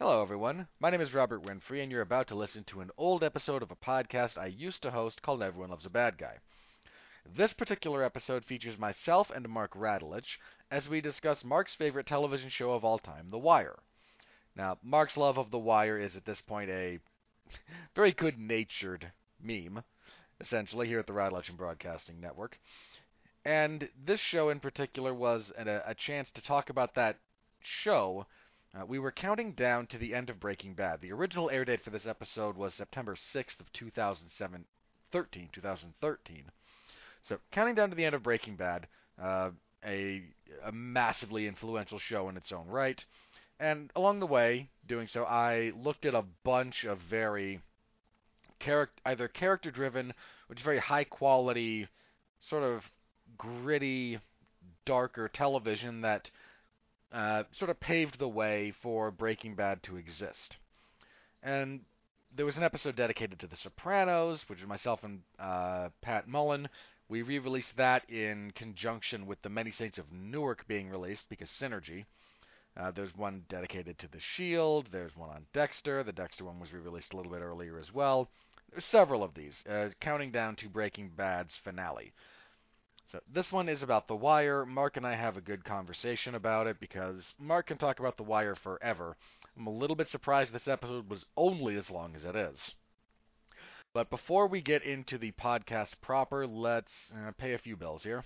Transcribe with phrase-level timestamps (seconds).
[0.00, 0.68] Hello, everyone.
[0.78, 3.72] My name is Robert Winfree, and you're about to listen to an old episode of
[3.72, 6.36] a podcast I used to host called Everyone Loves a Bad Guy.
[7.26, 10.38] This particular episode features myself and Mark Radulich
[10.70, 13.74] as we discuss Mark's favorite television show of all time, The Wire.
[14.54, 17.00] Now, Mark's love of The Wire is at this point a
[17.96, 19.10] very good natured
[19.42, 19.82] meme,
[20.40, 22.60] essentially, here at the Radulich and Broadcasting Network.
[23.44, 27.16] And this show in particular was a, a chance to talk about that
[27.60, 28.26] show
[28.74, 31.00] uh, we were counting down to the end of Breaking Bad.
[31.00, 34.64] The original air date for this episode was September 6th of 2007,
[35.10, 36.44] 13, 2013.
[37.22, 38.86] So counting down to the end of Breaking Bad,
[39.20, 39.50] uh,
[39.84, 40.22] a,
[40.64, 43.02] a massively influential show in its own right.
[43.58, 47.60] And along the way, doing so, I looked at a bunch of very
[48.60, 50.14] character, either character-driven,
[50.46, 51.88] which is very high-quality,
[52.40, 52.82] sort of
[53.36, 54.20] gritty,
[54.84, 56.30] darker television that
[57.12, 60.56] uh, sort of paved the way for Breaking Bad to exist.
[61.42, 61.80] And
[62.34, 66.68] there was an episode dedicated to The Sopranos, which is myself and uh, Pat Mullen.
[67.08, 72.04] We re-released that in conjunction with The Many Saints of Newark being released because synergy.
[72.76, 74.88] Uh, there's one dedicated to The Shield.
[74.92, 76.02] There's one on Dexter.
[76.04, 78.28] The Dexter one was re-released a little bit earlier as well.
[78.70, 82.12] There's several of these, uh, counting down to Breaking Bad's finale.
[83.10, 84.66] So this one is about The Wire.
[84.66, 88.22] Mark and I have a good conversation about it because Mark can talk about The
[88.22, 89.16] Wire forever.
[89.56, 92.72] I'm a little bit surprised this episode was only as long as it is.
[93.94, 98.24] But before we get into the podcast proper, let's uh, pay a few bills here.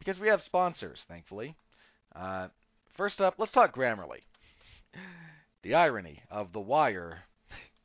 [0.00, 1.54] Because we have sponsors, thankfully.
[2.14, 2.48] Uh,
[2.96, 4.22] first up, let's talk Grammarly.
[5.62, 7.22] The irony of The Wire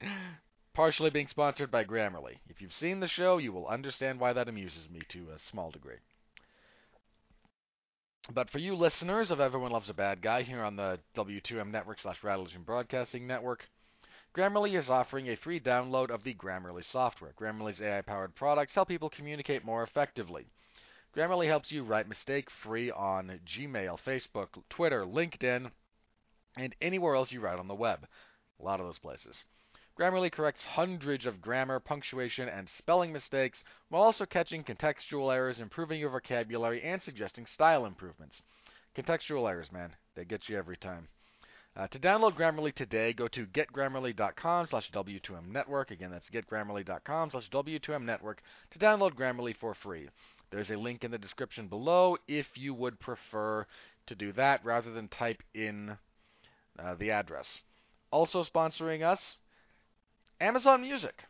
[0.77, 2.37] partially being sponsored by Grammarly.
[2.47, 5.71] If you've seen the show, you will understand why that amuses me to a small
[5.71, 5.97] degree.
[8.31, 11.99] But for you listeners of Everyone Loves a Bad Guy here on the W2M Network
[11.99, 13.67] slash Radulich Broadcasting Network,
[14.35, 17.33] Grammarly is offering a free download of the Grammarly software.
[17.41, 20.45] Grammarly's AI-powered products help people communicate more effectively.
[21.15, 25.71] Grammarly helps you write mistake-free on Gmail, Facebook, Twitter, LinkedIn,
[26.55, 28.05] and anywhere else you write on the web.
[28.59, 29.43] A lot of those places.
[29.97, 35.99] Grammarly corrects hundreds of grammar, punctuation, and spelling mistakes while also catching contextual errors, improving
[35.99, 38.43] your vocabulary, and suggesting style improvements.
[38.95, 41.07] Contextual errors, man, they get you every time.
[41.75, 45.91] Uh, to download Grammarly today, go to getgrammarly.com slash W2M network.
[45.91, 48.41] Again, that's getgrammarly.com slash W2M network
[48.71, 50.09] to download Grammarly for free.
[50.49, 53.67] There's a link in the description below if you would prefer
[54.07, 55.97] to do that rather than type in
[56.79, 57.47] uh, the address.
[58.09, 59.35] Also sponsoring us,
[60.39, 61.23] Amazon Music.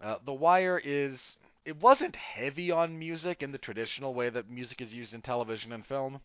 [0.00, 4.80] Uh, the Wire is it wasn't heavy on music in the traditional way that music
[4.80, 6.20] is used in television and film.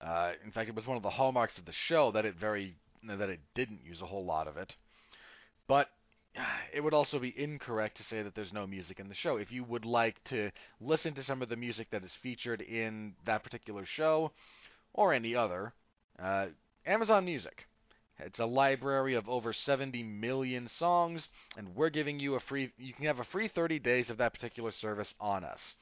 [0.00, 2.76] Uh, in fact, it was one of the hallmarks of the show that it very
[3.04, 4.76] that it didn't use a whole lot of it.
[5.66, 5.88] But
[6.74, 9.36] it would also be incorrect to say that there's no music in the show.
[9.36, 13.14] If you would like to listen to some of the music that is featured in
[13.26, 14.32] that particular show
[14.92, 15.72] or any other,
[16.18, 16.46] uh,
[16.84, 17.67] Amazon Music.
[18.20, 22.72] It's a library of over 70 million songs, and we're giving you a free.
[22.76, 25.76] You can have a free 30 days of that particular service on us.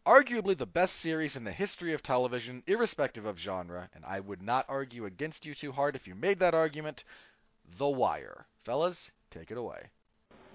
[0.05, 4.41] Arguably the best series in the history of television, irrespective of genre, and I would
[4.41, 7.03] not argue against you too hard if you made that argument.
[7.77, 8.47] The Wire.
[8.63, 9.91] Fellas, take it away.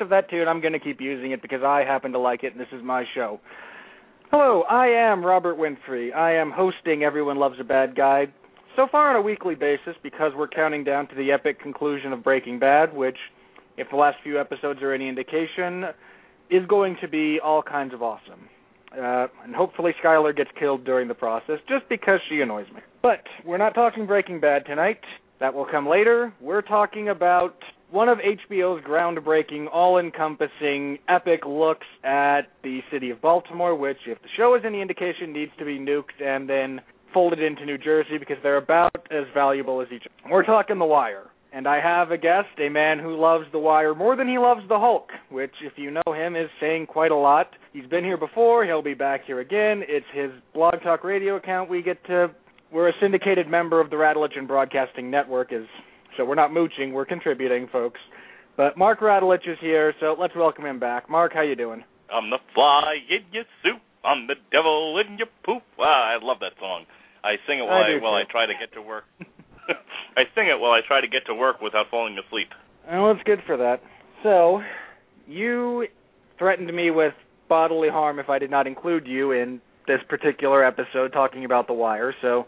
[0.00, 2.52] of that tune, I'm going to keep using it because I happen to like it,
[2.52, 3.40] and this is my show.
[4.30, 6.14] Hello, I am Robert Winfree.
[6.14, 8.26] I am hosting Everyone Loves a Bad Guy
[8.76, 12.24] so far on a weekly basis because we're counting down to the epic conclusion of
[12.24, 13.18] Breaking Bad, which,
[13.76, 15.84] if the last few episodes are any indication,
[16.50, 18.48] is going to be all kinds of awesome.
[18.92, 22.80] Uh, and hopefully Skylar gets killed during the process just because she annoys me.
[23.02, 25.00] But we're not talking Breaking Bad tonight.
[25.40, 26.32] That will come later.
[26.40, 27.56] We're talking about
[27.92, 34.28] one of HBO's groundbreaking, all-encompassing, epic looks at the city of Baltimore, which, if the
[34.36, 36.80] show is any indication, needs to be nuked and then
[37.12, 40.32] folded into New Jersey because they're about as valuable as each other.
[40.32, 41.24] We're talking The Wire.
[41.54, 44.62] And I have a guest, a man who loves The Wire more than he loves
[44.70, 47.50] the Hulk, which, if you know him, is saying quite a lot.
[47.74, 48.64] He's been here before.
[48.64, 49.82] He'll be back here again.
[49.86, 51.68] It's his blog talk radio account.
[51.68, 52.30] We get to.
[52.72, 55.66] We're a syndicated member of the and Broadcasting Network, is
[56.16, 56.92] so we're not mooching.
[56.92, 58.00] We're contributing, folks.
[58.56, 61.08] But Mark Radulich is here, so let's welcome him back.
[61.08, 61.84] Mark, how you doing?
[62.12, 63.80] I'm the fly in your soup.
[64.04, 65.62] I'm the devil in your poop.
[65.78, 66.84] Ah, I love that song.
[67.24, 69.04] I sing it while I I, while I try to get to work.
[70.16, 72.48] I sing it while I try to get to work without falling asleep.
[72.90, 73.80] Well, it's good for that.
[74.22, 74.60] So,
[75.26, 75.86] you
[76.38, 77.14] threatened me with
[77.48, 81.74] bodily harm if I did not include you in this particular episode talking about The
[81.74, 82.14] Wire.
[82.20, 82.46] So,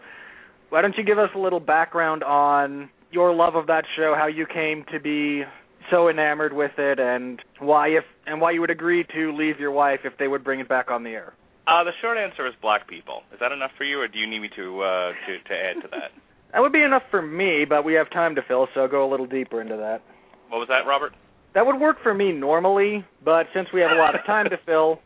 [0.70, 4.26] why don't you give us a little background on your love of that show, how
[4.26, 5.42] you came to be
[5.90, 9.70] so enamored with it, and why if and why you would agree to leave your
[9.70, 11.32] wife if they would bring it back on the air?
[11.66, 13.22] Uh, the short answer is black people.
[13.32, 15.82] Is that enough for you, or do you need me to uh, to to add
[15.82, 16.10] to that?
[16.52, 19.04] That would be enough for me, but we have time to fill, so I'll go
[19.04, 20.02] a little deeper into that.
[20.50, 21.10] What was that, Robert?
[21.52, 24.56] That would work for me normally, but since we have a lot of time to
[24.64, 25.00] fill,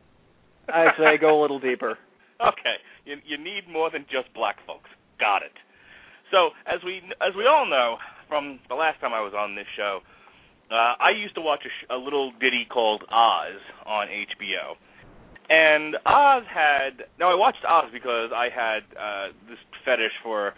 [0.69, 1.97] I say go a little deeper.
[2.39, 4.89] Okay, you you need more than just black folks.
[5.19, 5.51] Got it.
[6.31, 7.97] So as we as we all know
[8.29, 10.01] from the last time I was on this show,
[10.71, 14.77] uh, I used to watch a, sh- a little ditty called Oz on HBO,
[15.49, 20.53] and Oz had now I watched Oz because I had uh, this fetish for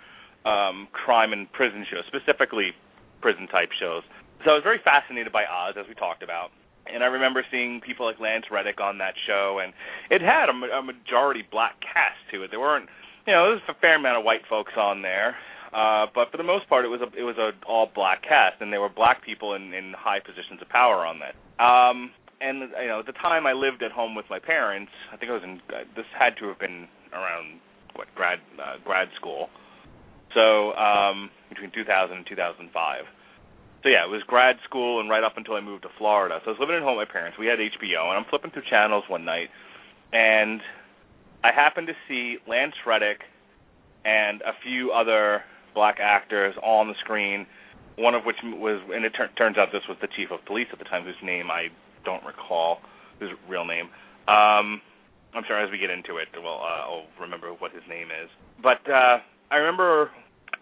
[0.45, 2.75] um, crime and prison shows, specifically
[3.21, 4.03] prison type shows.
[4.45, 6.51] So I was very fascinated by Oz, as we talked about.
[6.89, 9.73] And I remember seeing people like Lance Reddick on that show, and
[10.11, 12.51] it had a, a majority black cast to it.
[12.51, 12.89] There weren't,
[13.27, 15.37] you know, there was a fair amount of white folks on there,
[15.73, 18.61] uh, but for the most part, it was a it was a all black cast,
[18.61, 21.35] and there were black people in in high positions of power on that.
[21.63, 22.11] Um,
[22.41, 24.91] and you know, at the time I lived at home with my parents.
[25.13, 25.61] I think I was in.
[25.69, 27.61] Uh, this had to have been around
[27.95, 29.49] what grad uh, grad school.
[30.35, 32.71] So um, between 2000 and 2005.
[33.83, 36.39] So yeah, it was grad school and right up until I moved to Florida.
[36.45, 37.39] So I was living at home with my parents.
[37.39, 39.49] We had HBO, and I'm flipping through channels one night,
[40.13, 40.61] and
[41.43, 43.21] I happened to see Lance Reddick
[44.05, 45.43] and a few other
[45.75, 47.47] black actors all on the screen.
[47.97, 50.69] One of which was, and it tur- turns out this was the chief of police
[50.73, 51.69] at the time, whose name I
[52.05, 52.79] don't recall,
[53.21, 53.87] his real name.
[54.27, 54.81] Um,
[55.35, 58.31] I'm sure as we get into it, well, uh, I'll remember what his name is.
[58.63, 59.19] But uh,
[59.51, 60.11] I remember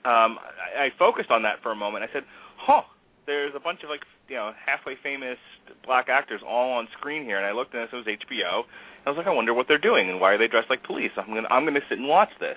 [0.04, 2.04] um, I, I focused on that for a moment.
[2.04, 2.24] I said,
[2.56, 2.82] "Huh."
[3.28, 5.36] there's a bunch of like you know halfway famous
[5.84, 8.64] black actors all on screen here, and I looked and it was HBO.
[8.64, 10.82] And I was like, I wonder what they're doing and why are they dressed like
[10.82, 11.12] police?
[11.14, 12.56] I'm gonna I'm gonna sit and watch this.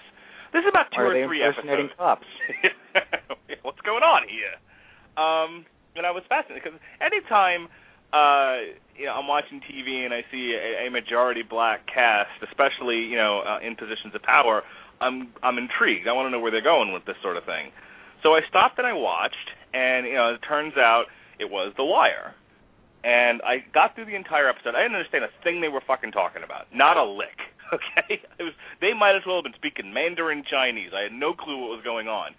[0.54, 1.94] This is about two or three episodes.
[1.98, 2.28] cops?
[3.64, 4.56] What's going on here?
[5.18, 5.66] Um,
[5.96, 7.68] and I was fascinated because anytime
[8.12, 13.00] uh, you know I'm watching TV and I see a, a majority black cast, especially
[13.08, 14.64] you know uh, in positions of power,
[15.00, 16.08] I'm I'm intrigued.
[16.08, 17.72] I want to know where they're going with this sort of thing.
[18.24, 21.06] So I stopped and I watched, and you know, it turns out
[21.40, 22.36] it was The Wire.
[23.04, 24.76] and I got through the entire episode.
[24.78, 26.70] I didn't understand a thing they were fucking talking about.
[26.74, 27.34] Not a lick.
[27.80, 30.92] Okay, was they might as well have been speaking Mandarin Chinese.
[30.92, 32.36] I had no clue what was going on,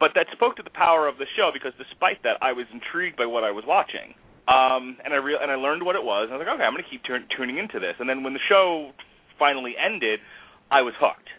[0.00, 3.16] but that spoke to the power of the show because despite that, I was intrigued
[3.16, 4.18] by what I was watching.
[4.50, 6.26] Um, and I re- and I learned what it was.
[6.26, 7.94] And I was like, okay, I'm going to keep t- tuning into this.
[8.02, 8.90] And then when the show
[9.38, 10.18] finally ended,
[10.70, 11.30] I was hooked.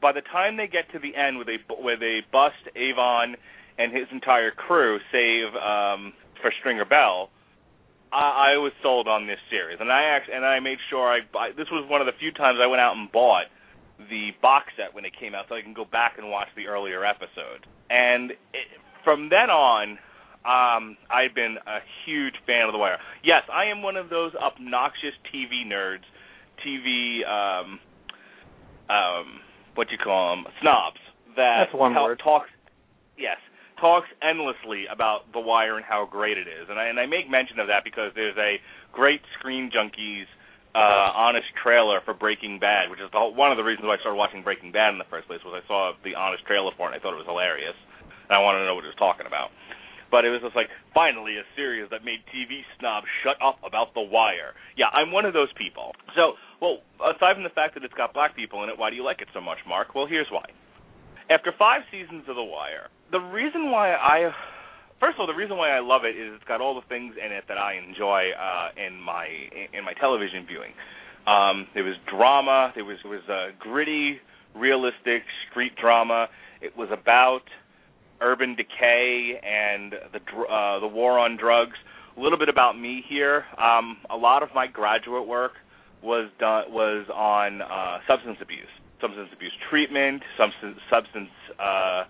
[0.00, 3.36] By the time they get to the end, where they where they bust Avon
[3.76, 7.28] and his entire crew, save um, for Stringer Bell,
[8.12, 11.20] I, I was sold on this series, and I actually and I made sure I,
[11.36, 13.46] I this was one of the few times I went out and bought
[13.98, 16.66] the box set when it came out, so I can go back and watch the
[16.66, 17.66] earlier episode.
[17.90, 18.66] And it,
[19.04, 19.98] from then on,
[20.46, 22.98] um, I've been a huge fan of The Wire.
[23.24, 26.06] Yes, I am one of those obnoxious TV nerds,
[26.62, 27.80] TV um,
[28.88, 29.40] um,
[29.74, 30.98] what you call them, snobs
[31.38, 32.20] that That's one talk, word.
[32.22, 32.50] talks.
[33.16, 33.38] Yes,
[33.80, 37.30] talks endlessly about The Wire and how great it is, and I and I make
[37.30, 38.60] mention of that because there's a
[38.92, 40.26] great Screen Junkies
[40.74, 44.00] uh, honest trailer for Breaking Bad, which is the one of the reasons why I
[44.02, 46.86] started watching Breaking Bad in the first place was I saw the honest trailer for
[46.86, 47.76] it and I thought it was hilarious,
[48.28, 49.50] and I wanted to know what it was talking about.
[50.10, 53.92] But it was just like finally a series that made TV snobs shut up about
[53.92, 54.56] The Wire.
[54.76, 55.92] Yeah, I'm one of those people.
[56.16, 58.96] So, well, aside from the fact that it's got black people in it, why do
[58.96, 59.94] you like it so much, Mark?
[59.94, 60.48] Well, here's why.
[61.30, 64.32] After five seasons of The Wire, the reason why I
[65.00, 67.14] first of all, the reason why I love it is it's got all the things
[67.22, 69.26] in it that I enjoy uh, in my
[69.72, 70.72] in my television viewing.
[71.26, 72.72] Um, there was drama.
[72.74, 74.18] There was it was a gritty,
[74.54, 76.28] realistic street drama.
[76.60, 77.42] It was about
[78.20, 81.76] urban decay and the uh, the war on drugs.
[82.16, 83.44] A little bit about me here.
[83.58, 85.52] Um, a lot of my graduate work
[86.02, 88.66] was done was on uh, substance abuse,
[89.00, 92.04] substance abuse treatment, substance substance uh,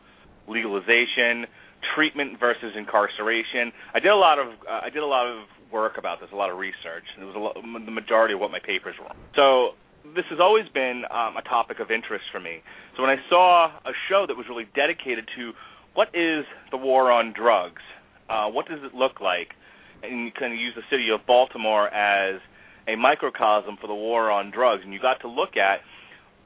[0.49, 1.47] legalization,
[1.95, 3.73] treatment versus incarceration.
[3.95, 6.37] I did a lot of uh, I did a lot of work about this, a
[6.37, 7.05] lot of research.
[7.15, 9.13] and It was lot, the majority of what my papers were.
[9.37, 9.77] So
[10.15, 12.61] this has always been um, a topic of interest for me.
[12.97, 15.53] So when I saw a show that was really dedicated to
[15.95, 17.83] what is the war on drugs,
[18.31, 19.53] uh, what does it look like,
[20.03, 22.41] and you kind of use the city of Baltimore as
[22.87, 25.81] a microcosm for the war on drugs, and you got to look at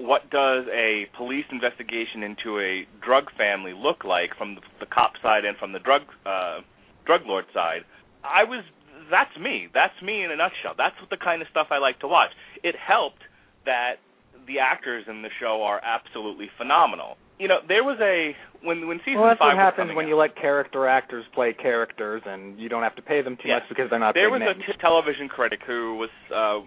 [0.03, 5.13] what does a police investigation into a drug family look like from the, the cop
[5.23, 6.59] side and from the drug uh,
[7.07, 7.83] drug lord side.
[8.25, 8.65] I was
[9.11, 9.69] that's me.
[9.75, 10.75] That's me in a nutshell.
[10.79, 12.31] That's the kind of stuff I like to watch.
[12.63, 13.23] It helped
[13.67, 14.03] that
[14.47, 17.15] the actors in the show are absolutely phenomenal.
[17.39, 18.35] You know, there was a
[18.67, 21.53] when when season Well, that's five what happens when out, you let character actors play
[21.55, 23.63] characters, and you don't have to pay them too Yes.
[23.63, 24.63] much because they're not there was a names.
[24.67, 26.59] t- television critic who was uh,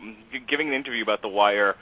[0.47, 1.75] giving an interview about The Wire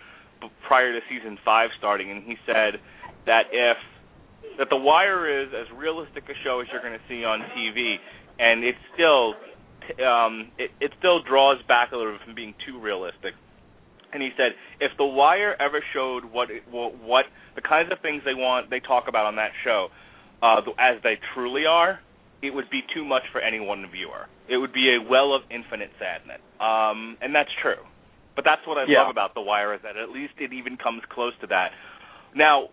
[0.68, 2.80] prior to season five starting, and he said
[3.26, 3.78] that if
[4.58, 7.96] that The Wire is as realistic a show as you're going to see on TV,
[8.40, 9.34] and it still
[10.06, 13.34] um, it, it still draws back a little bit from being too realistic.
[14.14, 18.22] And he said, if The Wire ever showed what it, what, the kinds of things
[18.26, 19.88] they want they talk about on that show,
[20.42, 22.00] uh, as they truly are,
[22.42, 24.28] it would be too much for any one viewer.
[24.48, 26.42] It would be a well of infinite sadness.
[26.60, 27.82] Um, and that's true.
[28.36, 29.02] But that's what I Yeah.
[29.02, 31.72] love about The Wire is that at least it even comes close to that.
[32.34, 32.70] Now,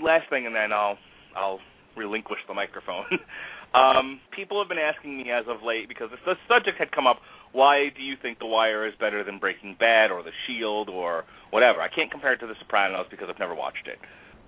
[0.00, 0.98] last thing, and then I'll
[1.34, 1.60] I'll
[1.96, 3.06] relinquish the microphone.
[3.74, 7.20] um, people have been asking me as of late because the subject had come up.
[7.52, 11.24] Why do you think The Wire is better than Breaking Bad or The Shield or
[11.50, 11.80] whatever?
[11.82, 13.98] I can't compare it to The Sopranos because I've never watched it.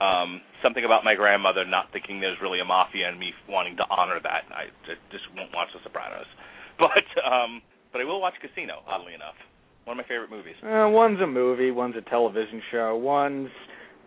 [0.01, 3.85] Um, something about my grandmother not thinking there's really a mafia and me wanting to
[3.91, 4.45] honor that.
[4.51, 6.27] I just, just won't watch The Sopranos.
[6.77, 8.83] But um, but I will watch Casino.
[8.89, 9.39] Oddly enough,
[9.85, 10.57] one of my favorite movies.
[10.63, 13.51] Uh, one's a movie, one's a television show, one's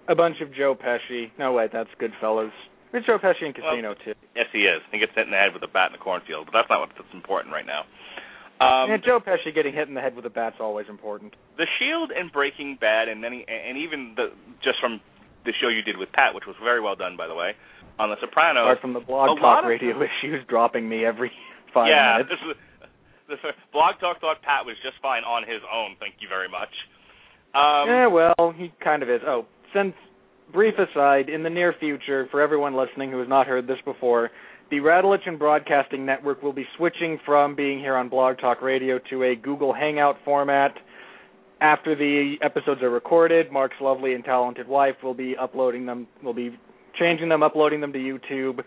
[0.07, 1.31] a bunch of Joe Pesci.
[1.37, 2.51] No, wait, that's Goodfellas.
[2.93, 4.13] It's Joe Pesci in Casino too.
[4.35, 4.81] Yes, he is.
[4.91, 6.79] He gets hit in the head with a bat in the cornfield, but that's not
[6.79, 7.83] what's important right now.
[8.57, 11.35] Um, yeah, Joe Pesci getting hit in the head with a bat's always important.
[11.57, 14.99] The Shield and Breaking Bad, and many, and even the just from
[15.45, 17.53] the show you did with Pat, which was very well done, by the way,
[17.99, 18.65] on The Sopranos.
[18.65, 21.31] Apart from the blog talk radio issues dropping me every
[21.73, 22.33] five yeah, minutes.
[22.33, 22.57] this
[23.73, 25.95] Blog Talk thought Pat was just fine on his own.
[25.99, 26.69] Thank you very much.
[27.55, 29.21] Um, yeah, well, he kind of is.
[29.25, 29.93] Oh, since
[30.53, 34.31] brief aside, in the near future, for everyone listening who has not heard this before,
[34.69, 38.99] the Radulich and Broadcasting Network will be switching from being here on Blog Talk Radio
[39.09, 40.73] to a Google Hangout format.
[41.61, 46.33] After the episodes are recorded, Mark's lovely and talented wife will be uploading them, will
[46.33, 46.57] be
[46.99, 48.59] changing them, uploading them to YouTube,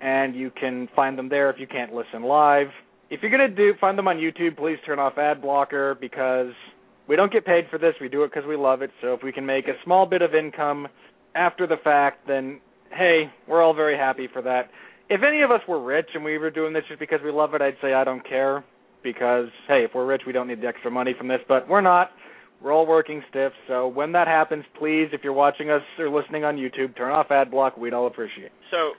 [0.00, 2.68] and you can find them there if you can't listen live.
[3.10, 6.52] If you're to do find them on YouTube, please turn off ad blocker because
[7.08, 7.94] we don't get paid for this.
[8.00, 8.90] We do it because we love it.
[9.00, 10.88] So if we can make a small bit of income
[11.34, 12.60] after the fact, then
[12.90, 14.70] hey, we're all very happy for that.
[15.10, 17.54] If any of us were rich and we were doing this just because we love
[17.54, 18.62] it, I'd say I don't care.
[19.02, 21.80] because hey, if we're rich, we don't need the extra money from this, but we're
[21.80, 22.10] not.
[22.60, 26.42] We're all working stiff, so when that happens, please, if you're watching us or listening
[26.42, 27.76] on YouTube, turn off ad block.
[27.76, 28.46] We'd all appreciate.
[28.46, 28.52] it.
[28.72, 28.90] So,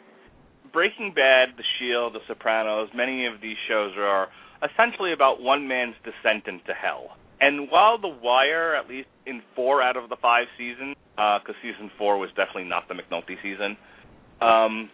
[0.72, 4.28] Breaking Bad, The Shield, The Sopranos, many of these shows are
[4.64, 7.18] essentially about one man's descent into hell.
[7.42, 11.92] And while The Wire, at least in four out of the five seasons, because season
[11.98, 13.78] four was definitely not the McNulty season,
[14.42, 14.90] um,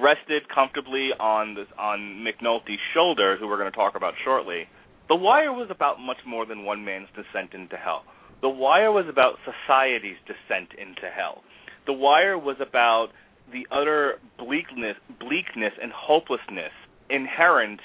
[0.00, 4.64] rested comfortably on this on McNulty's shoulder, who we're going to talk about shortly.
[5.08, 8.04] The Wire was about much more than one man's descent into hell.
[8.40, 11.42] The Wire was about society's descent into hell.
[11.86, 13.08] The Wire was about
[13.50, 16.72] the utter bleakness, bleakness and hopelessness
[17.10, 17.80] inherent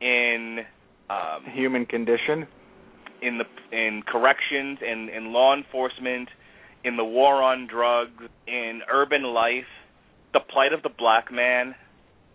[0.00, 0.60] in
[1.10, 2.46] um, Human condition.
[3.22, 3.44] in the
[3.76, 6.28] in corrections, in in law enforcement,
[6.84, 9.70] in the war on drugs, in urban life,
[10.32, 11.74] the plight of the black man.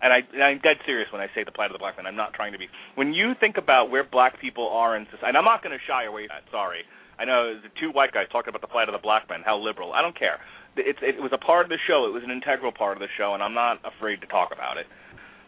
[0.01, 2.05] And I and I'm dead serious when I say the plight of the black man.
[2.05, 2.67] I'm not trying to be.
[2.95, 5.83] When you think about where black people are in society, and I'm not going to
[5.87, 6.51] shy away from that.
[6.51, 6.81] Sorry.
[7.19, 9.57] I know the two white guys talking about the plight of the black man, how
[9.57, 9.93] liberal.
[9.93, 10.39] I don't care.
[10.75, 12.05] It's it was a part of the show.
[12.07, 14.77] It was an integral part of the show, and I'm not afraid to talk about
[14.77, 14.87] it.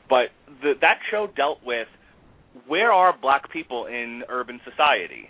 [0.10, 0.30] But
[0.62, 1.88] the, that show dealt with
[2.68, 5.30] where are black people in urban society?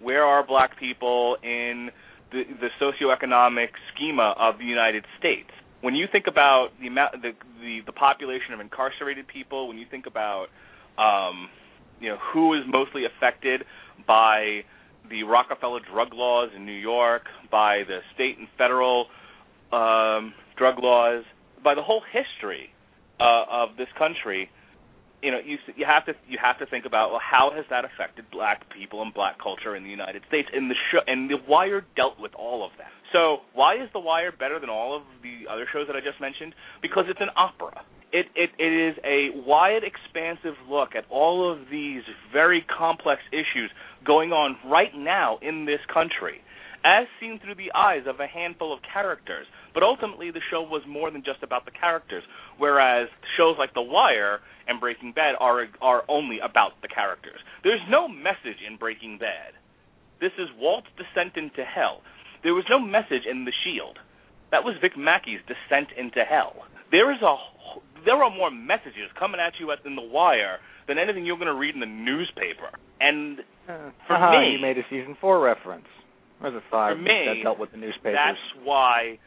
[0.00, 1.90] Where are black people in
[2.30, 5.50] the, the socioeconomic schema of the United States?
[5.80, 9.86] When you think about the amount, the, the the population of incarcerated people, when you
[9.90, 10.46] think about,
[10.98, 11.48] um,
[12.00, 13.62] you know, who is mostly affected
[14.06, 14.64] by
[15.08, 19.06] the Rockefeller drug laws in New York, by the state and federal
[19.72, 21.24] um, drug laws,
[21.62, 22.70] by the whole history
[23.20, 24.50] uh, of this country,
[25.22, 27.84] you know, you you have to you have to think about well, how has that
[27.84, 30.48] affected black people and black culture in the United States?
[30.52, 32.86] And the show and the Wire dealt with all of that.
[33.12, 36.20] So why is the Wire better than all of the other shows that I just
[36.20, 36.54] mentioned?
[36.80, 37.82] Because it's an opera.
[38.12, 43.70] It it it is a wide, expansive look at all of these very complex issues
[44.06, 46.42] going on right now in this country
[46.88, 49.44] as seen through the eyes of a handful of characters.
[49.74, 52.24] But ultimately, the show was more than just about the characters,
[52.56, 57.40] whereas shows like The Wire and Breaking Bad are are only about the characters.
[57.62, 59.52] There's no message in Breaking Bad.
[60.20, 62.00] This is Walt's descent into hell.
[62.42, 63.98] There was no message in The Shield.
[64.50, 66.64] That was Vic Mackey's descent into hell.
[66.90, 67.36] There is a
[68.06, 71.52] there are more messages coming at you at in The Wire than anything you're going
[71.52, 72.70] to read in the newspaper.
[73.00, 75.86] And Uh, For me- you made a season four reference.
[76.40, 76.96] It five?
[76.96, 78.14] For me, that dealt with the newspapers.
[78.14, 79.18] That's why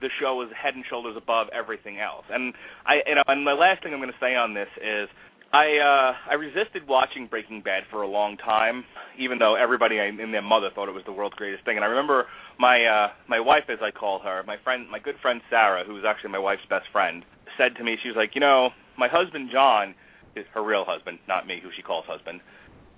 [0.00, 2.24] the show is head and shoulders above everything else.
[2.30, 2.54] And
[2.86, 5.08] I, you know, and the last thing I'm going to say on this is,
[5.52, 8.84] I uh, I resisted watching Breaking Bad for a long time,
[9.18, 11.74] even though everybody and in their mother thought it was the world's greatest thing.
[11.76, 12.26] And I remember
[12.58, 15.94] my uh, my wife, as I call her, my friend, my good friend Sarah, who
[15.94, 17.24] was actually my wife's best friend,
[17.58, 19.94] said to me, she was like, you know, my husband John,
[20.36, 22.40] is her real husband, not me, who she calls husband.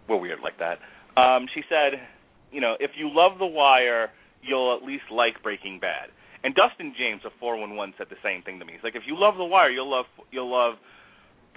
[0.09, 0.79] We're weird like that.
[1.17, 2.01] Um, she said,
[2.53, 4.11] you know, if you love The Wire,
[4.43, 6.11] you'll at least like Breaking Bad.
[6.45, 8.75] And Dustin James of 411 said the same thing to me.
[8.75, 10.75] He's like, if you love The Wire, you'll love you'll love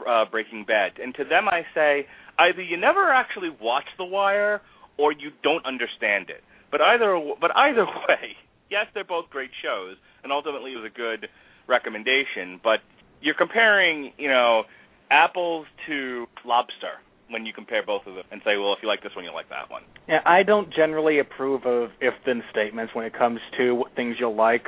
[0.07, 0.99] uh, Breaking Bad.
[1.01, 4.61] And to them, I say either you never actually watch The Wire
[4.97, 6.43] or you don't understand it.
[6.71, 8.37] But either but either way,
[8.69, 11.27] yes, they're both great shows, and ultimately it was a good
[11.67, 12.59] recommendation.
[12.63, 12.79] But
[13.21, 14.63] you're comparing, you know,
[15.09, 19.01] apples to lobster when you compare both of them and say, well, if you like
[19.01, 19.83] this one, you'll like that one.
[20.07, 24.35] Yeah, I don't generally approve of if-then statements when it comes to what things you'll
[24.35, 24.67] like.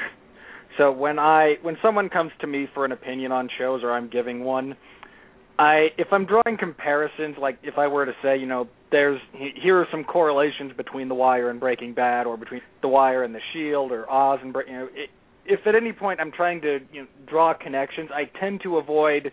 [0.77, 4.09] So when I when someone comes to me for an opinion on shows or I'm
[4.09, 4.75] giving one,
[5.57, 9.79] I if I'm drawing comparisons, like if I were to say, you know, there's here
[9.79, 13.39] are some correlations between The Wire and Breaking Bad, or between The Wire and The
[13.53, 15.09] Shield, or Oz and you know, it,
[15.45, 19.31] if at any point I'm trying to you know, draw connections, I tend to avoid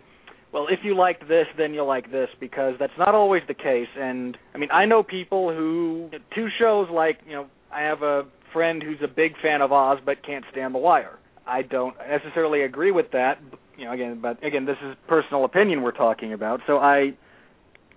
[0.55, 3.89] well, if you liked this, then you'll like this because that's not always the case.
[3.99, 8.23] And I mean, I know people who two shows like you know, I have a
[8.53, 11.19] friend who's a big fan of Oz but can't stand The Wire.
[11.45, 13.37] I don't necessarily agree with that,
[13.77, 13.91] you know.
[13.91, 16.61] Again, but again, this is personal opinion we're talking about.
[16.67, 17.17] So I,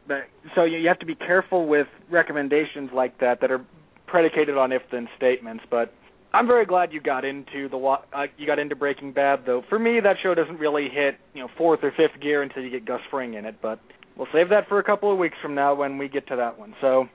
[0.08, 0.22] but
[0.56, 3.64] so you you have to be careful with recommendations like that that are
[4.08, 5.62] predicated on if-then statements.
[5.70, 5.94] But
[6.32, 9.62] I'm very glad you got into the uh, you got into Breaking Bad though.
[9.68, 12.70] For me, that show doesn't really hit you know fourth or fifth gear until you
[12.70, 13.56] get Gus Fring in it.
[13.62, 13.80] But
[14.16, 16.58] we'll save that for a couple of weeks from now when we get to that
[16.58, 16.74] one.
[16.80, 17.08] So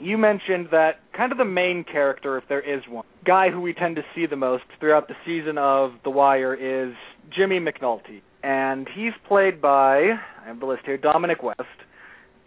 [0.00, 3.72] you mentioned that kind of the main character, if there is one, guy who we
[3.72, 6.94] tend to see the most throughout the season of The Wire is
[7.34, 10.10] Jimmy McNulty, and he's played by
[10.42, 11.62] I have the list here Dominic West.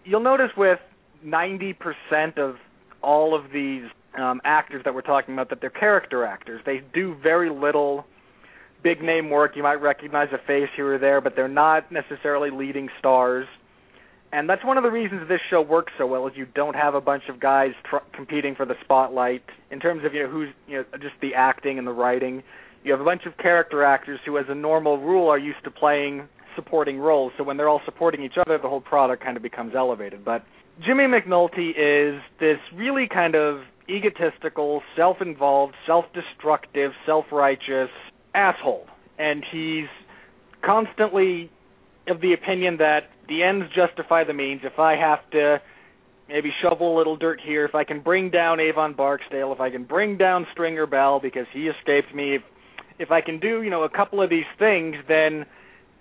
[0.06, 0.80] You'll notice with
[1.26, 2.56] 90% of
[3.02, 3.84] all of these
[4.18, 6.62] um, actors that we're talking about that they're character actors.
[6.66, 8.06] They do very little
[8.84, 9.56] big name work.
[9.56, 13.48] You might recognize a face here or there, but they're not necessarily leading stars.
[14.32, 16.96] And that's one of the reasons this show works so well is you don't have
[16.96, 20.50] a bunch of guys tr- competing for the spotlight in terms of you know who's
[20.68, 22.44] you know just the acting and the writing.
[22.84, 25.72] You have a bunch of character actors who, as a normal rule, are used to
[25.72, 27.32] playing supporting roles.
[27.38, 30.26] So when they're all supporting each other, the whole product kind of becomes elevated.
[30.26, 30.44] But
[30.86, 37.90] Jimmy McNulty is this really kind of egotistical, self-involved, self-destructive, self-righteous
[38.34, 38.86] asshole,
[39.18, 39.88] and he's
[40.64, 41.50] constantly
[42.08, 44.62] of the opinion that the ends justify the means.
[44.64, 45.62] If I have to
[46.30, 49.70] maybe shovel a little dirt here, if I can bring down Avon Barksdale, if I
[49.70, 52.42] can bring down Stringer Bell because he escaped me, if,
[53.00, 55.46] if I can do, you know, a couple of these things, then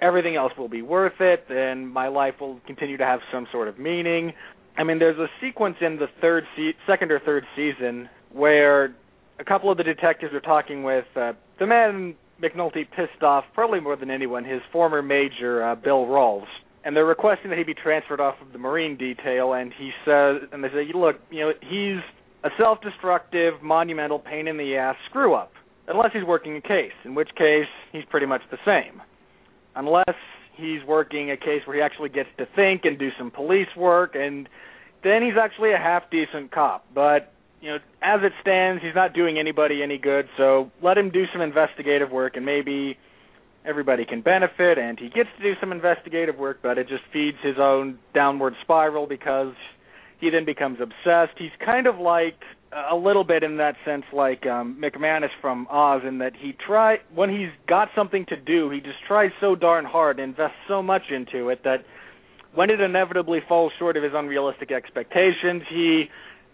[0.01, 3.69] everything else will be worth it, then my life will continue to have some sort
[3.69, 4.33] of meaning.
[4.79, 8.95] I mean, there's a sequence in the third se- second or third season where
[9.39, 13.81] a couple of the detectives are talking with uh, the man McNulty pissed off probably
[13.81, 16.47] more than anyone, his former major uh, Bill Rawls,
[16.85, 19.55] and they're requesting that he be transferred off of the Marine detail.
[19.55, 22.03] And he says, and they say, look, you know, he's
[22.45, 25.53] a self-destructive, monumental pain in the ass screw up,
[25.89, 29.01] unless he's working a case, in which case he's pretty much the same,
[29.75, 30.15] unless
[30.57, 34.15] he's working a case where he actually gets to think and do some police work,
[34.15, 34.49] and
[35.03, 36.85] then he's actually a half decent cop.
[36.95, 40.29] But you know, as it stands, he's not doing anybody any good.
[40.37, 42.99] So let him do some investigative work, and maybe
[43.65, 44.79] everybody can benefit.
[44.79, 48.55] And he gets to do some investigative work, but it just feeds his own downward
[48.63, 49.55] spiral because
[50.21, 51.39] he then becomes obsessed.
[51.39, 52.41] He's kind of like
[52.73, 56.99] a little bit in that sense, like um, McManus from Oz, in that he try
[57.15, 60.83] when he's got something to do, he just tries so darn hard, and invests so
[60.83, 61.85] much into it that
[62.55, 66.07] when it inevitably falls short of his unrealistic expectations, he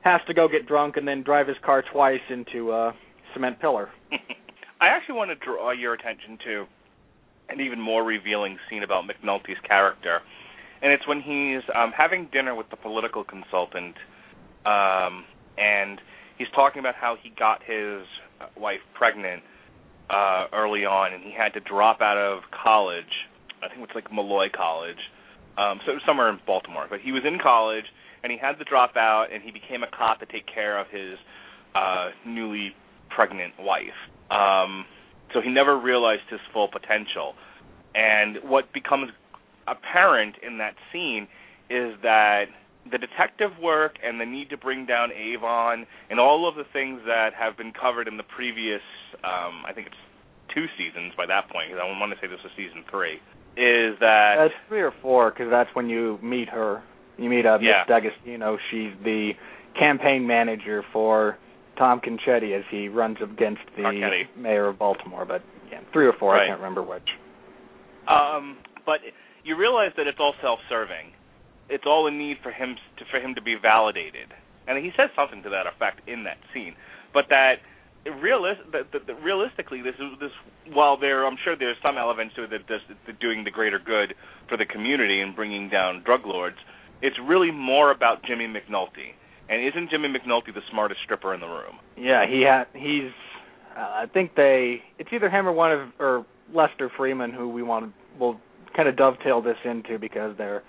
[0.02, 2.92] has to go get drunk and then drive his car twice into a
[3.32, 3.88] cement pillar.
[4.80, 6.64] I actually want to draw your attention to
[7.48, 10.20] an even more revealing scene about McNulty's character,
[10.82, 13.94] and it's when he's um, having dinner with the political consultant,
[14.66, 15.24] um,
[15.58, 16.00] and
[16.38, 18.06] he's talking about how he got his
[18.56, 19.42] wife pregnant
[20.10, 23.28] uh, early on, and he had to drop out of college.
[23.62, 24.98] I think it's like Molloy College,
[25.56, 26.86] um, so it was somewhere in Baltimore.
[26.88, 27.84] But he was in college,
[28.22, 30.88] and he had to drop out, and he became a cop to take care of
[30.90, 31.18] his
[31.74, 32.74] uh, newly
[33.08, 33.98] pregnant wife.
[34.30, 34.84] Um,
[35.32, 37.34] so he never realized his full potential.
[37.94, 39.10] And what becomes
[39.66, 41.28] apparent in that scene
[41.70, 42.46] is that
[42.90, 47.00] the detective work and the need to bring down Avon and all of the things
[47.06, 48.82] that have been covered in the previous,
[49.22, 49.96] um, I think it's
[50.54, 53.14] two seasons by that point, because I want to say this was season three,
[53.56, 56.82] is that That's three or four because that's when you meet her.
[57.18, 57.84] You meet uh, Yeah.
[57.86, 58.58] Miss D'Agostino.
[58.70, 59.32] She's the
[59.78, 61.38] campaign manager for
[61.78, 65.24] Tom Carcetti as he runs against the mayor of Baltimore.
[65.24, 66.34] But yeah, three or four.
[66.34, 66.44] Right.
[66.44, 67.08] I can't remember which.
[68.08, 69.00] Um, but
[69.44, 71.12] you realize that it's all self-serving.
[71.68, 74.28] It's all a need for him to, for him to be validated,
[74.66, 76.74] and he says something to that effect in that scene.
[77.14, 77.56] But that
[78.06, 80.30] realis- that, that, that realistically, this is this
[80.72, 82.80] while there, I'm sure there's some elements to it that does
[83.20, 84.14] doing the greater good
[84.48, 86.56] for the community and bringing down drug lords.
[87.00, 89.14] It's really more about Jimmy McNulty.
[89.48, 91.76] And isn't Jimmy McNulty the smartest stripper in the room?
[91.96, 93.12] Yeah, he ha- he's.
[93.76, 94.82] Uh, I think they.
[94.98, 98.40] It's either him or one of or Lester Freamon who we want will
[98.76, 100.62] kind of dovetail this into because they're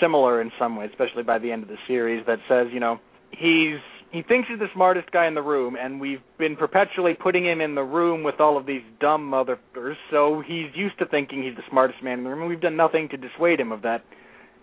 [0.00, 2.24] similar in some ways, especially by the end of the series.
[2.26, 2.98] That says, you know,
[3.30, 3.80] he's
[4.12, 7.60] he thinks he's the smartest guy in the room, and we've been perpetually putting him
[7.60, 9.94] in the room with all of these dumb motherfuckers.
[10.10, 12.76] So he's used to thinking he's the smartest man in the room, and we've done
[12.76, 14.02] nothing to dissuade him of that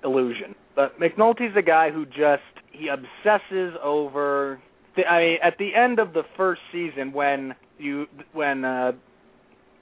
[0.03, 0.53] illusion.
[0.75, 4.59] But McNulty's a guy who just he obsesses over.
[4.95, 8.91] The, I mean, at the end of the first season, when you when uh,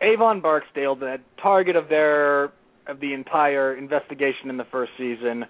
[0.02, 2.52] Avon Barksdale, the target of their
[2.88, 5.46] of the entire investigation in the first season,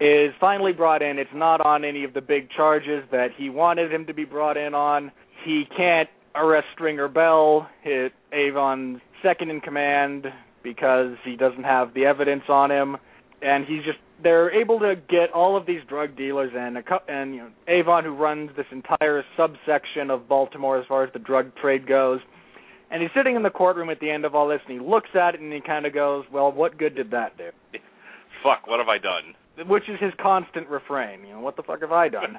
[0.00, 1.18] is finally brought in.
[1.18, 4.56] It's not on any of the big charges that he wanted him to be brought
[4.56, 5.10] in on.
[5.44, 10.26] He can't arrest Stringer Bell, hit Avon's second in command,
[10.62, 12.96] because he doesn't have the evidence on him.
[13.40, 17.04] And he's just they're able to get all of these drug dealers and a cou-
[17.08, 21.18] and you know Avon who runs this entire subsection of Baltimore as far as the
[21.18, 22.20] drug trade goes.
[22.90, 25.10] And he's sitting in the courtroom at the end of all this and he looks
[25.14, 27.50] at it and he kind of goes, "Well, what good did that do?"
[28.42, 29.34] Fuck, what have I done?
[29.68, 32.36] Which is his constant refrain, you know, what the fuck have I done?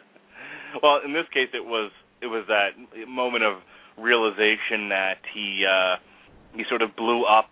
[0.82, 2.74] well, in this case, it was it was that
[3.08, 3.62] moment of
[3.96, 5.96] realization that he uh,
[6.54, 7.50] he sort of blew up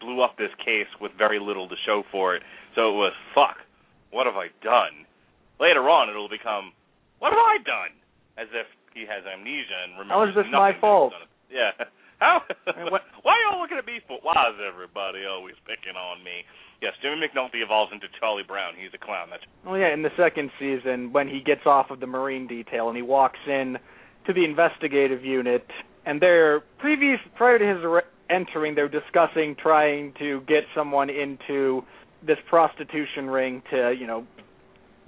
[0.00, 2.42] blew up this case with very little to show for it.
[2.74, 3.56] So it was fuck.
[4.10, 5.06] What have I done?
[5.58, 6.72] Later on, it'll become
[7.18, 7.96] what have I done?
[8.36, 11.12] As if he has amnesia and remembers How is this my that he's fault?
[11.50, 11.70] Yeah.
[12.18, 12.40] How?
[12.90, 14.18] What- Why are y'all looking at me for?
[14.22, 16.44] Why is everybody always picking on me?
[16.80, 18.74] Yes, Jimmy McNulty evolves into Charlie Brown.
[18.78, 19.28] He's a clown.
[19.30, 22.88] That's Well, yeah, in the second season, when he gets off of the Marine detail
[22.88, 23.76] and he walks in
[24.26, 25.64] to the investigative unit,
[26.04, 31.82] and they're previous prior to his ar- entering, they're discussing trying to get someone into
[32.26, 34.26] this prostitution ring to, you know,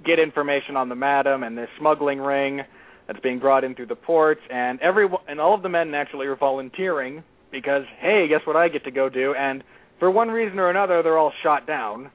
[0.05, 2.61] get information on the madam and this smuggling ring
[3.09, 6.27] that's being brought in through the ports, and every and all of the men naturally
[6.27, 9.33] are volunteering because hey, guess what I get to go do?
[9.33, 9.63] And
[9.97, 12.11] for one reason or another, they're all shot down,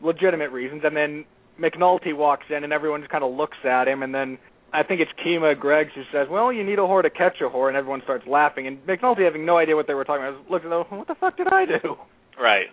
[0.00, 1.24] legitimate reasons, and then
[1.60, 4.38] McNulty walks in and everyone just kind of looks at him, and then
[4.72, 7.50] I think it's Kima Greggs who says, "Well, you need a whore to catch a
[7.50, 8.68] whore," and everyone starts laughing.
[8.68, 11.16] And McNulty, having no idea what they were talking about, looks at them, "What the
[11.16, 11.96] fuck did I do?"
[12.40, 12.66] right.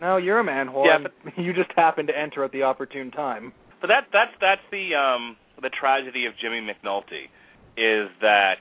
[0.00, 0.86] No, you're a man whore.
[0.86, 3.52] Yeah, and you just happened to enter at the opportune time.
[3.80, 7.28] But that that's that's the um the tragedy of Jimmy McNulty
[7.76, 8.58] is that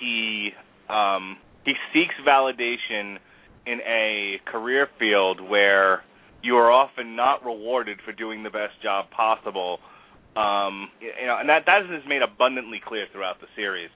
[0.00, 0.50] he
[0.88, 3.18] um he seeks validation
[3.66, 6.02] in a career field where
[6.42, 9.78] you are often not rewarded for doing the best job possible.
[10.36, 13.90] Um you know, and that that is made abundantly clear throughout the series.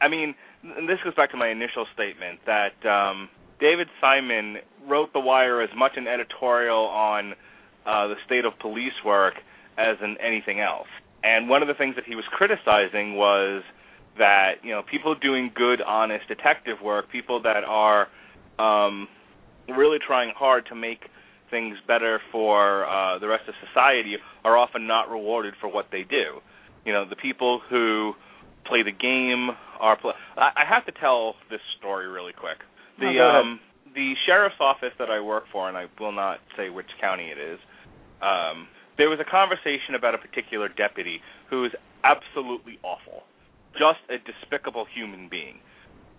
[0.00, 3.28] I mean, and this goes back to my initial statement that um
[3.60, 7.32] David Simon wrote The Wire as much an editorial on
[7.84, 9.34] uh the state of police work
[9.76, 10.88] as in anything else.
[11.22, 13.62] And one of the things that he was criticizing was
[14.18, 18.08] that you know people doing good, honest detective work, people that are
[18.58, 19.08] um,
[19.68, 21.00] really trying hard to make
[21.50, 26.02] things better for uh, the rest of society, are often not rewarded for what they
[26.02, 26.40] do.
[26.84, 28.12] You know, the people who
[28.66, 29.50] play the game
[29.80, 29.96] are.
[29.98, 32.58] Pl- I, I have to tell this story really quick.
[32.98, 33.18] The ahead.
[33.18, 33.60] um,
[33.94, 37.38] the sheriff's office that I work for, and I will not say which county it
[37.38, 37.58] is.
[38.20, 43.22] Um, there was a conversation about a particular deputy who is absolutely awful,
[43.72, 45.62] just a despicable human being,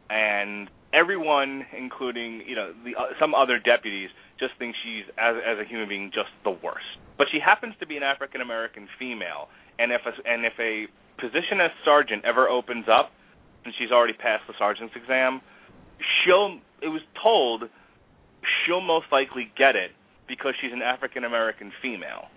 [0.10, 5.60] and everyone, including you know the uh, some other deputies, just think she's as as
[5.60, 6.88] a human being just the worst.
[7.20, 10.88] But she happens to be an African American female, and if a, and if a
[11.20, 13.12] position as sergeant ever opens up,
[13.66, 15.42] and she's already passed the sergeant's exam,
[16.00, 16.64] she'll.
[16.82, 17.68] It was told
[18.64, 19.92] she'll most likely get it
[20.30, 22.32] because she's an African American female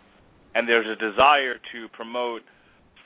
[0.55, 2.43] and there's a desire to promote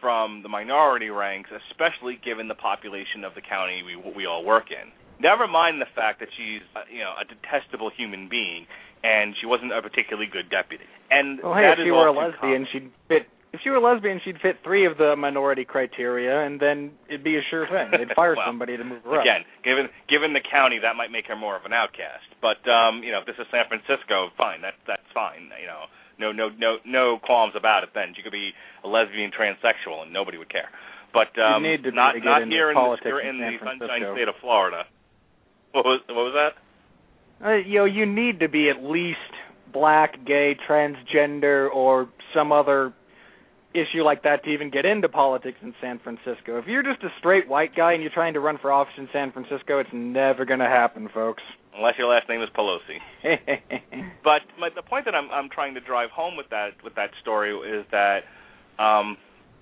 [0.01, 4.71] from the minority ranks, especially given the population of the county we we all work
[4.71, 4.93] in.
[5.19, 8.67] Never mind the fact that she's uh, you know a detestable human being
[9.07, 10.85] and she wasn't a particularly good deputy.
[11.11, 13.29] And Well, hey, if she were a lesbian, she'd fit.
[13.55, 17.25] If she were a lesbian, she'd fit three of the minority criteria, and then it'd
[17.25, 17.89] be a sure thing.
[17.89, 19.25] They'd fire Well, somebody to move her up.
[19.25, 22.27] Again, given given the county, that might make her more of an outcast.
[22.43, 24.61] But um, you know, if this is San Francisco, fine.
[24.61, 25.49] That's that's fine.
[25.57, 27.91] You know, no no no no qualms about it.
[27.95, 28.53] Then you could be
[28.85, 30.69] a lesbian transsexual, and nobody would care.
[31.13, 34.29] But um, need to not to not here in here in in the sunshine state
[34.29, 34.85] of Florida.
[35.73, 37.47] What was what was that?
[37.47, 39.19] Uh, you know, you need to be at least
[39.73, 42.95] black, gay, transgender, or some other
[43.77, 46.59] issue like that to even get into politics in San Francisco.
[46.59, 49.09] If you're just a straight white guy and you're trying to run for office in
[49.13, 51.43] San Francisco, it's never going to happen, folks.
[51.77, 52.99] Unless your last name is Pelosi.
[54.27, 57.11] But my, the point that I'm I'm trying to drive home with that with that
[57.23, 58.25] story is that
[58.83, 59.17] um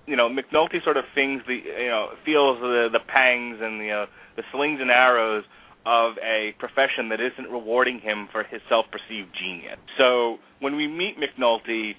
[0.07, 3.91] you know McNulty sort of things the you know feels the the pangs and the
[3.91, 4.05] uh,
[4.37, 5.43] the slings and arrows
[5.85, 9.77] of a profession that isn't rewarding him for his self-perceived genius.
[9.99, 11.93] So when we meet McNulty,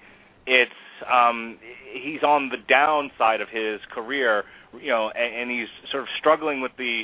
[0.46, 0.72] it's
[1.12, 1.59] um
[1.92, 4.44] he's on the downside of his career,
[4.80, 7.02] you know, and, and he's sort of struggling with the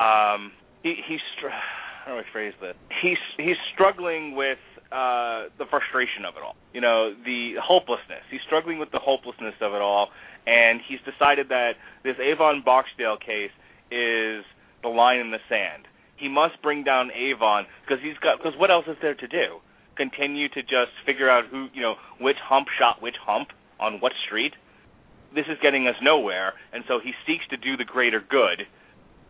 [0.00, 1.48] um he he's str-
[2.04, 2.74] how do I phrase this?
[3.02, 4.58] He's he's struggling with
[4.92, 6.56] uh the frustration of it all.
[6.72, 8.22] You know, the hopelessness.
[8.30, 10.08] He's struggling with the hopelessness of it all
[10.46, 11.72] and he's decided that
[12.04, 13.50] this Avon Barksdale case
[13.90, 14.44] is
[14.82, 15.86] the line in the sand.
[16.16, 19.60] He must bring down Avon because he's got because what else is there to do?
[19.96, 23.48] Continue to just figure out who, you know, which hump shot which hump
[23.80, 24.52] on what street?
[25.34, 28.66] This is getting us nowhere, and so he seeks to do the greater good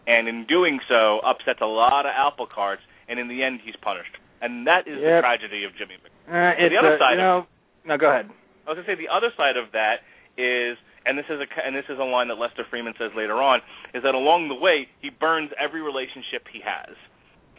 [0.07, 3.75] and in doing so upsets a lot of apple carts, and in the end he's
[3.83, 4.15] punished.
[4.41, 5.95] And that is the tragedy of Jimmy.
[6.03, 7.47] Mc- Uh, the other uh, side you know.
[7.85, 8.31] No, go ahead.
[8.67, 10.03] I was gonna say the other side of that
[10.37, 10.77] is,
[11.07, 13.61] and this is a and this is a line that Lester Freamon says later on,
[13.95, 16.95] is that along the way he burns every relationship he has.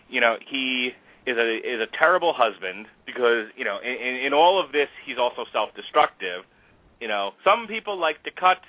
[0.09, 0.91] You know, he
[1.27, 5.17] is a is a terrible husband because you know in, in, all of this he's
[5.19, 6.47] also self-destructive.
[7.01, 8.63] You know, some people like to cut.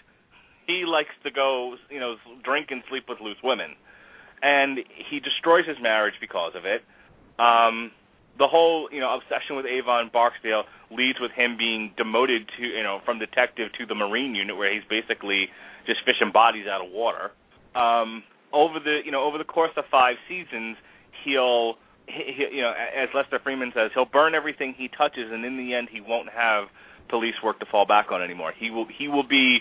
[0.66, 3.72] He likes to go, you know, drink and sleep with loose women,
[4.42, 6.82] and he destroys his marriage because of it.
[7.40, 7.92] Um,
[8.36, 12.82] the whole, you know, obsession with Avon Barksdale leads with him being demoted to, you
[12.82, 15.48] know, from detective to the Marine unit, where he's basically
[15.86, 17.30] just fishing bodies out of water.
[17.74, 20.76] Um, over the, you know, over the course of five seasons,
[21.24, 21.76] he'll
[22.08, 25.74] he, you know, as Lester Freamon says, he'll burn everything he touches, and in the
[25.74, 26.64] end, he won't have
[27.08, 28.52] police work to fall back on anymore.
[28.58, 29.58] He will he will be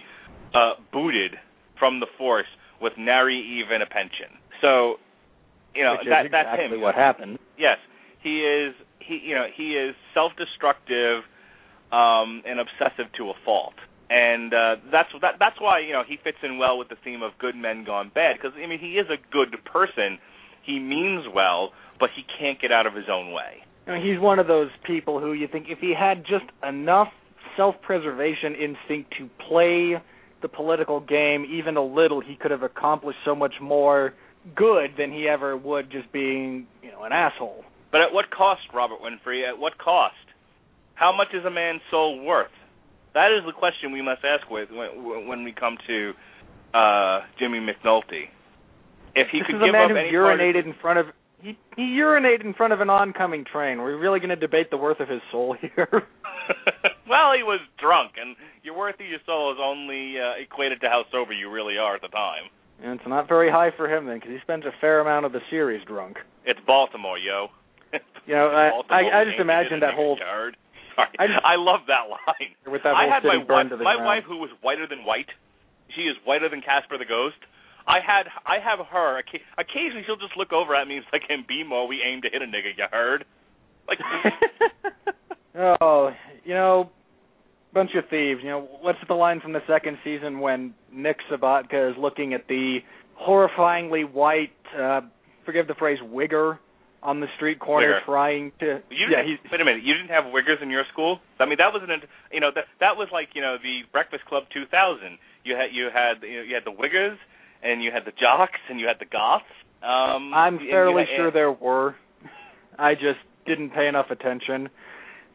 [0.54, 1.36] uh, booted
[1.80, 2.48] from the force
[2.82, 4.38] with nary even a pension.
[4.62, 4.96] So,
[5.76, 6.82] you know, Which that is that's exactly him.
[6.82, 7.40] what happened.
[7.58, 7.78] Yes,
[8.22, 8.74] he is.
[9.00, 11.24] He you know he is self-destructive
[11.92, 13.76] um, and obsessive to a fault,
[14.10, 15.36] and uh, that's that.
[15.40, 18.12] That's why you know he fits in well with the theme of good men gone
[18.14, 18.36] bad.
[18.36, 20.20] Because I mean, he is a good person.
[20.66, 23.64] He means well, but he can't get out of his own way.
[23.86, 27.08] You know, he's one of those people who you think if he had just enough
[27.56, 30.02] self-preservation instinct to play
[30.42, 34.14] the political game even a little, he could have accomplished so much more
[34.56, 37.64] good than he ever would just being, you know, an asshole.
[37.92, 39.48] But at what cost, Robert Winfree?
[39.48, 40.16] At what cost?
[40.96, 42.52] How much is a man's soul worth?
[43.14, 46.12] That is the question we must ask with when, when we come to
[46.78, 48.30] uh, Jimmy McNulty.
[49.16, 50.76] If he this could is a give man up who any part of- urinated in
[50.82, 51.06] front of
[51.48, 53.78] he he urinated in front of an oncoming train.
[53.80, 55.88] We're really going to debate the worth of his soul here.
[57.10, 60.88] well, he was drunk, and your worth of your soul is only uh, equated to
[60.90, 62.50] how sober you really are at the time.
[62.84, 65.32] and it's not very high for him then, because he spends a fair amount of
[65.32, 66.18] the series drunk.
[66.46, 67.48] It's Baltimore, yo.
[68.28, 70.58] You know, I I, I just ain't imagine that whole yard.
[70.96, 72.52] Sorry, I just- I love that line.
[72.68, 74.04] with that I had my wife, my ground.
[74.06, 75.32] wife who was whiter than white.
[75.96, 77.40] She is whiter than Casper the Ghost.
[77.88, 79.20] I had I have her.
[79.58, 81.88] Occasionally, she'll just look over at me and say, "Can be more.
[81.88, 82.78] We aim to hit a nigga.
[82.78, 83.26] You heard?"
[83.88, 84.00] Like,
[85.82, 86.12] oh,
[86.44, 86.90] you know,
[87.74, 88.42] bunch of thieves.
[88.44, 92.48] You know, what's the line from the second season when Nick Sobotka is looking at
[92.50, 92.80] the
[93.20, 95.02] horrifyingly white, uh,
[95.46, 96.60] forgive the phrase, wigger
[97.02, 98.06] on the street corner Wigger.
[98.06, 98.82] trying to.
[98.90, 99.40] you yeah, he's.
[99.50, 99.84] wait a minute.
[99.84, 101.20] You didn't have wiggers in your school?
[101.40, 102.02] I mean, that was an
[102.34, 105.18] you know that that was like you know the Breakfast Club 2000.
[105.46, 107.16] You had you had you, know, you had the wiggers
[107.64, 109.46] and you had the jocks and you had the goths.
[109.84, 111.96] Um, I'm fairly had- sure there were.
[112.80, 114.70] I just didn't pay enough attention.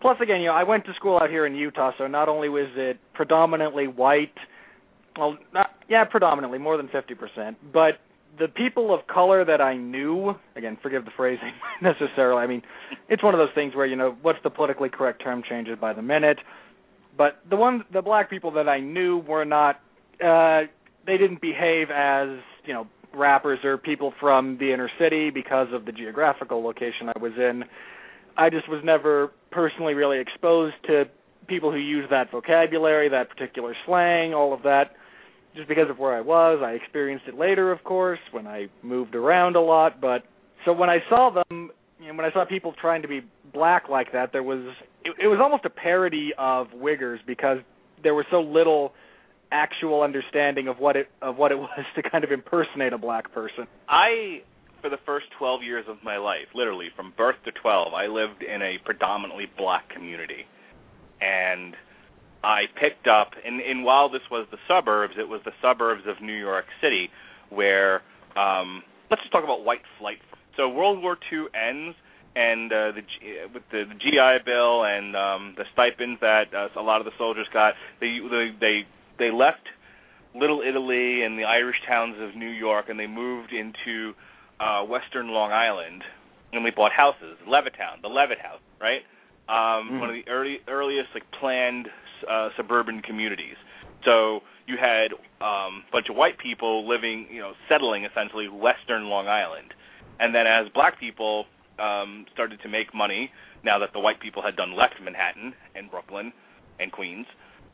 [0.00, 2.48] Plus, again, you know, I went to school out here in Utah, so not only
[2.48, 4.34] was it predominantly white,
[5.16, 8.00] well, not, yeah, predominantly more than fifty percent, but
[8.38, 12.42] the people of color that I knew, again, forgive the phrasing necessarily.
[12.42, 12.62] I mean,
[13.08, 15.92] it's one of those things where you know what's the politically correct term changes by
[15.92, 16.38] the minute.
[17.16, 19.80] But the ones, the black people that I knew were not.
[20.24, 20.62] Uh,
[21.06, 22.28] they didn't behave as
[22.64, 27.18] you know rappers or people from the inner city because of the geographical location I
[27.18, 27.64] was in.
[28.36, 31.04] I just was never personally really exposed to
[31.46, 34.92] people who use that vocabulary, that particular slang, all of that.
[35.54, 39.14] Just because of where I was, I experienced it later, of course, when I moved
[39.14, 40.00] around a lot.
[40.00, 40.22] But
[40.64, 43.20] so when I saw them, you know, when I saw people trying to be
[43.52, 44.60] black like that, there was
[45.04, 47.58] it, it was almost a parody of Wiggers because
[48.02, 48.94] there was so little
[49.52, 53.32] actual understanding of what it of what it was to kind of impersonate a black
[53.32, 53.66] person.
[53.88, 54.42] I,
[54.80, 58.42] for the first 12 years of my life, literally from birth to 12, I lived
[58.42, 60.46] in a predominantly black community.
[61.20, 61.76] And
[62.42, 66.20] I picked up, and, and while this was the suburbs, it was the suburbs of
[66.20, 67.10] New York City
[67.50, 68.02] where,
[68.34, 70.18] um, let's just talk about white flight.
[70.56, 71.96] So World War II ends,
[72.34, 76.68] and uh, the G- with the, the GI Bill and um, the stipends that uh,
[76.80, 78.86] a lot of the soldiers got, they they they,
[79.22, 79.66] they left
[80.34, 84.14] Little Italy and the Irish towns of New York, and they moved into
[84.58, 86.02] uh, Western Long Island,
[86.52, 87.36] and they bought houses.
[87.46, 89.02] Levittown, the Levitt House, right?
[89.48, 90.00] Um, Mhm.
[90.00, 91.86] One of the early earliest like planned
[92.28, 93.56] uh, suburban communities.
[94.04, 94.14] So
[94.66, 99.26] you had um, a bunch of white people living, you know, settling essentially Western Long
[99.28, 99.74] Island,
[100.20, 101.46] and then as black people
[101.78, 103.30] um, started to make money,
[103.64, 106.32] now that the white people had done left Manhattan and Brooklyn
[106.80, 107.26] and Queens,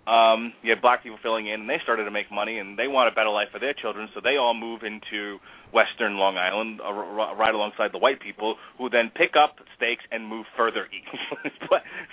[0.09, 2.89] um, you had black people filling in, and they started to make money, and they
[2.89, 5.37] want a better life for their children, so they all move into
[5.69, 10.03] Western Long Island, uh, r- right alongside the white people, who then pick up stakes
[10.11, 11.13] and move further east.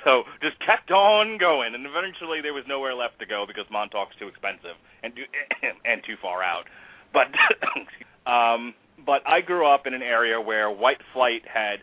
[0.03, 4.13] So just kept on going, and eventually there was nowhere left to go because Montauk's
[4.19, 5.25] too expensive and too,
[5.85, 6.65] and too far out.
[7.09, 7.33] But
[8.29, 11.81] um, but I grew up in an area where white flight had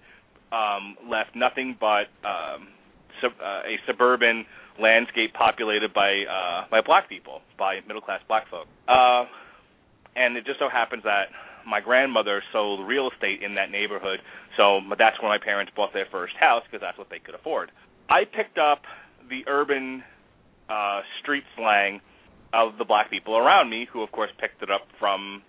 [0.54, 2.68] um, left nothing but um,
[3.20, 4.46] sub, uh, a suburban
[4.80, 8.66] landscape populated by uh, by black people, by middle class black folk.
[8.88, 9.24] Uh,
[10.16, 11.32] and it just so happens that
[11.66, 14.20] my grandmother sold real estate in that neighborhood,
[14.56, 17.70] so that's when my parents bought their first house because that's what they could afford.
[18.08, 18.82] I picked up
[19.28, 20.02] the urban
[20.68, 22.00] uh, street slang
[22.52, 25.42] of the black people around me, who of course picked it up from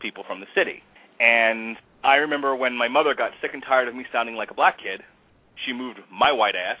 [0.00, 0.82] people from the city.
[1.18, 4.54] And I remember when my mother got sick and tired of me sounding like a
[4.54, 5.00] black kid,
[5.64, 6.78] she moved my white ass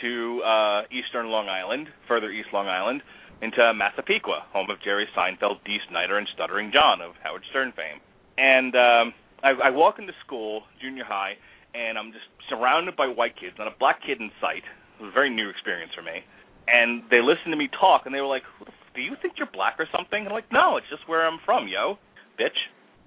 [0.00, 3.02] to uh, eastern Long Island, further east Long Island,
[3.42, 8.00] into Massapequa, home of Jerry Seinfeld, Dee Snider, and Stuttering John of Howard Stern fame.
[8.38, 11.34] And um, I, I walk into school, junior high,
[11.74, 14.62] and I'm just surrounded by white kids, not a black kid in sight.
[14.98, 16.22] It was a very new experience for me.
[16.66, 19.34] And they listened to me talk, and they were like, Who the "Do you think
[19.36, 21.98] you're black or something?" And I'm like, "No, it's just where I'm from, yo,
[22.40, 22.56] bitch."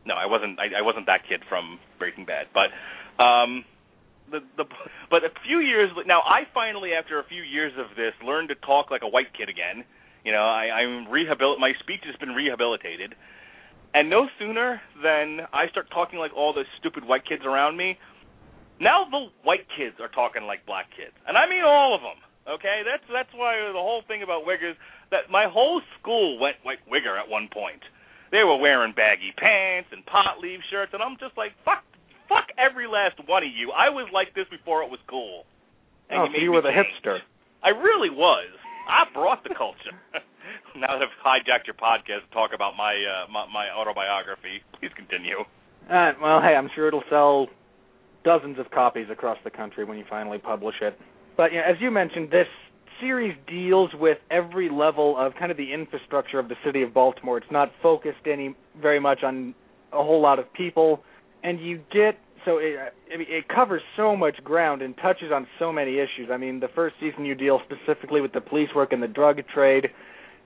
[0.05, 0.59] No, I wasn't.
[0.59, 2.69] I, I wasn't that kid from Breaking Bad, but
[3.23, 3.65] um,
[4.31, 4.65] the the
[5.09, 8.55] but a few years now, I finally, after a few years of this, learned to
[8.55, 9.83] talk like a white kid again.
[10.23, 11.59] You know, I, I'm rehabil.
[11.59, 13.15] My speech has been rehabilitated,
[13.93, 17.97] and no sooner than I start talking like all the stupid white kids around me,
[18.79, 22.19] now the white kids are talking like black kids, and I mean all of them.
[22.47, 24.75] Okay, that's that's why the whole thing about wiggers
[25.11, 27.83] that my whole school went white wigger at one point.
[28.31, 31.83] They were wearing baggy pants and pot leaf shirts, and I'm just like, fuck,
[32.29, 33.71] fuck every last one of you.
[33.71, 35.43] I was like this before it was cool.
[36.09, 36.87] And oh, you so you were the change.
[37.03, 37.19] hipster.
[37.63, 38.47] I really was.
[38.87, 39.95] I brought the culture.
[40.75, 44.91] now that I've hijacked your podcast to talk about my uh, my, my autobiography, please
[44.95, 45.43] continue.
[45.89, 47.47] Uh, well, hey, I'm sure it'll sell
[48.23, 50.97] dozens of copies across the country when you finally publish it.
[51.35, 52.47] But you know, as you mentioned, this
[52.99, 57.37] series deals with every level of kind of the infrastructure of the city of Baltimore.
[57.37, 59.53] It's not focused any very much on
[59.93, 61.03] a whole lot of people,
[61.47, 62.13] and you get
[62.45, 62.75] so it,
[63.13, 66.29] I mean, it covers so much ground and touches on so many issues.
[66.31, 69.37] I mean, the first season you deal specifically with the police work and the drug
[69.53, 69.85] trade.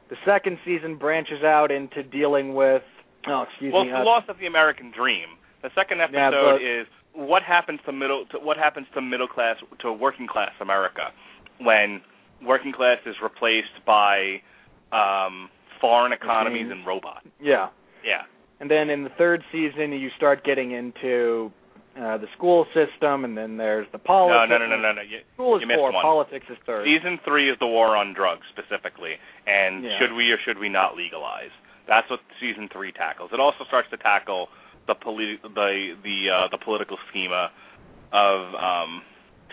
[0.09, 2.81] The second season branches out into dealing with
[3.27, 3.89] oh, excuse Well, me.
[3.91, 5.27] it's the uh, loss of the American dream.
[5.61, 9.57] The second episode Yeah, is what happens to middle to what happens to middle class
[9.81, 11.11] to working class America
[11.59, 12.01] when
[12.43, 14.41] working class is replaced by
[14.91, 15.49] um
[15.79, 16.79] foreign economies Machines.
[16.79, 17.25] and robots.
[17.39, 17.67] yeah.
[18.03, 18.23] Yeah.
[18.61, 21.51] And then in the third season, you start getting into
[21.97, 24.47] uh, the school system, and then there's the politics.
[24.49, 25.01] no, no, no, no, no.
[25.01, 26.01] You, School is you four, one.
[26.03, 26.85] politics is third.
[26.85, 29.15] Season three is the war on drugs specifically,
[29.47, 29.97] and Yeah.
[29.99, 31.49] should we or should we not legalize?
[31.87, 33.31] That's what season three tackles.
[33.33, 34.47] It also starts to tackle
[34.87, 37.49] the poli- the the uh, the political schema
[38.13, 39.01] of um,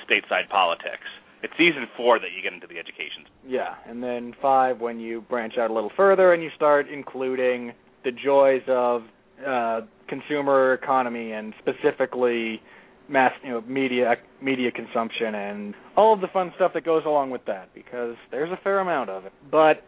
[0.07, 1.09] stateside politics.
[1.43, 3.25] It's season four that you get into the education.
[3.47, 7.73] Yeah, and then five when you branch out a little further and you start including
[8.05, 9.03] the joys of
[9.47, 12.61] uh, consumer economy and specifically
[13.09, 17.31] mass, you know, media media consumption and all of the fun stuff that goes along
[17.31, 19.33] with that because there's a fair amount of it.
[19.51, 19.83] But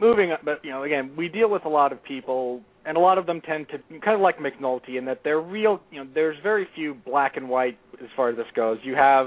[0.00, 3.00] moving, up, but you know, again, we deal with a lot of people, and a
[3.00, 5.80] lot of them tend to kind of like McNulty in that they're real.
[5.90, 8.78] You know, there's very few black and white as far as this goes.
[8.82, 9.26] You have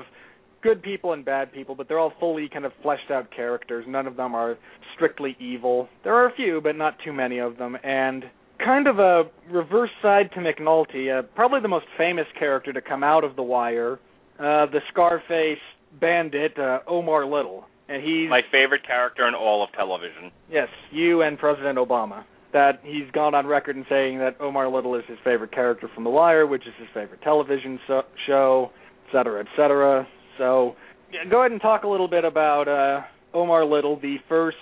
[0.64, 3.86] good people and bad people, but they're all fully kind of fleshed out characters.
[3.88, 4.57] None of them are
[4.95, 5.89] strictly evil.
[6.03, 7.78] There are a few, but not too many of them.
[7.84, 8.24] And
[8.64, 13.03] kind of a reverse side to McNulty, uh, probably the most famous character to come
[13.03, 13.99] out of The Wire,
[14.39, 15.59] uh, the Scarface
[15.99, 17.66] bandit, uh, Omar Little.
[17.89, 20.32] And he's My favorite character in all of television.
[20.49, 22.24] Yes, you and President Obama.
[22.53, 26.03] That he's gone on record in saying that Omar Little is his favorite character from
[26.03, 28.72] The Wire, which is his favorite television so- show,
[29.07, 30.07] et cetera, et cetera.
[30.38, 30.75] So,
[31.29, 34.57] go ahead and talk a little bit about uh, Omar Little, the first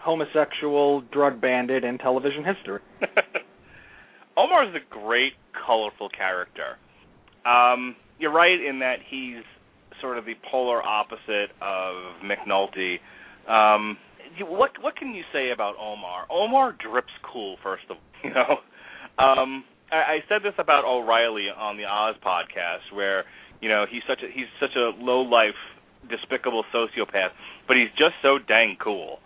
[0.00, 2.80] homosexual drug bandit in television history.
[4.36, 5.34] Omar is a great,
[5.66, 6.76] colorful character.
[7.46, 9.42] Um, you're right in that he's
[10.00, 12.96] sort of the polar opposite of McNulty.
[13.48, 13.96] Um,
[14.40, 16.26] what what can you say about Omar?
[16.30, 18.02] Omar drips cool, first of all.
[18.24, 18.58] you know.
[19.22, 23.24] Um, I, I said this about O'Reilly on the Oz podcast, where
[23.62, 25.56] you know he's such a he's such a low life,
[26.10, 27.30] despicable sociopath,
[27.66, 29.20] but he's just so dang cool.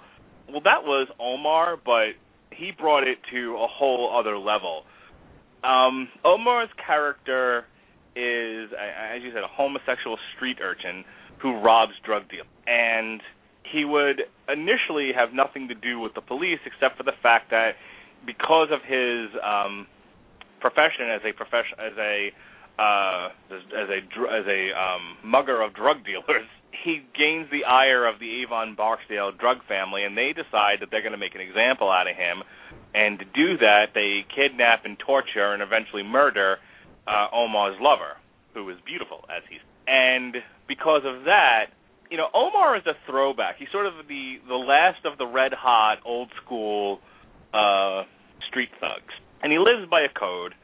[0.49, 2.15] Well, that was Omar, but
[2.53, 4.85] he brought it to a whole other level.
[5.65, 7.65] Um, Omar's character
[8.15, 11.05] is, as you said, a homosexual street urchin
[11.39, 13.21] who robs drug dealers, and
[13.65, 17.73] he would initially have nothing to do with the police except for the fact that
[18.25, 19.87] because of his um,
[20.61, 22.31] profession as a profession as a
[22.79, 23.99] uh, as, a
[24.31, 26.47] as a um, mugger of drug dealers,
[26.85, 31.03] he gains the ire of the Avon Barksdale drug family, and they decide that they're
[31.03, 32.43] going to make an example out of him.
[32.95, 36.57] And to do that, they kidnap and torture and eventually murder
[37.07, 38.17] uh, Omar's lover,
[38.55, 39.61] who is beautiful as he's.
[39.87, 41.67] And because of that,
[42.11, 43.57] you know, Omar is a throwback.
[43.59, 47.01] He's sort of the the last of the red hot, old school
[47.53, 48.05] uh,
[48.49, 49.13] street thugs,
[49.43, 50.55] and he lives by a code.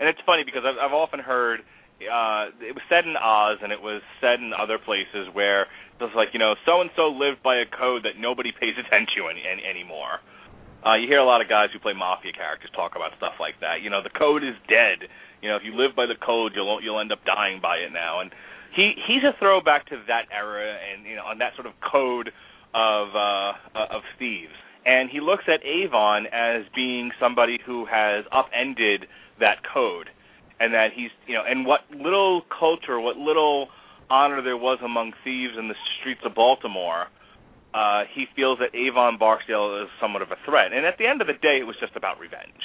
[0.00, 1.60] And it's funny because I've, I've often heard
[2.02, 6.02] uh, it was said in Oz and it was said in other places where it
[6.02, 9.22] was like, you know, so and so lived by a code that nobody pays attention
[9.22, 10.18] to any, any, anymore.
[10.82, 13.54] Uh, you hear a lot of guys who play mafia characters talk about stuff like
[13.62, 13.82] that.
[13.82, 15.06] You know, the code is dead.
[15.38, 17.94] You know, if you live by the code, you'll you'll end up dying by it
[17.94, 18.18] now.
[18.18, 18.34] And
[18.74, 22.34] he he's a throwback to that era and you know on that sort of code
[22.74, 24.58] of uh, of thieves.
[24.84, 29.06] And he looks at Avon as being somebody who has upended
[29.42, 30.08] that code.
[30.62, 33.68] and that he's you know, and what little culture, what little
[34.08, 37.06] honor there was among thieves in the streets of Baltimore.
[37.74, 41.22] Uh, he feels that Avon Barksdale is somewhat of a threat, and at the end
[41.22, 42.62] of the day, it was just about revenge.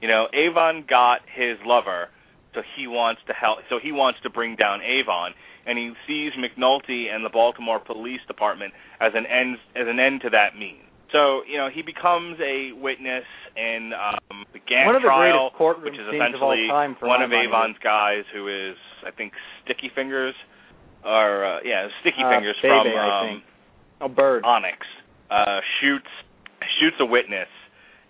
[0.00, 2.08] You know, Avon got his lover,
[2.54, 3.58] so he wants to help.
[3.68, 5.34] So he wants to bring down Avon,
[5.66, 10.22] and he sees McNulty and the Baltimore Police Department as an end as an end
[10.22, 10.91] to that means.
[11.12, 15.52] So you know, he becomes a witness in um, the Gantt One of the trial,
[15.52, 17.30] greatest which is of essentially time one of.
[17.30, 19.32] Avon's guys, who is I think
[19.64, 20.34] Sticky Fingers,
[21.04, 23.44] or uh, yeah, Sticky Uh, Fingers Bebe, from I um, think.
[24.00, 24.44] Oh, Bird.
[24.44, 24.80] Onyx
[25.30, 26.10] uh, shoots
[26.80, 27.52] shoots a witness,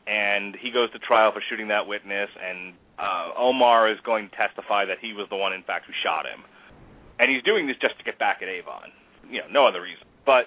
[0.06, 2.30] and he goes to trial for shooting that witness.
[2.38, 5.92] And uh, Omar is going to testify that he was the one, in fact, who
[6.06, 6.46] shot him.
[7.18, 8.94] And he's doing this just to get back at Avon.
[9.28, 10.06] You know, no other reason.
[10.24, 10.46] But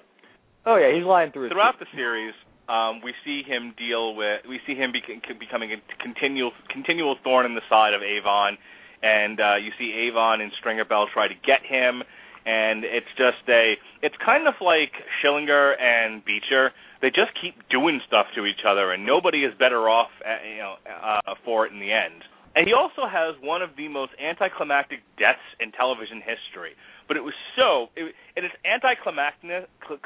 [0.65, 2.33] Oh yeah, he's lying through his throughout the series,
[2.69, 7.45] um, we see him deal with we see him bec- becoming a continual continual thorn
[7.45, 8.57] in the side of Avon,
[9.03, 12.01] and uh, you see Avon and Stringer Bell try to get him,
[12.45, 16.71] and it's just a it's kind of like Schillinger and Beecher.
[17.01, 20.57] They just keep doing stuff to each other, and nobody is better off uh you
[20.57, 22.23] know uh, for it in the end.
[22.55, 26.71] And he also has one of the most anticlimactic deaths in television history.
[27.05, 29.99] But it was so, it, in its anticlimacticness, cl-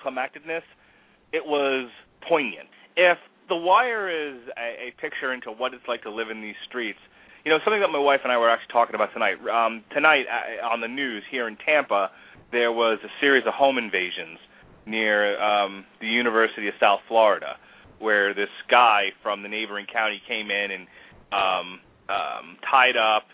[1.32, 1.90] it was
[2.28, 2.70] poignant.
[2.96, 3.18] If
[3.48, 7.00] The Wire is a, a picture into what it's like to live in these streets,
[7.46, 9.38] you know, something that my wife and I were actually talking about tonight.
[9.48, 12.12] Um, tonight uh, on the news here in Tampa,
[12.52, 14.40] there was a series of home invasions
[14.86, 17.56] near um, the University of South Florida,
[18.00, 20.88] where this guy from the neighboring county came in and
[21.32, 23.28] um, um, tied up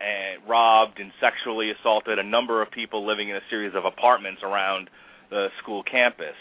[0.00, 4.42] and robbed and sexually assaulted a number of people living in a series of apartments
[4.42, 4.90] around
[5.30, 6.36] the school campus.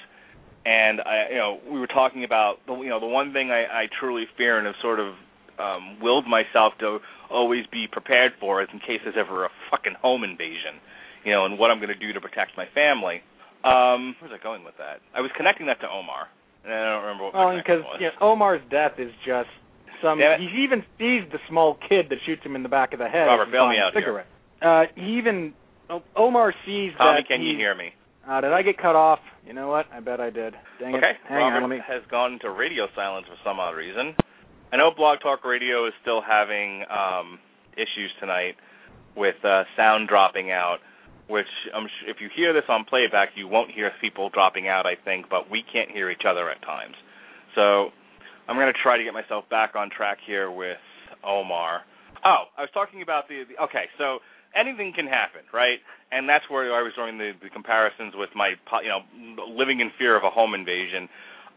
[0.65, 3.85] And I, you know, we were talking about the, you know, the one thing I,
[3.85, 5.13] I truly fear and have sort of
[5.59, 6.99] um, willed myself to
[7.29, 10.81] always be prepared for is in case there's ever a fucking home invasion,
[11.23, 13.21] you know, and what I'm going to do to protect my family.
[13.63, 15.01] Um, where's I going with that?
[15.13, 16.27] I was connecting that to Omar,
[16.65, 19.49] and I don't remember what Well, because you know, Omar's death is just
[20.01, 20.19] some.
[20.19, 23.25] He even sees the small kid that shoots him in the back of the head.
[23.25, 24.01] Robert, bail me out here.
[24.01, 24.27] cigarette.
[24.61, 25.53] Uh, he even
[26.15, 27.27] Omar sees Tommy, that.
[27.27, 27.93] can you hear me?
[28.27, 29.19] Uh, did I get cut off?
[29.45, 29.85] You know what?
[29.93, 30.53] I bet I did.
[30.79, 31.17] Dang Okay, it.
[31.29, 31.77] Hang Robert on, me.
[31.87, 34.15] has gone into radio silence for some odd reason.
[34.73, 37.39] I know Blog Talk Radio is still having um,
[37.77, 38.55] issues tonight
[39.15, 40.77] with uh, sound dropping out,
[41.29, 41.45] which
[42.07, 45.49] if you hear this on playback, you won't hear people dropping out, I think, but
[45.49, 46.95] we can't hear each other at times.
[47.53, 47.89] So
[48.49, 50.77] I'm going to try to get myself back on track here with
[51.23, 51.81] Omar.
[52.25, 54.17] Oh, I was talking about the, the okay, so
[54.55, 55.79] anything can happen, right?
[56.11, 58.53] And that's where I was drawing the, the comparisons with my,
[58.83, 59.01] you know,
[59.49, 61.09] living in fear of a home invasion.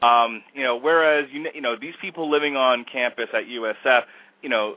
[0.03, 4.03] Um, you know, whereas you, you know these people living on campus at USF,
[4.43, 4.77] you know,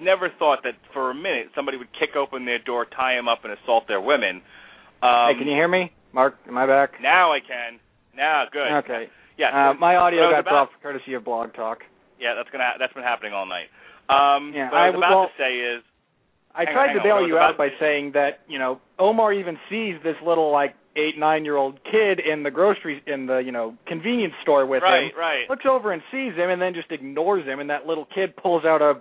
[0.00, 3.44] never thought that for a minute somebody would kick open their door, tie them up,
[3.44, 4.40] and assault their women.
[5.02, 5.90] Um, hey, can you hear me?
[6.12, 6.92] Mark, am I back?
[7.02, 7.80] Now I can.
[8.16, 8.70] Now, good.
[8.84, 9.06] Okay.
[9.38, 9.70] Yeah.
[9.70, 11.78] Uh, my audio got dropped courtesy of Blog Talk.
[12.20, 12.64] Yeah, that's gonna.
[12.64, 13.66] Ha- that's been happening all night.
[14.08, 15.82] Um, Yeah, what I I was was- about well- to say is,
[16.54, 19.32] I Hang on, tried to bail you out by to- saying that you know Omar
[19.32, 23.38] even sees this little like eight nine year old kid in the grocery in the
[23.38, 25.18] you know convenience store with right, him.
[25.18, 25.48] right.
[25.48, 28.64] Looks over and sees him, and then just ignores him, and that little kid pulls
[28.64, 29.00] out a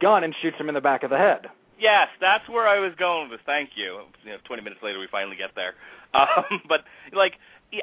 [0.00, 1.46] gun and shoots him in the back of the head.
[1.78, 3.40] Yes, that's where I was going with.
[3.46, 4.02] Thank you.
[4.24, 5.74] you know, Twenty minutes later, we finally get there.
[6.14, 7.34] Um, but like,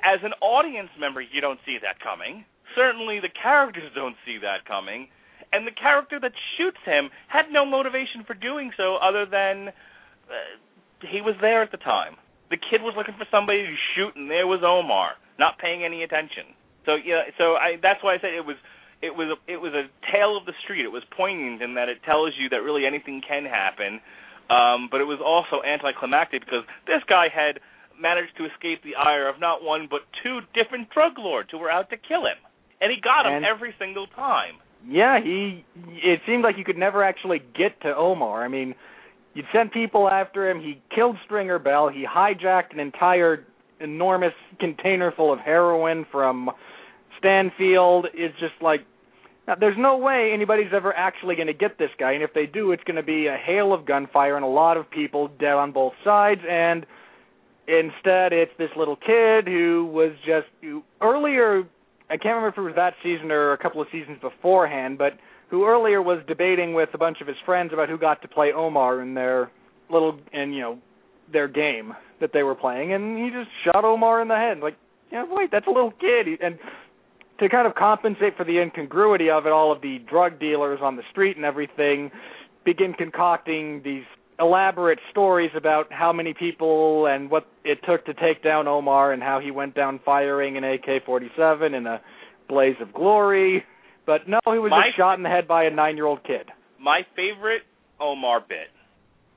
[0.07, 2.45] as an audience member, you don't see that coming.
[2.77, 5.09] Certainly, the characters don't see that coming,
[5.51, 10.33] and the character that shoots him had no motivation for doing so other than uh,
[11.09, 12.15] he was there at the time.
[12.49, 16.03] The kid was looking for somebody to shoot, and there was Omar, not paying any
[16.03, 16.51] attention.
[16.85, 18.57] So yeah, so I that's why I said it was
[19.01, 20.83] it was a, it was a tale of the street.
[20.85, 23.99] It was poignant in that it tells you that really anything can happen,
[24.49, 27.59] um, but it was also anticlimactic because this guy had
[27.99, 31.69] managed to escape the ire of not one but two different drug lords who were
[31.71, 32.37] out to kill him,
[32.81, 34.57] and he got him And- every single time.
[34.87, 35.63] Yeah, he.
[35.75, 38.43] It seemed like you could never actually get to Omar.
[38.43, 38.75] I mean,
[39.33, 40.59] you'd send people after him.
[40.59, 41.89] He killed Stringer Bell.
[41.89, 43.45] He hijacked an entire
[43.79, 46.49] enormous container full of heroin from
[47.19, 48.07] Stanfield.
[48.13, 48.81] It's just like
[49.47, 52.45] now, there's no way anybody's ever actually going to get this guy, and if they
[52.45, 55.53] do, it's going to be a hail of gunfire and a lot of people dead
[55.53, 56.41] on both sides.
[56.47, 56.85] And
[57.67, 61.63] instead, it's this little kid who was just who, earlier.
[62.11, 65.13] I can't remember if it was that season or a couple of seasons beforehand, but
[65.49, 68.51] who earlier was debating with a bunch of his friends about who got to play
[68.51, 69.49] Omar in their
[69.89, 70.77] little and you know
[71.31, 74.59] their game that they were playing, and he just shot Omar in the head.
[74.59, 74.75] Like,
[75.11, 76.27] yeah, wait, that's a little kid.
[76.41, 76.59] And
[77.39, 80.97] to kind of compensate for the incongruity of it, all of the drug dealers on
[80.97, 82.11] the street and everything,
[82.65, 84.03] begin concocting these
[84.41, 89.21] elaborate stories about how many people and what it took to take down Omar and
[89.21, 92.01] how he went down firing an AK-47 in a
[92.49, 93.63] blaze of glory.
[94.05, 96.49] But no, he was My- just shot in the head by a nine-year-old kid.
[96.79, 97.61] My favorite
[97.99, 98.69] Omar bit,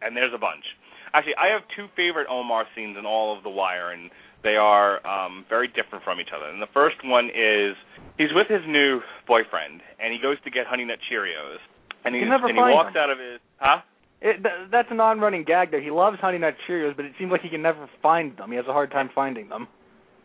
[0.00, 0.64] and there's a bunch.
[1.12, 4.10] Actually, I have two favorite Omar scenes in all of The Wire, and
[4.42, 6.48] they are um, very different from each other.
[6.48, 7.76] And the first one is
[8.16, 11.60] he's with his new boyfriend, and he goes to get Honey Nut Cheerios,
[12.04, 13.02] and, He he's, and he walks them.
[13.04, 13.80] out of his huh?
[14.24, 15.82] It, th- that's an on-running gag there.
[15.84, 18.48] He loves Honey Nut Cheerios, but it seems like he can never find them.
[18.50, 19.68] He has a hard time finding them.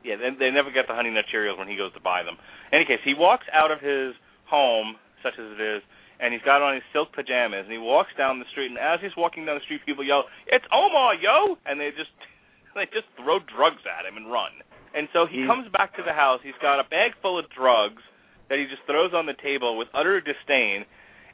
[0.07, 2.39] Yeah, they, they never get the Honey Nut Cheerios when he goes to buy them.
[2.71, 4.15] In any case, he walks out of his
[4.47, 5.83] home, such as it is,
[6.23, 8.71] and he's got on his silk pajamas, and he walks down the street.
[8.71, 12.11] And as he's walking down the street, people yell, "It's Omar, yo!" And they just
[12.79, 14.51] they just throw drugs at him and run.
[14.95, 16.39] And so he He's- comes back to the house.
[16.43, 17.99] He's got a bag full of drugs
[18.47, 20.87] that he just throws on the table with utter disdain.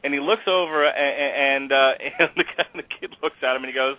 [0.05, 2.45] And he looks over, and, and, uh, and the,
[2.77, 3.97] the kid looks at him, and he goes,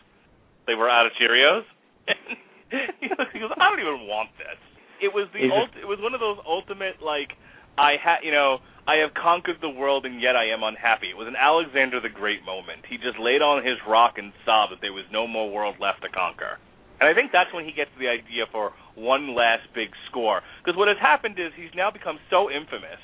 [0.70, 1.66] "They were out of Cheerios."
[3.02, 4.54] he, looks, he goes, "I don't even want this."
[5.02, 7.34] It was the ult- it was one of those ultimate like
[7.76, 11.10] I had you know I have conquered the world and yet I am unhappy.
[11.10, 12.86] It was an Alexander the Great moment.
[12.86, 16.06] He just laid on his rock and sobbed that there was no more world left
[16.06, 16.62] to conquer.
[17.02, 20.40] And I think that's when he gets the idea for one last big score.
[20.62, 23.02] Because what has happened is he's now become so infamous,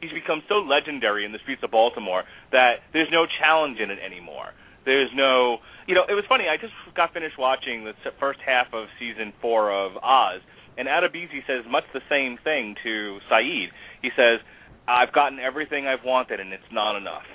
[0.00, 3.98] he's become so legendary in the streets of Baltimore that there's no challenge in it
[4.04, 4.54] anymore.
[4.84, 6.44] There's no, you know, it was funny.
[6.48, 10.40] I just got finished watching the first half of season four of Oz,
[10.78, 13.68] and Adebisi says much the same thing to Saeed.
[14.00, 14.40] He says,
[14.86, 17.26] "I've gotten everything I've wanted, and it's not enough.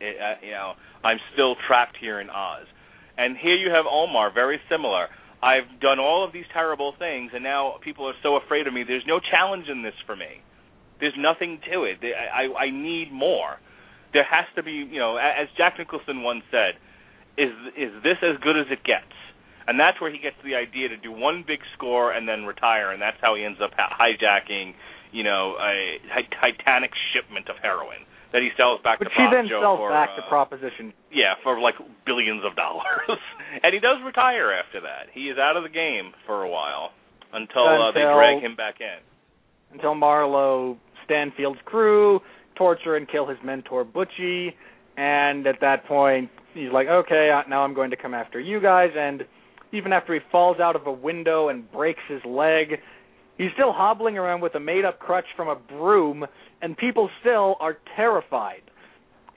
[0.00, 2.66] It, uh, you know, I'm still trapped here in Oz."
[3.18, 5.08] And here you have Omar, very similar.
[5.42, 8.82] I've done all of these terrible things, and now people are so afraid of me.
[8.82, 10.42] There's no challenge in this for me.
[11.00, 11.98] There's nothing to it.
[12.02, 13.58] I, I, I need more.
[14.12, 16.74] There has to be, you know, as Jack Nicholson once said,
[17.36, 19.14] is is this as good as it gets?
[19.68, 22.90] And that's where he gets the idea to do one big score and then retire,
[22.90, 24.72] and that's how he ends up hijacking,
[25.12, 29.28] you know, a ti- Titanic shipment of heroin that he sells back Which to he
[29.32, 30.92] then Joe sells for, back uh, to Proposition.
[31.12, 33.08] yeah, for like billions of dollars.
[33.62, 35.12] and he does retire after that.
[35.12, 36.90] He is out of the game for a while
[37.32, 39.00] until, uh, they drag him back in.
[39.72, 40.76] until Marlo,
[41.08, 42.20] Stanfield's crew,
[42.54, 44.52] torture and kill his mentor Butchie,
[44.96, 48.60] and at that point he's like, okay, uh, now I'm going to come after you
[48.60, 48.90] guys.
[48.96, 49.24] And
[49.72, 52.80] even after he falls out of a window and breaks his leg,
[53.38, 56.26] he's still hobbling around with a made-up crutch from a broom,
[56.60, 58.62] and people still are terrified.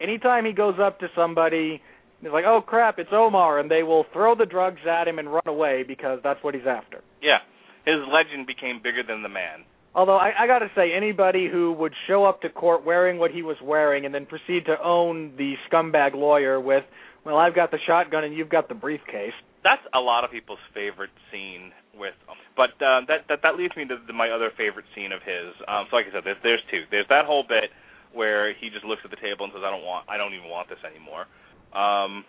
[0.01, 1.81] Anytime he goes up to somebody,
[2.21, 5.31] he's like, oh crap, it's Omar, and they will throw the drugs at him and
[5.31, 7.01] run away because that's what he's after.
[7.21, 7.37] Yeah,
[7.85, 9.63] his legend became bigger than the man.
[9.93, 13.31] Although I, I got to say, anybody who would show up to court wearing what
[13.31, 16.83] he was wearing and then proceed to own the scumbag lawyer with,
[17.25, 19.33] well, I've got the shotgun and you've got the briefcase.
[19.63, 22.15] That's a lot of people's favorite scene with.
[22.55, 25.53] But uh, that that that leads me to, to my other favorite scene of his.
[25.67, 26.83] Um, so like I said, there's there's two.
[26.89, 27.69] There's that whole bit
[28.13, 30.49] where he just looks at the table and says, "I don't want, I don't even
[30.49, 31.29] want this anymore."
[31.77, 32.25] Um,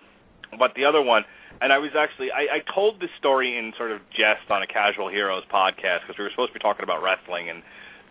[0.59, 1.25] but the other one,
[1.63, 4.67] and I was actually I, I told this story in sort of jest on a
[4.67, 7.63] Casual Heroes podcast because we were supposed to be talking about wrestling and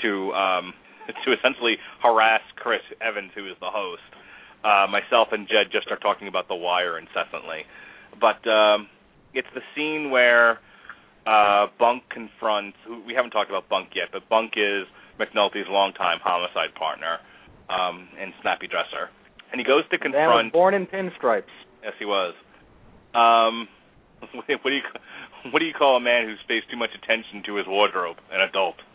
[0.02, 0.74] to um,
[1.26, 4.08] to essentially harass Chris Evans, who is the host.
[4.64, 7.66] Uh, myself and Jed just are talking about The Wire incessantly,
[8.22, 8.88] but um,
[9.34, 10.60] it's the scene where
[11.26, 12.78] uh, Bunk confronts.
[13.06, 14.86] We haven't talked about Bunk yet, but Bunk is
[15.20, 17.18] McNulty's longtime homicide partner
[17.74, 19.10] um, and Snappy Dresser,
[19.52, 21.52] and he goes to The man was born in pinstripes.
[21.84, 22.36] Yes, he was.
[23.14, 23.68] Um,
[24.34, 24.84] what do you
[25.52, 28.18] what do you call a man who pays too much attention to his wardrobe?
[28.32, 28.76] An adult.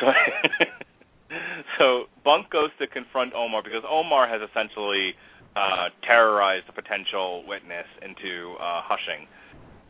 [0.00, 0.10] So,
[1.78, 5.14] so Bunk goes to confront Omar because Omar has essentially
[5.54, 9.28] uh, terrorized a potential witness into uh, hushing.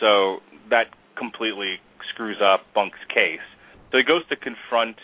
[0.00, 1.80] So that completely
[2.12, 3.44] screws up Bunk's case.
[3.90, 4.96] So he goes to confront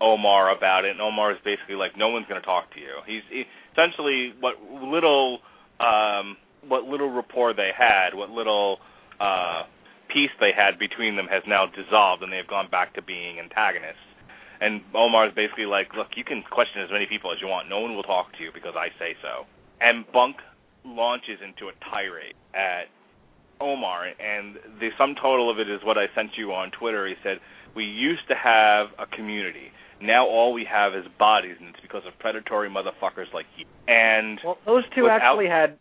[0.00, 3.02] Omar about it, and Omar is basically like, "No one's going to talk to you."
[3.06, 5.40] He's he, essentially what little
[5.80, 6.36] um,
[6.66, 8.78] what little rapport they had, what little
[9.20, 9.62] uh,
[10.08, 14.02] peace they had between them has now dissolved, and they've gone back to being antagonists.
[14.60, 17.68] And Omar is basically like, "Look, you can question as many people as you want.
[17.68, 19.46] No one will talk to you because I say so."
[19.80, 20.36] And Bunk
[20.84, 22.88] launches into a tirade at
[23.60, 27.06] Omar, and the sum total of it is what I sent you on Twitter.
[27.06, 27.38] He said,
[27.74, 29.70] "We used to have a community.
[30.00, 34.40] Now all we have is bodies, and it's because of predatory motherfuckers like you." And
[34.44, 35.78] Well, those two Without- actually had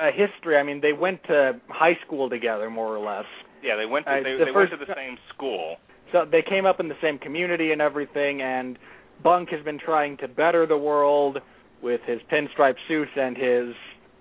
[0.00, 0.56] a history.
[0.56, 3.26] I mean, they went to high school together, more or less.
[3.62, 5.76] yeah, they went to Uh, they, the they went to the same school.
[6.12, 8.78] So they came up in the same community and everything, and
[9.22, 11.38] Bunk has been trying to better the world
[11.82, 13.74] with his pinstripe suits and his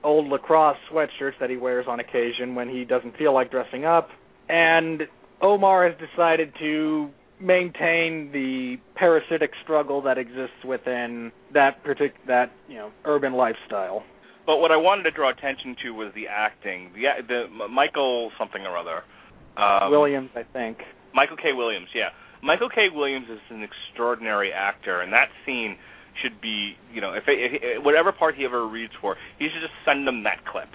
[0.04, 4.10] old lacrosse sweatshirts that he wears on occasion when he doesn't feel like dressing up.
[4.48, 5.04] And
[5.42, 7.10] Omar has decided to
[7.40, 14.04] maintain the parasitic struggle that exists within that partic- that you know urban lifestyle.
[14.50, 16.90] But what I wanted to draw attention to was the acting.
[16.98, 19.06] The the Michael something or other.
[19.54, 20.80] Um, Williams, I think.
[21.14, 21.54] Michael K.
[21.54, 22.10] Williams, yeah.
[22.42, 22.88] Michael K.
[22.92, 25.78] Williams is an extraordinary actor, and that scene
[26.24, 29.78] should be, you know, if, if whatever part he ever reads for, he should just
[29.86, 30.70] send them that clip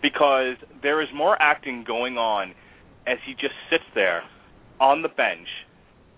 [0.00, 2.54] because there is more acting going on
[3.08, 4.22] as he just sits there
[4.78, 5.48] on the bench,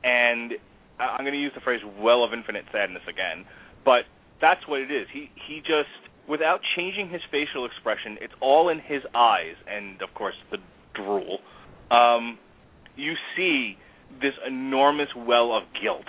[0.04, 0.52] and
[1.00, 3.46] I'm going to use the phrase "well of infinite sadness" again,
[3.86, 4.04] but
[4.38, 5.08] that's what it is.
[5.10, 10.14] He he just without changing his facial expression, it's all in his eyes, and of
[10.14, 10.58] course the
[10.94, 11.38] drool.
[11.90, 12.38] Um,
[12.96, 13.76] you see
[14.20, 16.06] this enormous well of guilt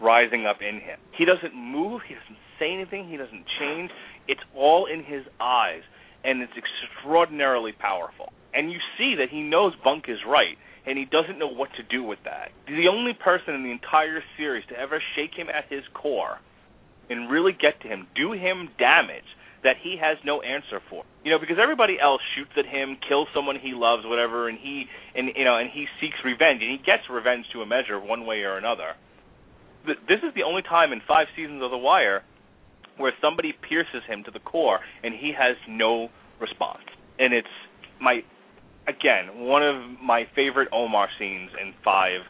[0.00, 0.98] rising up in him.
[1.16, 3.90] He doesn't move, he doesn't say anything, he doesn't change.
[4.28, 5.82] It's all in his eyes,
[6.24, 8.32] and it's extraordinarily powerful.
[8.52, 10.56] And you see that he knows Bunk is right,
[10.86, 12.50] and he doesn't know what to do with that.
[12.66, 16.38] The only person in the entire series to ever shake him at his core
[17.10, 19.28] and really get to him, do him damage
[19.62, 21.04] that he has no answer for.
[21.24, 24.84] You know, because everybody else shoots at him, kills someone he loves, whatever, and he
[25.14, 28.26] and you know, and he seeks revenge, and he gets revenge to a measure, one
[28.26, 28.92] way or another.
[29.86, 32.22] This is the only time in five seasons of The Wire
[32.96, 36.08] where somebody pierces him to the core, and he has no
[36.40, 36.84] response.
[37.18, 37.48] And it's
[38.00, 38.20] my,
[38.86, 42.20] again, one of my favorite Omar scenes in five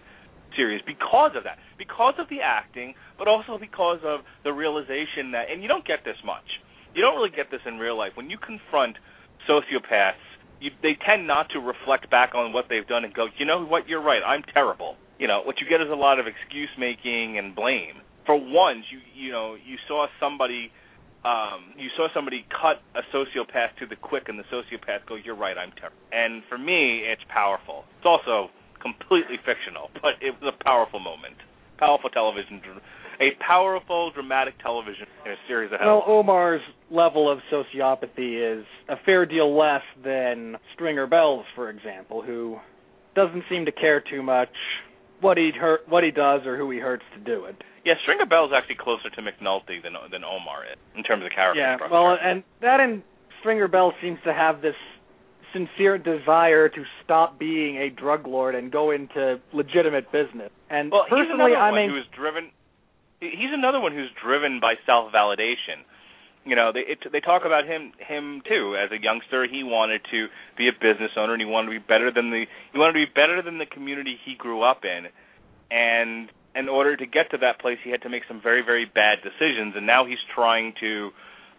[0.57, 5.51] series because of that, because of the acting, but also because of the realization that,
[5.51, 6.61] and you don't get this much
[6.95, 8.13] you don't really get this in real life.
[8.15, 8.97] When you confront
[9.51, 10.23] sociopaths,
[10.61, 13.67] you, they tend not to reflect back on what they've done and go, you know
[13.67, 14.97] what, you're right, I'm terrible.
[15.19, 18.03] You know, what you get is a lot of excuse making and blame.
[18.27, 20.73] For once, you you know, you saw somebody
[21.25, 25.37] um, you saw somebody cut a sociopath to the quick, and the sociopath go, "You're
[25.37, 27.85] right, I'm terrible." And for me, it's powerful.
[27.99, 28.51] It's also
[28.85, 31.41] completely fictional, but it was a powerful moment,
[31.78, 32.61] powerful television
[33.20, 35.07] a powerful dramatic television
[35.47, 36.61] series of Well, Omar's
[36.91, 42.59] level of sociopathy is a fair deal less than Stringer Bell's, for example, who
[43.14, 44.51] doesn't seem to care too much
[45.20, 47.57] what he hurt, what he does, or who he hurts to do it.
[47.85, 51.61] Yeah, Stringer Bell's actually closer to McNulty than than Omar is in terms of character
[51.61, 51.95] yeah, structure.
[51.95, 53.03] well, and that and
[53.41, 54.74] Stringer Bell seems to have this
[55.55, 60.51] sincere desire to stop being a drug lord and go into legitimate business.
[60.69, 62.51] And well, personally, I mean, was driven
[63.33, 65.85] he's another one who's driven by self validation.
[66.45, 69.47] You know, they it, they talk about him him too as a youngster.
[69.47, 70.27] He wanted to
[70.59, 73.07] be a business owner, and he wanted to be better than the he wanted to
[73.07, 75.09] be better than the community he grew up in.
[75.71, 78.85] And in order to get to that place, he had to make some very very
[78.85, 79.75] bad decisions.
[79.77, 81.11] And now he's trying to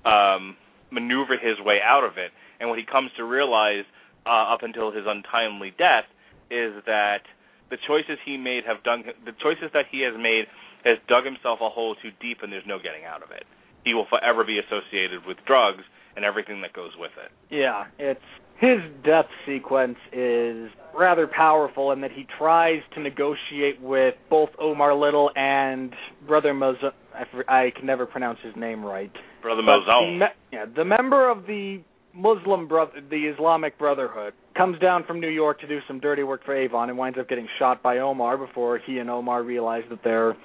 [0.06, 0.56] um,
[0.91, 2.32] maneuver his way out of it.
[2.60, 3.86] And what he comes to realize
[4.26, 6.06] uh, up until his untimely death
[6.49, 7.24] is that
[7.70, 10.45] the choices he made have done the choices that he has made
[10.84, 13.43] has dug himself a hole too deep and there's no getting out of it.
[13.84, 15.84] He will forever be associated with drugs
[16.16, 17.32] and everything that goes with it.
[17.53, 18.22] Yeah, it's
[18.60, 24.95] his death sequence is rather powerful in that he tries to negotiate with both Omar
[24.95, 25.93] Little and
[26.26, 26.91] Brother Mozo.
[27.14, 29.12] I, I can never pronounce his name right.
[29.41, 30.20] Brother Mouzone.
[30.20, 31.82] The, yeah, the member of the
[32.16, 36.45] Muslim brother, the Islamic Brotherhood, comes down from New York to do some dirty work
[36.45, 39.99] for Avon and winds up getting shot by Omar before he and Omar realize that
[40.03, 40.36] they're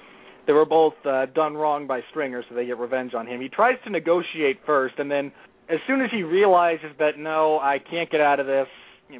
[0.47, 3.39] they were both uh, done wrong by Stringer, so they get revenge on him.
[3.39, 5.31] He tries to negotiate first, and then
[5.69, 8.67] as soon as he realizes that no, I can't get out of this,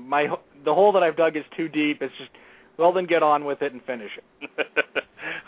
[0.02, 0.28] my
[0.66, 2.02] the hole that I've dug is too deep.
[2.02, 2.32] It's just
[2.78, 4.68] well, then get on with it and finish it.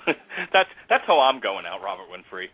[0.53, 2.47] that's that's how I'm going out, Robert Winfree.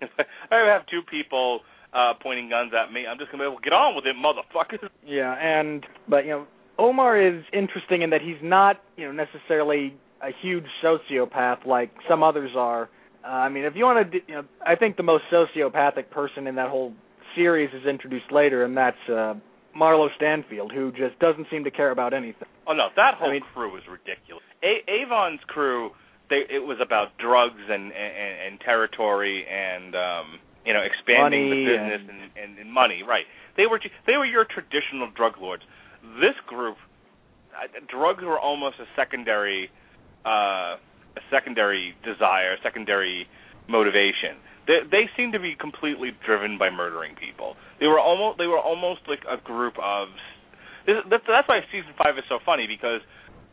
[0.50, 1.60] I have two people
[1.94, 3.06] uh pointing guns at me.
[3.06, 4.88] I'm just gonna be able to get on with it, motherfucker.
[5.06, 6.46] Yeah, and but you know,
[6.78, 12.22] Omar is interesting in that he's not you know necessarily a huge sociopath like some
[12.22, 12.88] others are.
[13.24, 16.46] Uh, I mean, if you want to, you know, I think the most sociopathic person
[16.46, 16.92] in that whole
[17.34, 19.34] series is introduced later, and that's uh,
[19.76, 22.48] Marlo Stanfield, who just doesn't seem to care about anything.
[22.66, 24.42] Oh no, that whole I mean, crew is ridiculous.
[24.62, 25.90] A- Avon's crew,
[26.30, 31.64] they it was about drugs and and, and territory and um you know expanding money
[31.64, 33.02] the business and, and, and, money.
[33.06, 33.24] Right.
[33.56, 35.62] They were they were your traditional drug lords.
[36.20, 36.76] This group,
[37.52, 39.70] uh, drugs were almost a secondary
[40.24, 40.80] uh,
[41.16, 43.26] a secondary desire, secondary
[43.68, 44.40] motivation.
[44.66, 47.56] They, they seem to be completely driven by murdering people.
[47.80, 50.08] They were almost they were almost like a group of.
[50.84, 53.00] That's why season five is so funny because,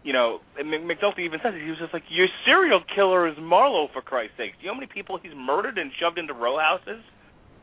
[0.04, 1.62] you know, and McNulty even says it.
[1.62, 4.54] He was just like, "Your serial killer is Marlo, for Christ's sake.
[4.58, 7.04] Do you know how many people he's murdered and shoved into row houses?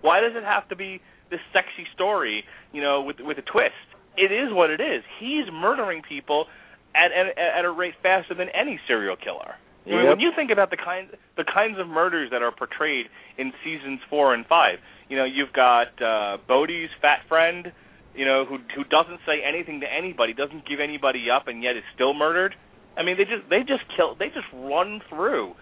[0.01, 3.77] Why does it have to be this sexy story, you know, with with a twist.
[4.17, 5.03] It is what it is.
[5.21, 6.47] He's murdering people
[6.95, 9.55] at at, at a rate faster than any serial killer.
[9.87, 13.07] I mean, when you think about the kinds the kinds of murders that are portrayed
[13.39, 14.79] in seasons four and five,
[15.09, 17.73] you know, you've got uh, Bodie's fat friend,
[18.19, 21.77] you know, who who doesn't say anything to anybody, doesn't give anybody up, and yet
[21.77, 22.55] is still murdered.
[22.97, 25.55] I mean, they just they just kill they just run through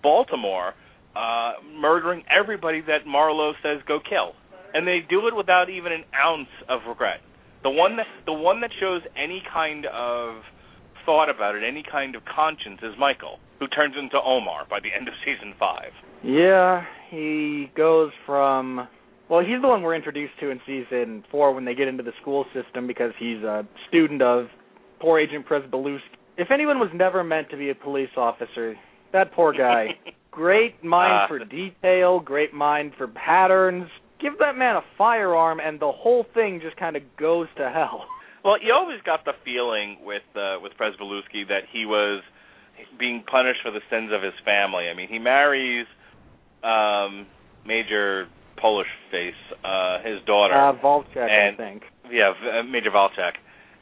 [0.00, 0.74] Baltimore,
[1.16, 4.38] uh, murdering everybody that Marlo says go kill,
[4.72, 7.18] and they do it without even an ounce of regret.
[7.64, 10.36] The one that the one that shows any kind of
[11.04, 14.94] thought about it, any kind of conscience, is Michael, who turns into Omar by the
[14.96, 15.90] end of season five.
[16.22, 18.86] Yeah, he goes from
[19.28, 22.12] well, he's the one we're introduced to in season four when they get into the
[22.20, 24.46] school system because he's a student of
[25.00, 26.00] poor Agent Pryzbylewski.
[26.36, 28.74] If anyone was never meant to be a police officer,
[29.12, 29.96] that poor guy.
[30.30, 31.28] great mind Uh.
[31.28, 33.88] for detail, great mind for patterns.
[34.20, 38.06] Give that man a firearm and the whole thing just kind of goes to hell.
[38.44, 42.22] Well, you always got the feeling with uh, with Pryzbylewski that he was
[42.98, 44.90] being punished for the sins of his family.
[44.90, 45.86] I mean, he marries
[46.62, 47.26] um
[47.64, 48.26] Major
[48.64, 50.56] Polish face, uh his daughter.
[50.56, 51.82] Uh, Valchek, And- I think.
[52.10, 53.36] yeah, uh, Major Valchek.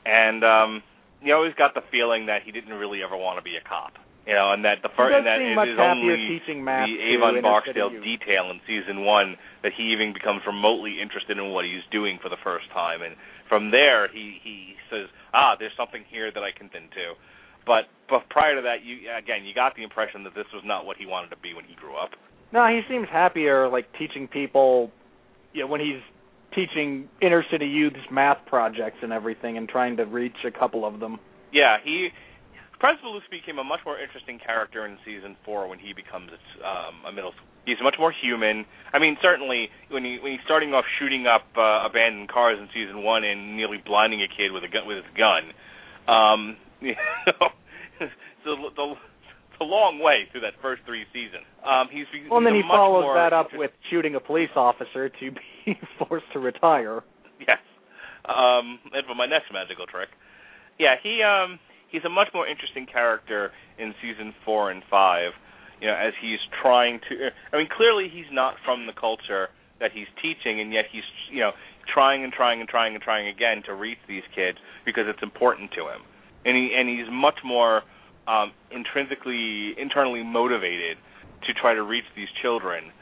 [0.05, 0.83] And um
[1.23, 3.95] you always got the feeling that he didn't really ever want to be a cop.
[4.27, 6.87] You know, and that the first and that seem it much is only teaching math
[6.87, 11.65] the Avon Barksdale detail in season one that he even becomes remotely interested in what
[11.65, 13.15] he's doing for the first time, and
[13.51, 17.19] from there he he says, ah, there's something here that I can thin to.
[17.67, 20.87] But but prior to that, you again you got the impression that this was not
[20.87, 22.15] what he wanted to be when he grew up.
[22.53, 24.91] No, he seems happier like teaching people
[25.53, 26.03] you know, when he's
[26.55, 31.01] teaching inner city youths math projects and everything and trying to reach a couple of
[31.01, 31.19] them.
[31.53, 32.09] Yeah, he
[32.83, 36.31] Presbalus became a much more interesting character in season four when he becomes
[36.67, 37.31] um, a middle.
[37.31, 37.47] School.
[37.65, 38.67] He's much more human.
[38.93, 42.67] I mean, certainly when he when he's starting off shooting up uh, abandoned cars in
[42.75, 45.55] season one and nearly blinding a kid with a gun with his gun.
[46.11, 47.55] Um, you know,
[48.03, 48.09] a,
[48.45, 49.12] the, it's
[49.63, 51.47] a long way through that first three seasons.
[51.63, 55.09] Um, he's be- Well, and then he follows that up with shooting a police officer
[55.09, 57.03] to be forced to retire.
[57.39, 57.63] Yes.
[58.27, 60.09] Um, and for my next magical trick,
[60.79, 61.59] yeah, he um
[61.91, 65.33] he's a much more interesting character in season four and five.
[65.81, 67.31] You know, as he's trying to.
[67.53, 69.49] I mean, clearly he's not from the culture
[69.81, 71.51] that he's teaching, and yet he's you know
[71.93, 75.73] trying and trying and trying and trying again to reach these kids because it's important
[75.73, 76.07] to him,
[76.47, 77.83] and he and he's much more
[78.27, 80.97] um, intrinsically internally motivated
[81.47, 82.93] to try to reach these children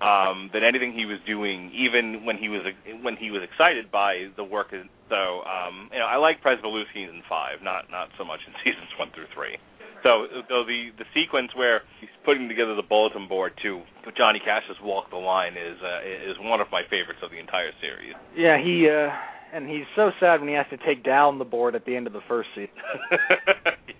[0.00, 2.62] um, than anything he was doing, even when he was
[3.02, 4.70] when he was excited by the work.
[4.70, 8.90] So, um, you know, I like Pryzbylewski in five, not not so much in seasons
[8.98, 9.58] one through three.
[10.04, 13.82] So, so the the sequence where he's putting together the bulletin board to
[14.16, 17.72] Johnny Cash's "Walk the Line" is uh, is one of my favorites of the entire
[17.80, 18.14] series.
[18.36, 19.10] Yeah, he uh
[19.52, 22.06] and he's so sad when he has to take down the board at the end
[22.06, 22.70] of the first season.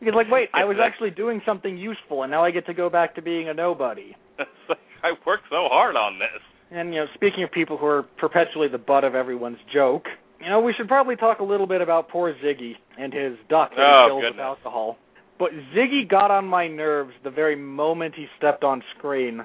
[0.00, 2.88] He's like, "Wait, I was actually doing something useful and now I get to go
[2.90, 4.16] back to being a nobody."
[4.68, 6.42] Like, I worked so hard on this.
[6.70, 10.04] And you know, speaking of people who are perpetually the butt of everyone's joke,
[10.40, 13.70] you know, we should probably talk a little bit about poor Ziggy and his duck
[13.70, 14.96] that Oh, he kills with alcohol.
[15.38, 19.44] But Ziggy got on my nerves the very moment he stepped on screen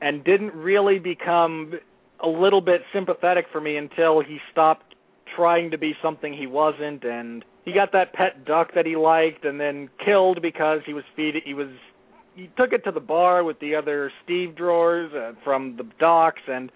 [0.00, 1.72] and didn't really become
[2.22, 4.94] a little bit sympathetic for me until he stopped
[5.34, 9.44] trying to be something he wasn't and he got that pet duck that he liked
[9.44, 11.68] and then killed because he was feeding he was
[12.38, 16.70] he took it to the bar with the other stevedores uh, from the docks, and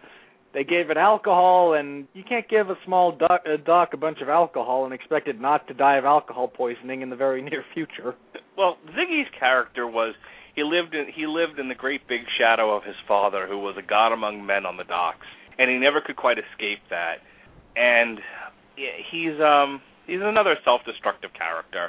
[0.53, 1.75] they gave it alcohol.
[1.75, 5.29] And you can't give a small duck, a duck a bunch of alcohol and expect
[5.29, 8.17] it not to die of alcohol poisoning in the very near future.
[8.59, 10.15] Well, Ziggy's character was
[10.57, 13.77] he lived in he lived in the great big shadow of his father, who was
[13.79, 15.27] a god among men on the docks,
[15.59, 17.19] and he never could quite escape that.
[17.77, 18.19] And
[18.75, 19.81] he's um
[20.13, 21.89] he's another self-destructive character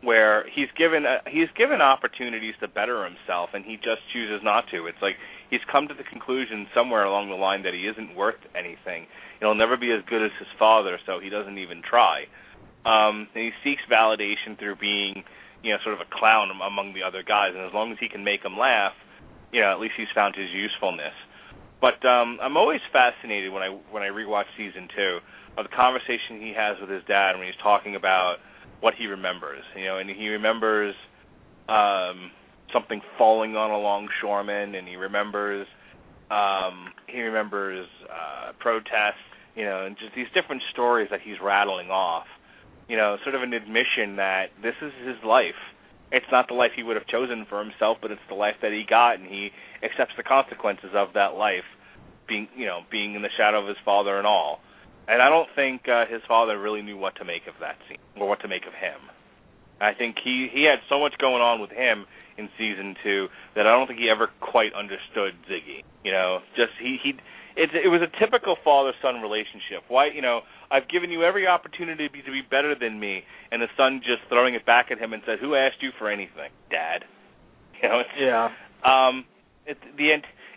[0.00, 4.64] where he's given uh, he's given opportunities to better himself and he just chooses not
[4.72, 4.86] to.
[4.86, 5.16] It's like
[5.50, 9.06] he's come to the conclusion somewhere along the line that he isn't worth anything.
[9.40, 12.24] He'll never be as good as his father, so he doesn't even try.
[12.84, 15.24] Um and he seeks validation through being,
[15.62, 18.08] you know, sort of a clown among the other guys and as long as he
[18.08, 18.96] can make them laugh,
[19.52, 21.16] you know, at least he's found his usefulness.
[21.80, 25.20] But um I'm always fascinated when I when I rewatch season 2
[25.56, 28.36] of the conversation he has with his dad when he's talking about
[28.80, 30.94] what he remembers, you know, and he remembers
[31.68, 32.30] um
[32.72, 35.66] something falling on a longshoreman and he remembers
[36.30, 39.22] um he remembers uh protests,
[39.54, 42.26] you know, and just these different stories that he's rattling off.
[42.88, 45.56] You know, sort of an admission that this is his life.
[46.12, 48.72] It's not the life he would have chosen for himself, but it's the life that
[48.72, 49.50] he got and he
[49.82, 51.64] accepts the consequences of that life.
[52.28, 54.60] being you know being in the shadow of his father and all.
[55.08, 57.98] And I don't think uh, his father really knew what to make of that scene
[58.16, 59.00] or what to make of him.
[59.80, 62.06] I think he he had so much going on with him
[62.38, 65.82] in season two that I don't think he ever quite understood Ziggy.
[66.04, 67.10] You know, just he he
[67.56, 69.82] it it was a typical father son relationship.
[69.88, 70.40] Why you know
[70.70, 74.00] I've given you every opportunity to be, to be better than me, and the son
[74.00, 77.04] just throwing it back at him and said, "Who asked you for anything, Dad?"
[77.82, 78.48] You know, it's, Yeah.
[78.84, 79.26] um,
[79.66, 80.08] it's the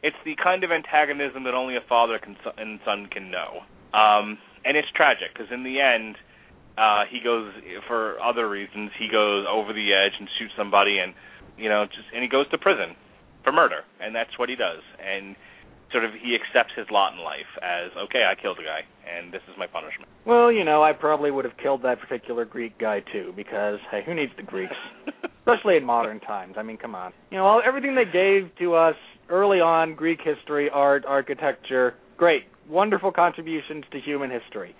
[0.04, 3.64] it's the kind of antagonism that only a father can, and son can know.
[3.98, 6.16] Um, and it's tragic because in the end,
[6.78, 7.52] uh, he goes
[7.88, 8.92] for other reasons.
[9.00, 11.14] He goes over the edge and shoots somebody, and
[11.58, 12.96] you know, just and he goes to prison
[13.44, 14.86] for murder, and that's what he does.
[15.02, 15.36] And
[15.92, 19.34] sort of he accepts his lot in life as okay, I killed a guy, and
[19.34, 20.10] this is my punishment.
[20.26, 24.02] Well, you know, I probably would have killed that particular Greek guy too, because hey,
[24.06, 24.76] who needs the Greeks?
[25.40, 26.56] Especially in modern times.
[26.58, 27.14] I mean, come on.
[27.32, 28.96] You know, all, everything they gave to us
[29.30, 34.76] early on, Greek history, art, architecture, great, wonderful contributions to human history.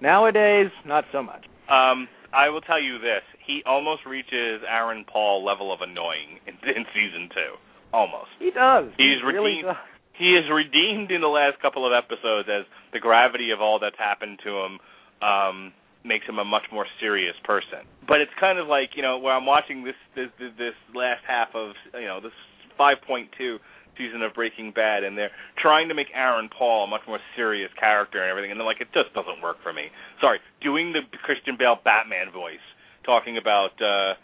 [0.00, 1.44] Nowadays, not so much.
[1.70, 6.54] Um, I will tell you this: he almost reaches Aaron Paul level of annoying in,
[6.76, 7.54] in season two.
[7.92, 8.30] Almost.
[8.38, 8.86] He does.
[8.96, 9.76] He's he really redeemed- does.
[10.14, 13.98] He is redeemed in the last couple of episodes as the gravity of all that's
[13.98, 14.78] happened to him
[15.24, 15.72] um,
[16.04, 17.80] makes him a much more serious person.
[18.06, 21.48] But it's kind of like you know where I'm watching this this this last half
[21.54, 22.32] of you know this
[22.78, 23.58] 5.2
[23.96, 27.70] season of Breaking Bad, and they're trying to make Aaron Paul a much more serious
[27.78, 29.88] character and everything, and they're like, it just doesn't work for me.
[30.20, 32.64] Sorry, doing the Christian Bale Batman voice,
[33.04, 34.16] talking about uh,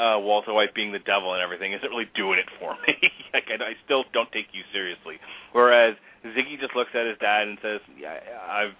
[0.00, 2.96] uh, Walter White being the devil and everything, isn't really doing it for me.
[3.34, 5.20] like, I, I still don't take you seriously.
[5.52, 8.16] Whereas Ziggy just looks at his dad and says, yeah,
[8.48, 8.76] I've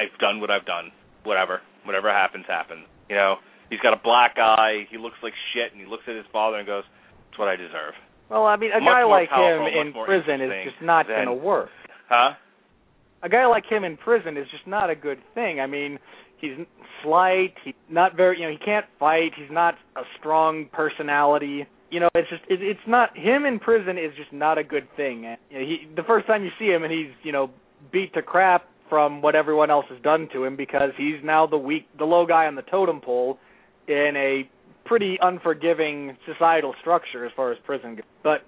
[0.00, 0.92] I've done what I've done.
[1.24, 2.86] Whatever, whatever happens, happens.
[3.10, 3.36] You know,
[3.68, 4.88] he's got a black eye.
[4.88, 6.84] He looks like shit, and he looks at his father and goes,
[7.28, 7.92] "It's what I deserve."
[8.30, 11.24] Well, I mean, a Much guy like powerful, him in prison is just not than-
[11.24, 11.68] going to work.
[12.08, 12.34] Huh?
[13.22, 15.60] a guy like him in prison is just not a good thing.
[15.60, 15.98] I mean,
[16.38, 16.52] he's
[17.02, 17.54] slight.
[17.64, 18.38] He's not very.
[18.40, 19.32] You know, he can't fight.
[19.36, 21.66] He's not a strong personality.
[21.90, 24.88] You know, it's just it, it's not him in prison is just not a good
[24.96, 25.24] thing.
[25.50, 27.50] You know, he the first time you see him and he's you know
[27.92, 31.56] beat to crap from what everyone else has done to him because he's now the
[31.58, 33.38] weak, the low guy on the totem pole
[33.86, 34.48] in a
[34.90, 38.04] pretty unforgiving societal structure as far as prison goes.
[38.24, 38.42] But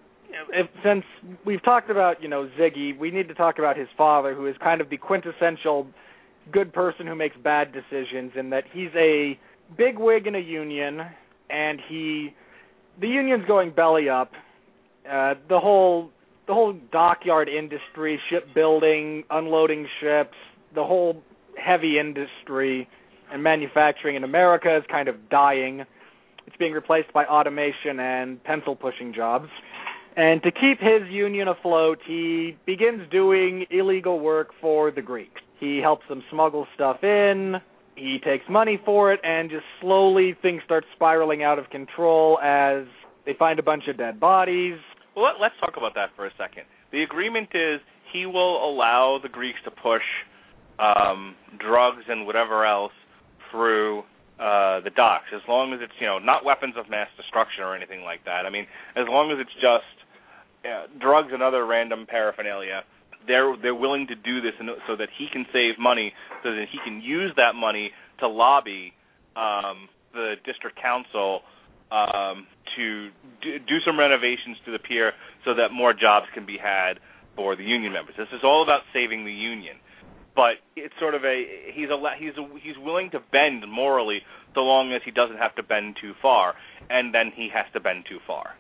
[0.53, 1.05] if, since
[1.47, 4.57] we've talked about you know Ziggy, we need to talk about his father, who is
[4.61, 5.87] kind of the quintessential
[6.51, 9.39] good person who makes bad decisions, in that he's a
[9.79, 11.03] big wig in a union,
[11.49, 12.35] and he
[13.01, 14.33] the union's going belly up.
[15.09, 16.11] Uh, the whole
[16.49, 20.35] the whole dockyard industry, shipbuilding, unloading ships,
[20.75, 21.23] the whole
[21.57, 22.89] heavy industry
[23.33, 25.85] and manufacturing in America is kind of dying.
[26.47, 29.49] It's being replaced by automation and pencil pushing jobs.
[30.17, 35.41] And to keep his union afloat, he begins doing illegal work for the Greeks.
[35.59, 37.57] He helps them smuggle stuff in,
[37.95, 42.85] he takes money for it, and just slowly things start spiraling out of control as
[43.27, 44.79] they find a bunch of dead bodies.
[45.15, 46.65] Well, let, let's talk about that for a second.
[46.91, 47.81] The agreement is
[48.13, 50.03] he will allow the Greeks to push
[50.79, 52.93] um, drugs and whatever else
[53.51, 54.03] through
[54.43, 57.77] uh, the docks, as long as it's you know not weapons of mass destruction or
[57.77, 58.43] anything like that.
[58.43, 58.67] I mean,
[58.97, 59.95] as long as it's just
[60.67, 62.83] uh, drugs and other random paraphernalia,
[63.29, 66.13] they're they're willing to do this so that he can save money,
[66.43, 68.93] so that he can use that money to lobby
[69.37, 71.47] um, the district council
[71.93, 73.11] um, to
[73.43, 75.13] do, do some renovations to the pier
[75.45, 76.99] so that more jobs can be had
[77.37, 78.15] for the union members.
[78.19, 79.77] This is all about saving the union.
[80.35, 84.21] But it's sort of a he's a he's a, he's willing to bend morally
[84.55, 86.55] so long as he doesn't have to bend too far,
[86.89, 88.57] and then he has to bend too far.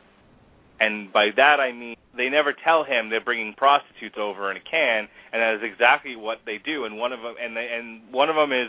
[0.80, 4.60] And by that I mean they never tell him they're bringing prostitutes over in a
[4.60, 6.84] can, and that is exactly what they do.
[6.84, 8.68] And one of them and they, and one of them is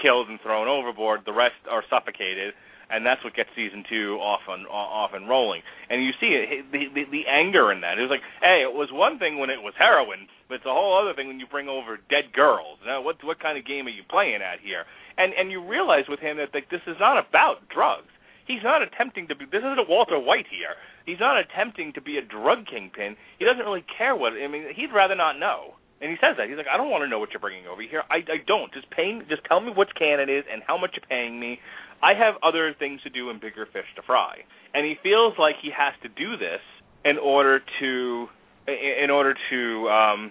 [0.00, 1.20] killed and thrown overboard.
[1.24, 2.52] The rest are suffocated,
[2.92, 5.62] and that's what gets season two off and off and rolling.
[5.88, 7.96] And you see it, the, the the anger in that.
[7.96, 10.76] It was like, hey, it was one thing when it was heroin, but it's a
[10.76, 12.78] whole other thing when you bring over dead girls.
[12.84, 14.84] Now, what what kind of game are you playing at here?
[15.16, 18.12] And and you realize with him that like, this is not about drugs.
[18.44, 19.46] He's not attempting to be.
[19.46, 20.76] This isn't a Walter White here.
[21.06, 23.16] He's not attempting to be a drug kingpin.
[23.38, 24.34] He doesn't really care what.
[24.34, 25.78] I mean, he'd rather not know.
[26.02, 27.80] And he says that he's like, I don't want to know what you're bringing over
[27.80, 28.02] here.
[28.10, 28.74] I I don't.
[28.74, 29.14] Just pay.
[29.30, 31.62] Just tell me which can it is and how much you're paying me.
[32.02, 34.38] I have other things to do and bigger fish to fry.
[34.74, 36.60] And he feels like he has to do this
[37.04, 38.26] in order to
[38.66, 40.30] in order to um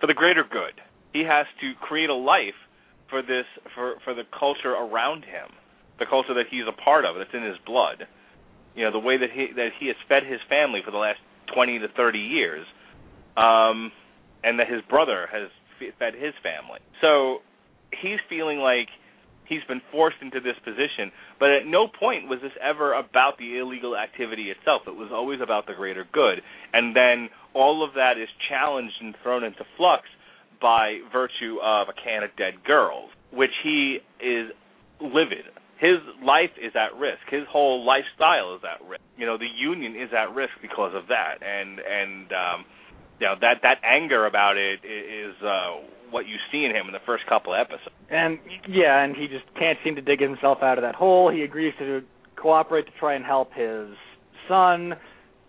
[0.00, 0.80] for the greater good.
[1.12, 2.58] He has to create a life
[3.08, 5.48] for this for for the culture around him,
[5.98, 8.06] the culture that he's a part of, that's in his blood.
[8.76, 11.18] You know, the way that he that he has fed his family for the last
[11.54, 12.66] 20 to 30 years.
[13.36, 13.92] Um
[14.42, 15.48] and that his brother has
[15.98, 16.80] fed his family.
[17.00, 17.38] So
[17.92, 18.88] he's feeling like
[19.50, 23.58] he's been forced into this position, but at no point was this ever about the
[23.58, 24.82] illegal activity itself.
[24.86, 26.40] It was always about the greater good.
[26.72, 30.04] And then all of that is challenged and thrown into flux
[30.62, 34.54] by virtue of a can of dead girls, which he is
[35.00, 35.50] livid.
[35.80, 37.24] His life is at risk.
[37.30, 39.02] His whole lifestyle is at risk.
[39.16, 41.42] You know, the union is at risk because of that.
[41.42, 42.64] And and um
[43.18, 45.80] you know, that that anger about it is uh
[46.10, 47.94] what you see in him in the first couple of episodes.
[48.10, 48.38] And
[48.68, 51.30] yeah, and he just can't seem to dig himself out of that hole.
[51.30, 52.02] He agrees to
[52.36, 53.88] cooperate to try and help his
[54.48, 54.94] son.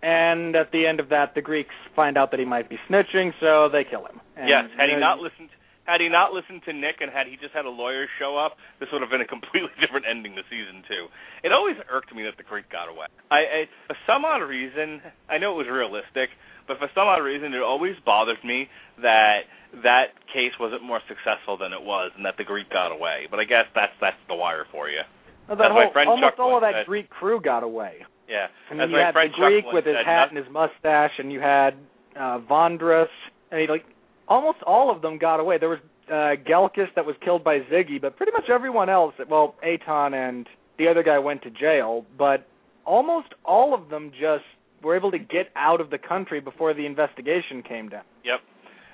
[0.03, 3.33] And at the end of that, the Greeks find out that he might be snitching,
[3.39, 4.19] so they kill him.
[4.35, 5.49] And, yes, had he not listened,
[5.91, 8.55] had he not listened to Nick, and had he just had a lawyer show up,
[8.79, 11.11] this would have been a completely different ending to season two.
[11.43, 13.11] It always irked me that the Greek got away.
[13.27, 16.31] I, I for some odd reason, I know it was realistic,
[16.63, 18.71] but for some odd reason, it always bothered me
[19.03, 19.51] that
[19.83, 23.27] that case wasn't more successful than it was, and that the Greek got away.
[23.27, 25.03] But I guess that's that's the wire for you.
[25.51, 26.85] That As whole, friend almost Chuck all of that said.
[26.87, 28.07] Greek crew got away.
[28.31, 31.19] Yeah, and as you had the Greek Chuck with his said, hat and his mustache,
[31.19, 31.75] and you had
[32.15, 33.11] uh, Vondas,
[33.51, 33.83] and he, like
[34.27, 35.57] almost all of them got away.
[35.57, 39.55] There was uh, Glekas that was killed by Ziggy, but pretty much everyone else, well,
[39.63, 40.47] Aton and
[40.77, 42.47] the other guy went to jail, but
[42.85, 44.45] almost all of them just
[44.83, 48.03] were able to get out of the country before the investigation came down.
[48.25, 48.39] Yep.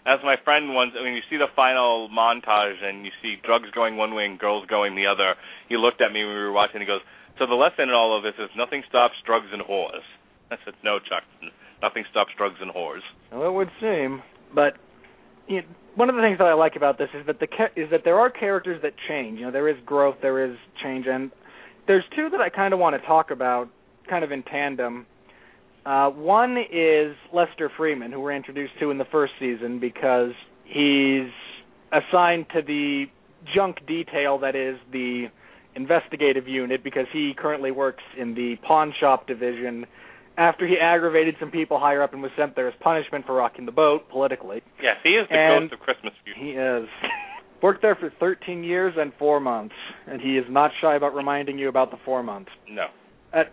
[0.05, 3.97] As my friend once, when you see the final montage and you see drugs going
[3.97, 5.35] one way and girls going the other,
[5.67, 6.77] he looked at me when we were watching.
[6.79, 7.01] and He goes,
[7.37, 10.03] "So the lesson in all of this is nothing stops drugs and whores."
[10.49, 11.23] I said, "No, Chuck,
[11.81, 13.01] nothing stops drugs and whores."
[13.31, 14.23] Well, it would seem,
[14.53, 14.77] but
[15.47, 17.89] you know, one of the things that I like about this is that the is
[17.89, 19.39] that there are characters that change.
[19.39, 21.31] You know, there is growth, there is change, and
[21.87, 23.69] there's two that I kind of want to talk about,
[24.09, 25.05] kind of in tandem.
[25.85, 30.33] Uh, one is Lester Freamon, who we're introduced to in the first season because
[30.65, 31.31] he's
[31.93, 33.05] assigned to the
[33.55, 35.27] junk detail that is the
[35.75, 39.85] investigative unit because he currently works in the pawn shop division
[40.37, 43.65] after he aggravated some people higher up and was sent there as punishment for rocking
[43.65, 44.61] the boat politically.
[44.81, 46.39] Yes, he is the And- ghost of Christmas future.
[46.39, 46.87] He is.
[47.61, 49.73] Worked there for 13 years and 4 months,
[50.05, 52.51] and he is not shy about reminding you about the 4 months.
[52.69, 52.87] No.
[53.33, 53.45] Uh,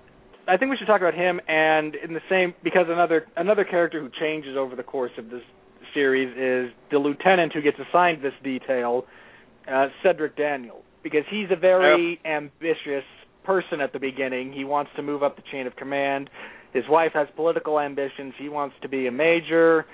[0.46, 3.98] I think we should talk about him and in the same because another another character
[4.00, 5.42] who changes over the course of this
[5.94, 9.06] series is the lieutenant who gets assigned this detail,
[9.66, 13.04] uh, Cedric Daniel, because he's a very ambitious
[13.44, 14.52] person at the beginning.
[14.52, 16.28] He wants to move up the chain of command.
[16.74, 18.34] His wife has political ambitions.
[18.38, 19.86] He wants to be a major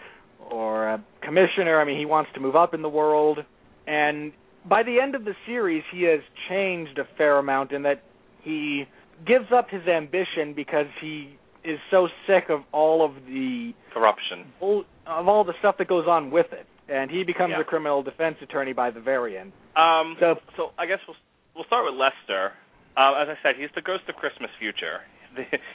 [0.51, 1.81] or a commissioner.
[1.81, 3.39] I mean, he wants to move up in the world.
[3.87, 4.33] And
[4.68, 8.03] by the end of the series, he has changed a fair amount in that
[8.43, 8.87] he
[9.26, 14.51] gives up his ambition because he is so sick of all of the Corruption.
[14.59, 17.61] bull- of all the stuff that goes on with it, and he becomes Yeah.
[17.61, 19.53] a criminal defense attorney by the very end.
[19.76, 21.16] Um, So so I guess we'll
[21.55, 22.55] we'll start with Lester.
[22.97, 25.03] Uh, as I said, he's the ghost of Christmas future.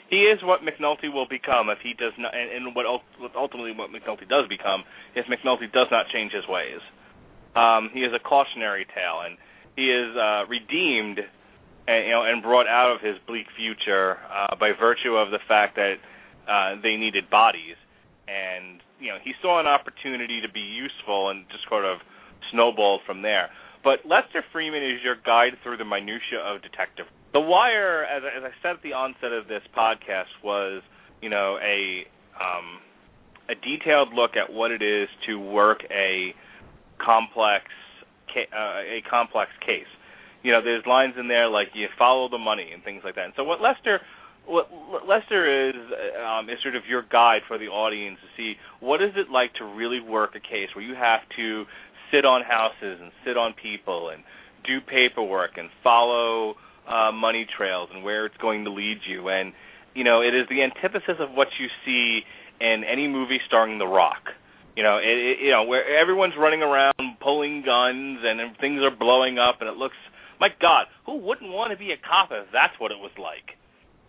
[0.09, 3.89] He is what McNulty will become if he does not, and, and what ultimately what
[3.89, 4.83] McNulty does become
[5.15, 6.81] if McNulty does not change his ways.
[7.55, 9.37] Um, he is a cautionary tale, and
[9.75, 11.19] he is uh, redeemed,
[11.87, 15.39] and, you know, and brought out of his bleak future uh, by virtue of the
[15.47, 15.95] fact that
[16.47, 17.79] uh, they needed bodies,
[18.27, 21.99] and you know he saw an opportunity to be useful, and just sort of
[22.51, 23.49] snowballed from there.
[23.85, 27.05] But Lester Freamon is your guide through the minutia of detective.
[27.33, 30.81] The Wire, as, I- as I said at the onset of this podcast, was
[31.21, 32.03] you know a
[32.41, 32.81] um,
[33.47, 36.33] a detailed look at what it is to work a
[36.97, 37.65] complex
[38.33, 39.87] ca- uh, a complex case.
[40.43, 43.25] You know, there's lines in there like you follow the money and things like that.
[43.25, 44.01] And so what Lester
[44.47, 44.69] what
[45.07, 45.75] Lester is
[46.21, 49.53] um, is sort of your guide for the audience to see what is it like
[49.55, 51.65] to really work a case where you have to
[52.11, 54.23] sit on houses and sit on people and
[54.65, 56.55] do paperwork and follow
[56.87, 59.29] uh, money trails and where it's going to lead you.
[59.29, 59.53] And
[59.93, 62.21] you know, it is the antithesis of what you see
[62.59, 64.35] in any movie starring The Rock.
[64.75, 68.91] You know, it, it, you know where everyone's running around pulling guns and things are
[68.91, 69.95] blowing up, and it looks.
[70.39, 73.55] My God, who wouldn't want to be a cop if that's what it was like?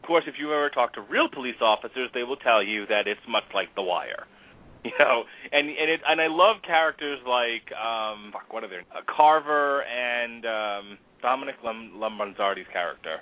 [0.02, 3.06] Of course, if you ever talk to real police officers, they will tell you that
[3.06, 4.26] it's much like The Wire.
[4.86, 8.84] You know, and and it and I love characters like um fuck, what are their
[8.94, 12.36] uh, Carver and um Dominic Lum, Lombard's
[12.72, 13.18] character.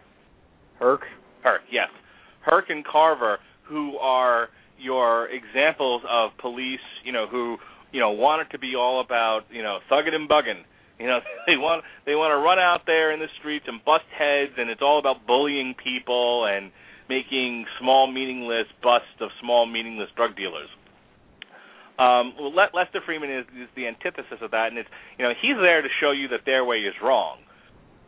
[0.79, 1.03] Herc.
[1.43, 1.89] Herc, yes.
[2.41, 4.49] Herc and Carver, who are
[4.79, 7.57] your examples of police, you know, who,
[7.93, 10.63] you know, want it to be all about, you know, thugging and bugging.
[10.99, 14.05] You know, they want they want to run out there in the streets and bust
[14.17, 16.71] heads, and it's all about bullying people and
[17.09, 20.69] making small, meaningless busts of small, meaningless drug dealers.
[21.99, 24.89] Um, well, Le- Lester Freamon is, is the antithesis of that, and it's
[25.19, 27.39] you know he's there to show you that their way is wrong.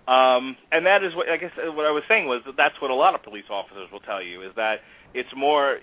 [0.06, 2.90] Um, and that is what I guess what I was saying was that that's what
[2.90, 4.82] a lot of police officers will tell you is that
[5.14, 5.78] it's more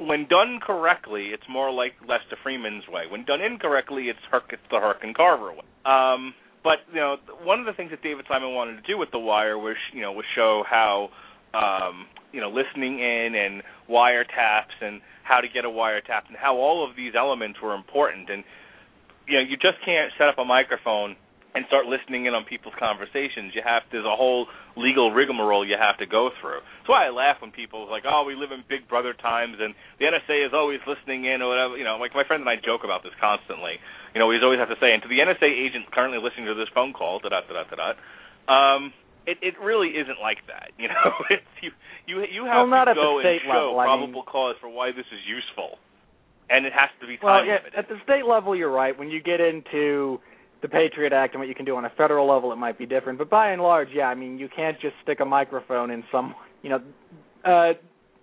[0.00, 3.04] when done correctly, it's more like Lester Freamon's way.
[3.10, 5.66] When done incorrectly, it's Herc, it's the Herc and Carver way.
[5.84, 6.34] Um,
[6.64, 9.18] but you know, one of the things that David Simon wanted to do with The
[9.18, 11.10] Wire was you know was show how
[11.54, 16.56] um, you know listening in and wiretaps and how to get a wiretap and how
[16.56, 18.30] all of these elements were important.
[18.30, 18.44] And
[19.26, 21.16] you know, you just can't set up a microphone
[21.56, 23.56] and start listening in on people's conversations.
[23.56, 24.46] You have there's a whole
[24.76, 26.60] legal rigmarole you have to go through.
[26.60, 29.56] That's why I laugh when people are like, "Oh, we live in Big Brother times,
[29.58, 32.50] and the NSA is always listening in or whatever." You know, like my friend and
[32.50, 33.80] I joke about this constantly.
[34.12, 36.54] You know, we always have to say, "And to the NSA agent currently listening to
[36.54, 37.88] this phone call, da da da da da."
[38.46, 38.92] Um,
[39.26, 40.70] it it really isn't like that.
[40.78, 41.70] You know, it's you
[42.06, 43.80] you you have well, not to at go the state and show level.
[43.80, 45.78] I probable mean, cause for why this is useful,
[46.48, 47.74] and it has to be well, yeah, limited.
[47.78, 48.96] at the state level, you're right.
[48.96, 50.20] When you get into
[50.62, 52.86] the Patriot Act and what you can do on a federal level, it might be
[52.86, 53.18] different.
[53.18, 56.34] But by and large, yeah, I mean, you can't just stick a microphone in some,
[56.62, 56.80] you know,
[57.44, 57.74] uh,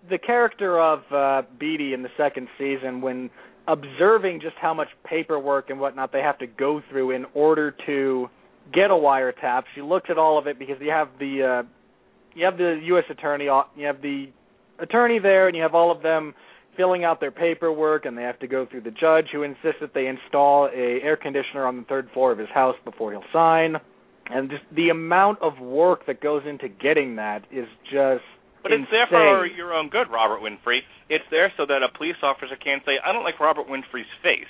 [0.10, 3.30] the character of uh, Beadie in the second season, when
[3.68, 8.28] observing just how much paperwork and whatnot they have to go through in order to
[8.72, 11.68] get a wiretap, she looks at all of it because you have the uh,
[12.36, 13.06] you have the U.S.
[13.10, 14.28] attorney, you have the
[14.80, 16.34] attorney there, and you have all of them
[16.76, 19.94] filling out their paperwork and they have to go through the judge who insists that
[19.94, 23.76] they install a air conditioner on the third floor of his house before he'll sign
[24.28, 28.24] and just the amount of work that goes into getting that is just
[28.64, 28.88] But insane.
[28.90, 30.80] it's there for your own good, Robert Winfrey.
[31.10, 34.48] It's there so that a police officer can't say, "I don't like Robert Winfrey's face,"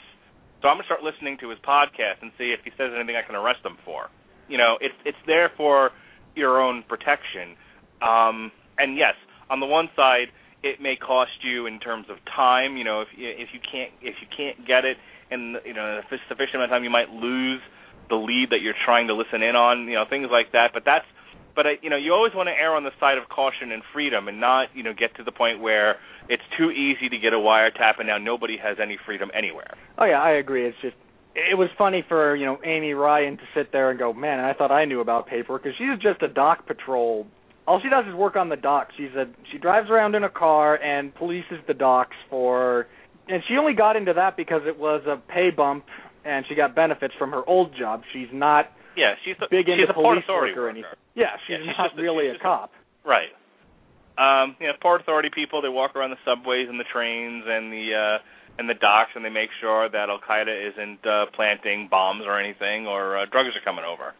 [0.63, 3.27] so I'm gonna start listening to his podcast and see if he says anything I
[3.27, 4.07] can arrest him for.
[4.47, 5.91] You know, it's it's there for
[6.35, 7.59] your own protection.
[8.01, 8.49] Um,
[8.79, 9.15] and yes,
[9.49, 10.31] on the one side,
[10.63, 12.77] it may cost you in terms of time.
[12.77, 14.95] You know, if if you can't if you can't get it
[15.29, 17.59] in you know a sufficient amount of time, you might lose
[18.07, 19.91] the lead that you're trying to listen in on.
[19.91, 20.71] You know, things like that.
[20.73, 21.05] But that's
[21.55, 24.29] but you know you always want to err on the side of caution and freedom,
[24.29, 25.97] and not you know get to the point where
[26.29, 29.71] it's too easy to get a wiretap, and now nobody has any freedom anywhere.
[29.97, 30.65] Oh yeah, I agree.
[30.67, 30.95] It's just
[31.35, 34.53] it was funny for you know Amy Ryan to sit there and go, man, I
[34.53, 37.27] thought I knew about paperwork because she's just a dock patrol.
[37.65, 38.93] All she does is work on the docks.
[38.97, 42.87] She's a she drives around in a car and polices the docks for,
[43.27, 45.85] and she only got into that because it was a pay bump
[46.25, 48.01] and she got benefits from her old job.
[48.13, 50.91] She's not Yeah, she's a, big she's into a police work or anything.
[51.15, 52.71] Yeah, she's Yeah, she's not a- really a a- cop.
[53.05, 53.27] Right.
[54.17, 57.73] Um, you know, Port Authority people they walk around the subways and the trains and
[57.73, 58.17] the uh
[58.59, 62.39] and the docks and they make sure that Al Qaeda isn't uh planting bombs or
[62.39, 64.13] anything or uh, drugs are coming over.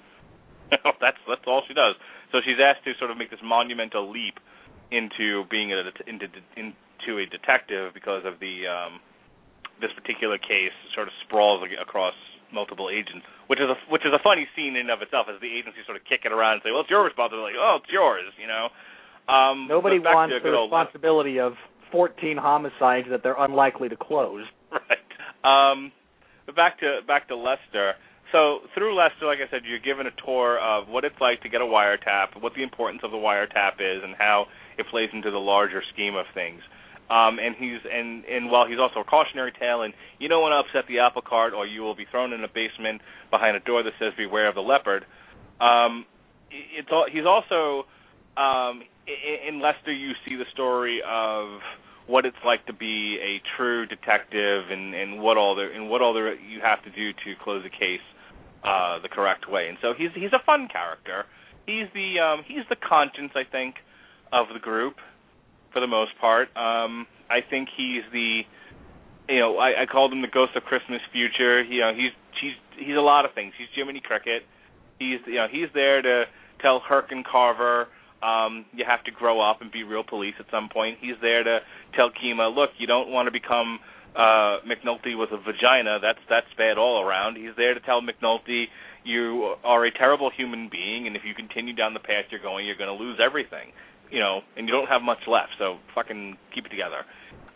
[1.02, 1.94] that's that's all she does.
[2.32, 4.42] So she's asked to sort of make this monumental leap
[4.90, 6.26] into being a into
[6.58, 8.98] into a detective because of the um
[9.82, 12.14] this particular case sort of sprawls across
[12.54, 15.42] multiple agents, which is a which is a funny scene in and of itself as
[15.42, 17.92] the agency sort of kick it around and say, "Well, it's your responsibility." Oh, it's
[17.92, 18.70] yours, you know.
[19.28, 21.54] Um, Nobody wants the responsibility of
[21.92, 24.44] 14 homicides that they're unlikely to close.
[24.72, 25.72] right.
[25.72, 25.92] Um,
[26.46, 27.94] but back to back to Lester.
[28.32, 31.50] So through Lester, like I said, you're given a tour of what it's like to
[31.50, 34.48] get a wiretap, what the importance of the wiretap is, and how
[34.78, 36.62] it plays into the larger scheme of things.
[37.12, 40.54] Um, and he's and and while he's also a cautionary tale, and you don't want
[40.58, 43.60] to upset the apple cart, or you will be thrown in a basement behind a
[43.60, 45.06] door that says "Beware of the leopard."
[45.62, 46.06] Um,
[46.50, 47.86] it's all, he's also
[48.38, 48.84] um,
[49.48, 49.92] in Lester.
[49.92, 51.60] You see the story of
[52.08, 56.02] what it's like to be a true detective and, and what all the and what
[56.02, 58.04] all the you have to do to close a case
[58.64, 59.68] uh, the correct way.
[59.68, 61.26] And so he's he's a fun character.
[61.66, 63.76] He's the um, he's the conscience, I think,
[64.32, 64.96] of the group
[65.72, 66.50] for the most part.
[66.58, 68.42] Um, I think he's the
[69.30, 71.64] you know I, I called him the ghost of Christmas future.
[71.64, 72.12] You know he's
[72.42, 73.54] he's he's a lot of things.
[73.58, 74.44] He's Jiminy Cricket.
[75.00, 76.26] He's you know he's there to
[76.62, 77.88] tell Herc and Carver
[78.24, 80.98] um, you have to grow up and be real police at some point.
[81.02, 81.60] He's there to
[81.96, 83.80] tell Kima, look, you don't want to become
[84.16, 86.00] uh, McNulty with a vagina.
[86.02, 87.36] That's that's bad all around.
[87.36, 88.66] He's there to tell McNulty
[89.04, 92.66] you are a terrible human being, and if you continue down the path you're going,
[92.66, 93.76] you're going to lose everything.
[94.10, 95.58] You know, and you don't have much left.
[95.58, 97.04] So fucking keep it together.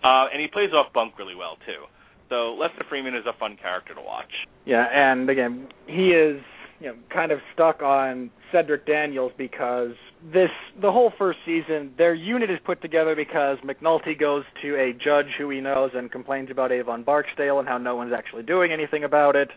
[0.03, 1.85] Uh, and he plays off Bunk really well too.
[2.29, 4.31] So Lester Freamon is a fun character to watch.
[4.65, 6.41] Yeah, and again, he is
[6.79, 9.91] you know kind of stuck on Cedric Daniels because
[10.33, 10.49] this
[10.81, 15.27] the whole first season their unit is put together because McNulty goes to a judge
[15.37, 19.03] who he knows and complains about Avon Barksdale and how no one's actually doing anything
[19.03, 19.49] about it.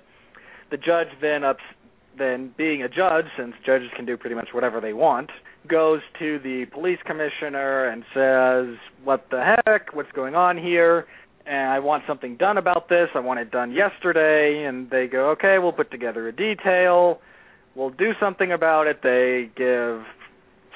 [0.71, 1.63] The judge then ups
[2.19, 5.31] then being a judge since judges can do pretty much whatever they want
[5.69, 11.07] goes to the police commissioner and says what the heck what's going on here
[11.47, 13.09] and I want something done about this.
[13.15, 14.65] I want it done yesterday.
[14.65, 17.21] And they go, okay, we'll put together a detail.
[17.75, 19.01] We'll do something about it.
[19.03, 20.03] They give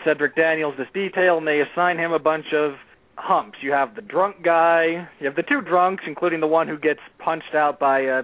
[0.05, 2.75] Cedric Daniels this detail, and they assign him a bunch of
[3.16, 3.59] humps.
[3.62, 5.09] You have the drunk guy.
[5.21, 8.23] You have the two drunks, including the one who gets punched out by a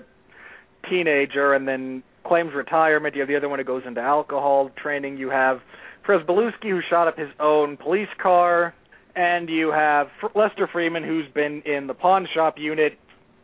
[0.89, 3.15] teenager and then claims retirement.
[3.15, 5.19] You have the other one who goes into alcohol training.
[5.19, 5.61] You have
[6.07, 8.75] Pryzbylewski, who shot up his own police car
[9.17, 12.99] and you have Lester Freamon, who's been in the pawn shop unit,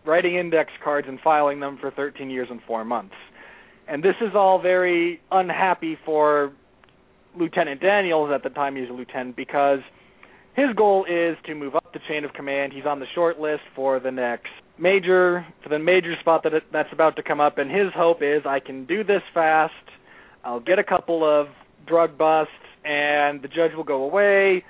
[0.04, 3.14] writing index cards and filing them for 13 years and four months.
[3.88, 6.52] And this is all very unhappy for
[7.38, 9.80] Lieutenant Daniels at the time he's a lieutenant because
[10.54, 12.72] his goal is to move up the chain of command.
[12.72, 14.48] He's on the short list for the next
[14.78, 18.18] major, for the major spot that it, that's about to come up, and his hope
[18.22, 19.72] is I can do this fast.
[20.44, 21.48] I'll get a couple of
[21.86, 22.52] drug busts,
[22.84, 24.64] and the judge will go away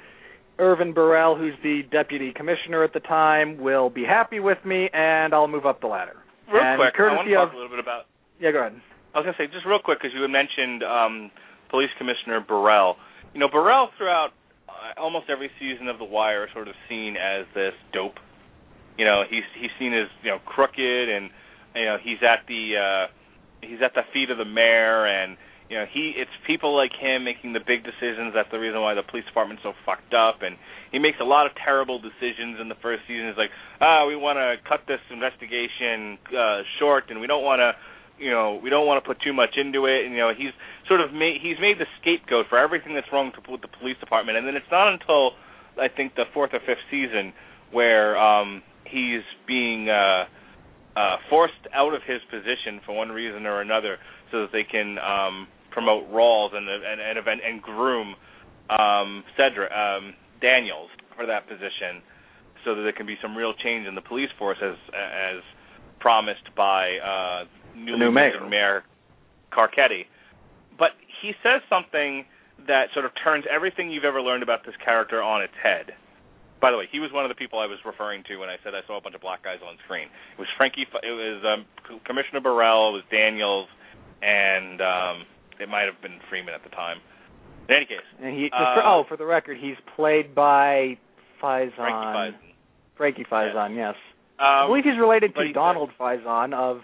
[0.59, 5.35] Irvin Burrell, who's the deputy commissioner at the time, will be happy with me, and
[5.35, 6.17] I'll move up the ladder.
[6.53, 8.07] Real and quick, I want to talk of, a little bit about.
[8.41, 8.81] Yeah, go ahead.
[9.17, 11.31] I was going to say just real quick because you had mentioned um,
[11.73, 13.01] Police Commissioner Burrell.
[13.33, 14.37] You know, Burrell throughout
[14.69, 18.21] uh, almost every season of The Wire is sort of seen as this dope.
[19.01, 21.31] You know, he's he's seen as you know crooked, and
[21.75, 23.05] you know he's at the uh,
[23.65, 25.41] he's at the feet of the mayor, and
[25.71, 28.93] you know he it's people like him making the big decisions that's the reason why
[28.93, 30.55] the police department's so fucked up and
[30.93, 34.15] he makes a lot of terrible decisions in the first season it's like ah we
[34.15, 37.75] want to cut this investigation uh short and we don't want to
[38.19, 40.53] you know we don't want to put too much into it and you know he's
[40.89, 44.39] sort of made he's made the scapegoat for everything that's wrong with the police department
[44.39, 45.33] and then it's not until
[45.81, 47.33] i think the fourth or fifth season
[47.73, 50.25] where um he's being uh
[50.97, 53.99] uh forced out of his position for one reason or another
[54.31, 58.17] so that they can um promote Rawls and and and, event, and groom
[58.71, 62.01] um, Cedric um, Daniels for that position,
[62.65, 65.45] so that there can be some real change in the police force as as
[66.01, 67.45] promised by uh,
[67.77, 68.49] newly new mayor.
[68.49, 68.83] Mayor
[69.53, 70.07] Carcetti.
[70.79, 70.91] But
[71.23, 72.25] he says something
[72.67, 75.93] that sort of turns everything you've ever learned about this character on its head.
[76.61, 78.57] By the way, he was one of the people I was referring to when I
[78.65, 80.09] said I saw a bunch of black guys on screen.
[80.09, 80.89] It was Frankie.
[80.89, 81.67] It was um,
[82.05, 82.97] Commissioner Burrell.
[82.97, 83.69] It was Daniels,
[84.23, 85.17] and um,
[85.61, 86.99] it might have been Freamon at the time.
[87.69, 90.97] In any case, and he uh, for, oh, for the record, he's played by
[91.43, 91.77] Faison.
[91.77, 92.35] Frankie Faison.
[92.97, 93.95] Frankie Faison, yes.
[93.95, 93.95] yes.
[94.39, 96.81] Um, I believe he's related to Donald Faison of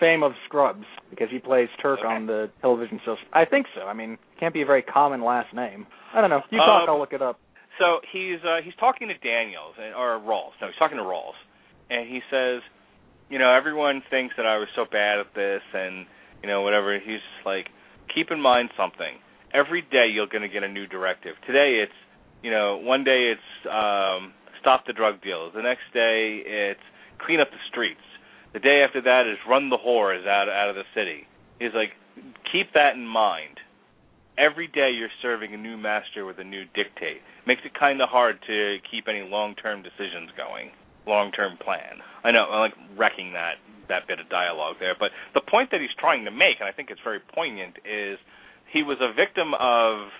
[0.00, 2.08] fame of Scrubs because he plays Turk okay.
[2.08, 3.16] on the television show.
[3.32, 3.82] I think so.
[3.82, 5.86] I mean, can't be a very common last name.
[6.14, 6.42] I don't know.
[6.50, 7.38] You talk, um, I'll look it up.
[7.78, 10.58] So he's uh, he's talking to Daniels and, or Rawls.
[10.60, 11.38] No, he's talking to Rawls,
[11.90, 12.62] and he says,
[13.30, 16.06] you know, everyone thinks that I was so bad at this, and
[16.42, 16.94] you know, whatever.
[16.98, 17.68] He's just like,
[18.14, 19.18] keep in mind something.
[19.54, 21.34] Every day you're going to get a new directive.
[21.46, 21.98] Today it's,
[22.42, 25.52] you know, one day it's um, stop the drug deals.
[25.54, 26.84] The next day it's
[27.24, 28.04] clean up the streets.
[28.58, 31.30] The day after that is run the whores out out of the city.
[31.60, 31.94] He's like,
[32.50, 33.62] keep that in mind.
[34.34, 37.22] Every day you're serving a new master with a new dictate.
[37.46, 40.74] Makes it kind of hard to keep any long-term decisions going,
[41.06, 42.02] long-term plan.
[42.24, 44.96] I know, I'm like wrecking that that bit of dialogue there.
[44.98, 48.18] But the point that he's trying to make, and I think it's very poignant, is
[48.74, 50.10] he was a victim of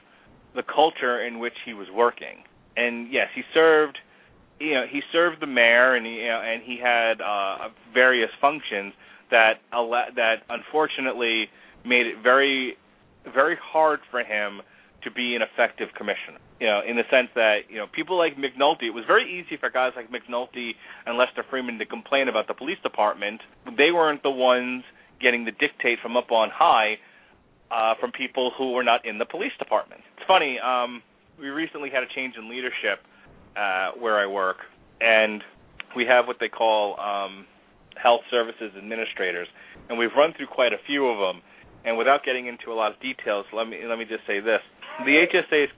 [0.55, 2.47] the culture in which he was working.
[2.77, 3.99] And yes, he served
[4.61, 8.31] you know, he served the mayor and he you know, and he had uh various
[8.41, 8.93] functions
[9.31, 11.49] that that unfortunately
[11.85, 12.77] made it very
[13.33, 14.61] very hard for him
[15.05, 16.39] to be an effective commissioner.
[16.61, 18.91] You know, in the sense that you know people like McNulty.
[18.91, 20.73] It was very easy for guys like McNulty
[21.07, 23.41] and Lester Freamon to complain about the police department.
[23.77, 24.83] They weren't the ones
[25.21, 26.99] getting the dictate from up on high
[27.71, 30.01] uh, from people who were not in the police department.
[30.17, 30.59] It's funny.
[30.59, 31.03] Um,
[31.39, 33.07] we recently had a change in leadership
[33.59, 34.59] uh, where I work,
[35.01, 35.43] and
[35.97, 37.47] we have what they call um,
[38.01, 39.49] health services administrators,
[39.89, 41.43] and we've run through quite a few of them.
[41.85, 44.61] And without getting into a lot of details, let me let me just say this:
[45.05, 45.71] the HSAs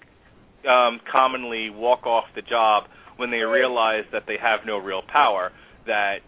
[0.69, 2.85] um, commonly walk off the job
[3.17, 5.53] when they realize that they have no real power.
[5.87, 6.21] That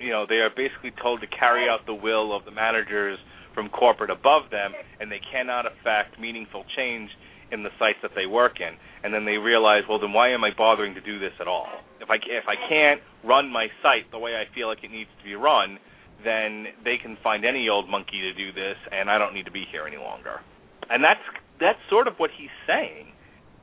[0.00, 3.18] you know they are basically told to carry out the will of the managers
[3.54, 7.10] from corporate above them, and they cannot affect meaningful change
[7.52, 8.74] in the sites that they work in.
[9.04, 11.68] And then they realize, well, then why am I bothering to do this at all?
[12.00, 15.10] If I if I can't run my site the way I feel like it needs
[15.20, 15.78] to be run,
[16.24, 19.52] then they can find any old monkey to do this, and I don't need to
[19.52, 20.40] be here any longer.
[20.88, 21.20] And that's
[21.60, 23.12] that's sort of what he's saying.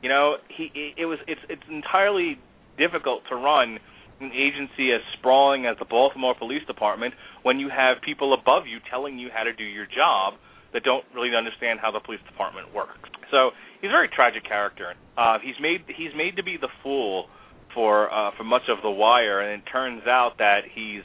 [0.01, 2.37] You know, he it was it's it's entirely
[2.77, 3.79] difficult to run
[4.21, 8.77] an agency as sprawling as the Baltimore Police Department when you have people above you
[8.89, 10.37] telling you how to do your job
[10.73, 13.09] that don't really understand how the police department works.
[13.31, 13.51] So
[13.81, 14.93] he's a very tragic character.
[15.17, 17.25] Uh, he's made he's made to be the fool
[17.73, 21.03] for uh, for much of The Wire, and it turns out that he's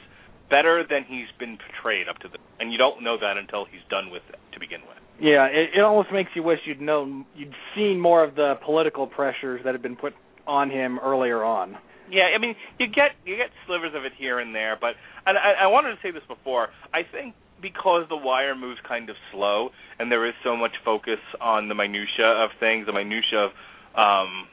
[0.49, 3.83] better than he's been portrayed up to the, and you don't know that until he's
[3.89, 4.97] done with it to begin with.
[5.19, 9.07] Yeah, it, it almost makes you wish you'd known, you'd seen more of the political
[9.07, 10.13] pressures that had been put
[10.45, 11.75] on him earlier on.
[12.09, 14.91] Yeah, I mean, you get you get slivers of it here and there, but
[15.25, 16.69] and I, I wanted to say this before.
[16.93, 19.69] I think because the wire moves kind of slow,
[19.99, 23.51] and there is so much focus on the minutia of things, the minutia of
[23.95, 24.47] um,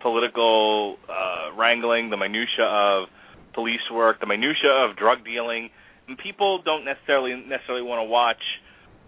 [0.00, 3.08] political uh, wrangling, the minutia of
[3.54, 5.70] police work, the minutia of drug dealing,
[6.08, 8.42] and people don't necessarily necessarily want to watch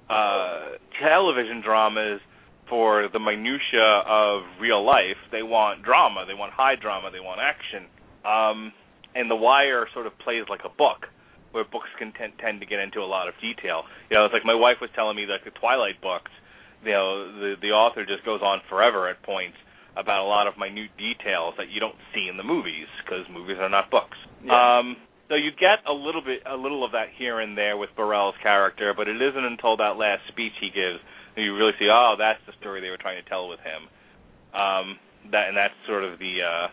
[0.08, 2.20] uh, television dramas
[2.68, 5.18] for the minutia of real life.
[5.32, 7.88] They want drama, they want high drama, they want action.
[8.24, 8.72] Um,
[9.14, 11.06] and The Wire sort of plays like a book,
[11.54, 13.86] where books can t- tend to get into a lot of detail.
[14.10, 16.34] You know, it's like my wife was telling me that the Twilight books,
[16.82, 19.56] you know, the the author just goes on forever at points
[19.96, 23.56] about a lot of minute details that you don't see in the movies because movies
[23.62, 24.18] are not books.
[24.42, 24.50] Yeah.
[24.50, 24.98] Um,
[25.30, 28.34] so you get a little bit, a little of that here and there with Burrell's
[28.42, 31.00] character, but it isn't until that last speech he gives
[31.34, 33.88] that you really see, oh, that's the story they were trying to tell with him.
[34.54, 34.98] Um,
[35.32, 36.66] that and that's sort of the uh,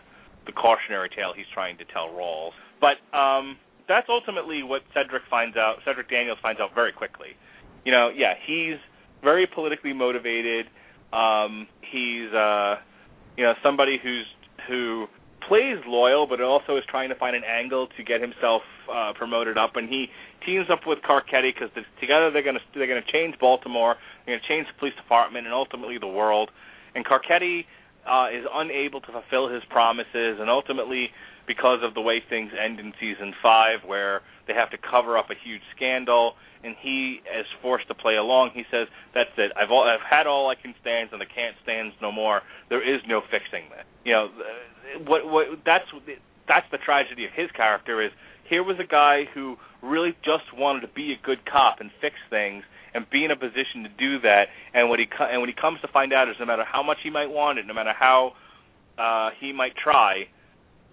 [0.46, 2.52] the cautionary tale he's trying to tell Rawls.
[2.80, 3.56] But um,
[3.92, 5.76] that's ultimately what Cedric finds out.
[5.84, 7.36] Cedric Daniels finds out very quickly.
[7.84, 8.80] You know, yeah, he's
[9.22, 10.66] very politically motivated.
[11.12, 12.76] Um, he's uh,
[13.36, 14.26] you know somebody who's
[14.66, 15.06] who
[15.46, 19.58] plays loyal, but also is trying to find an angle to get himself uh, promoted
[19.58, 19.76] up.
[19.76, 20.06] And he
[20.46, 21.68] teams up with Carcetti because
[22.00, 23.96] together they're going to they're going to change Baltimore.
[24.24, 26.50] They're going to change the police department and ultimately the world.
[26.94, 27.66] And Carcetti
[28.06, 31.10] uh, is unable to fulfill his promises, and ultimately,
[31.46, 35.30] because of the way things end in season five, where they have to cover up
[35.30, 38.50] a huge scandal, and he is forced to play along.
[38.54, 39.52] He says, "That's it.
[39.56, 42.42] I've all, I've had all I can stand, and I can't stand no more.
[42.68, 44.28] There is no fixing that." You know,
[45.06, 45.86] what what that's
[46.48, 48.12] that's the tragedy of his character is
[48.48, 52.16] here was a guy who really just wanted to be a good cop and fix
[52.30, 52.62] things
[52.94, 54.46] and be in a position to do that.
[54.74, 56.98] And what he and when he comes to find out is no matter how much
[57.02, 58.32] he might want it, no matter how
[58.98, 60.28] uh, he might try,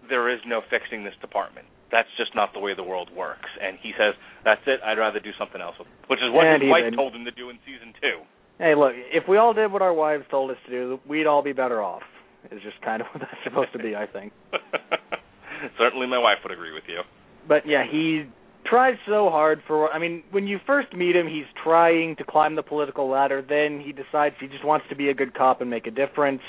[0.08, 1.68] there is no fixing this department.
[1.92, 3.50] That's just not the way the world works.
[3.62, 4.14] And he says,
[4.46, 4.80] "That's it.
[4.86, 5.76] I'd rather do something else,"
[6.08, 8.22] which is what And his wife even- told him to do in season two.
[8.60, 11.42] Hey, look, if we all did what our wives told us to do, we'd all
[11.42, 12.04] be better off.
[12.52, 14.32] Is just kind of what that's supposed to be, I think.
[15.78, 17.02] Certainly, my wife would agree with you.
[17.48, 18.26] But yeah, he
[18.66, 19.92] tries so hard for.
[19.92, 23.42] I mean, when you first meet him, he's trying to climb the political ladder.
[23.42, 26.42] Then he decides he just wants to be a good cop and make a difference.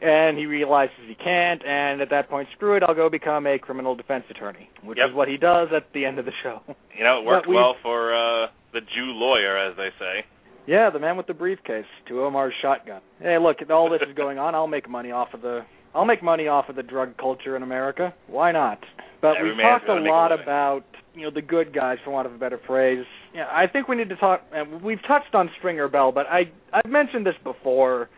[0.00, 3.58] And he realizes he can't, and at that point, screw it, I'll go become a
[3.58, 5.08] criminal defense attorney, which Yep.
[5.10, 6.62] is what he does at the end of the show.
[6.96, 10.24] You know, it worked well for uh, the Jew lawyer, as they say.
[10.66, 13.00] Yeah, the man with the briefcase to Omar's shotgun.
[13.20, 14.54] Hey, look, all this is going on.
[14.54, 15.64] I'll make money off of the
[15.94, 18.14] I'll make money off of the drug culture in America.
[18.26, 18.78] Why not?
[19.22, 20.84] But Every we've talked a gotta a lot about
[21.14, 23.04] you know the good guys, for want of a better phrase.
[23.34, 24.42] Yeah, I think we need to talk.
[24.52, 28.08] And we've touched on Stringer Bell, but I I've mentioned this before.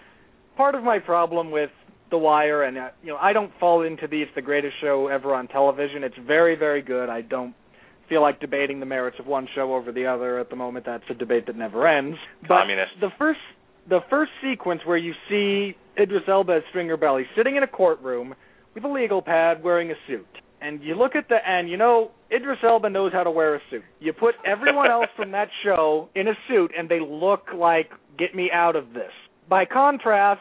[0.56, 1.70] Part of my problem with
[2.10, 5.08] The Wire, and uh, you know, I don't fall into the it's the greatest show
[5.08, 6.04] ever on television.
[6.04, 7.08] It's very very good.
[7.08, 7.54] I don't
[8.10, 10.84] feel like debating the merits of one show over the other at the moment.
[10.84, 12.18] That's a debate that never ends.
[12.42, 12.92] But Communist.
[13.00, 13.40] the first
[13.88, 17.66] the first sequence where you see Idris Elba as Stringer Bell, he's sitting in a
[17.66, 18.34] courtroom
[18.74, 20.26] with a legal pad wearing a suit.
[20.60, 23.60] And you look at the and you know Idris Elba knows how to wear a
[23.70, 23.82] suit.
[24.00, 28.34] You put everyone else from that show in a suit and they look like get
[28.34, 29.12] me out of this.
[29.50, 30.40] By contrast,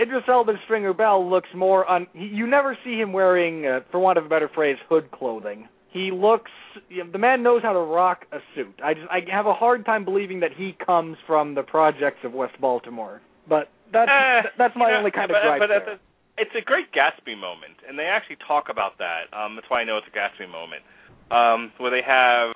[0.00, 3.98] Idris Elba's Stringer Bell looks more un he, you never see him wearing uh, for
[3.98, 5.68] want of a better phrase hood clothing.
[5.90, 6.52] He looks
[6.88, 8.72] you know, the man knows how to rock a suit.
[8.82, 12.32] I just I have a hard time believing that he comes from the projects of
[12.32, 13.20] West Baltimore.
[13.48, 15.78] But that's Eh, that's my know, only kind but, of gripe but there.
[15.78, 16.00] it's a-
[16.38, 19.24] it's a great Gatsby moment, and they actually talk about that.
[19.36, 20.82] Um, that's why I know it's a Gatsby moment,
[21.30, 22.54] um, where they have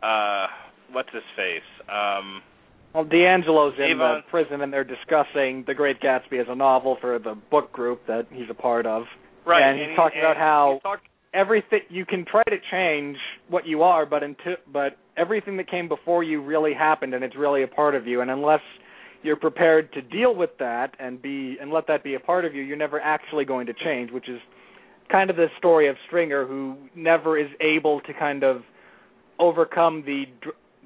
[0.00, 0.46] uh,
[0.92, 1.66] what's his face?
[1.88, 2.42] Um,
[2.94, 6.96] Well, D'Angelo's in Avon- the prison, and they're discussing The Great Gatsby as a novel
[7.00, 9.04] for the book group that he's a part of.
[9.44, 11.00] right, And he's he- talking about how- he's
[11.34, 13.18] Everything you can try to change
[13.48, 17.36] what you are, but until but everything that came before you really happened, and it's
[17.36, 18.22] really a part of you.
[18.22, 18.62] And unless
[19.22, 22.54] you're prepared to deal with that and be and let that be a part of
[22.54, 24.10] you, you're never actually going to change.
[24.12, 24.40] Which is
[25.10, 28.64] kind of the story of Stringer, who never is able to kind of
[29.38, 30.26] overcome the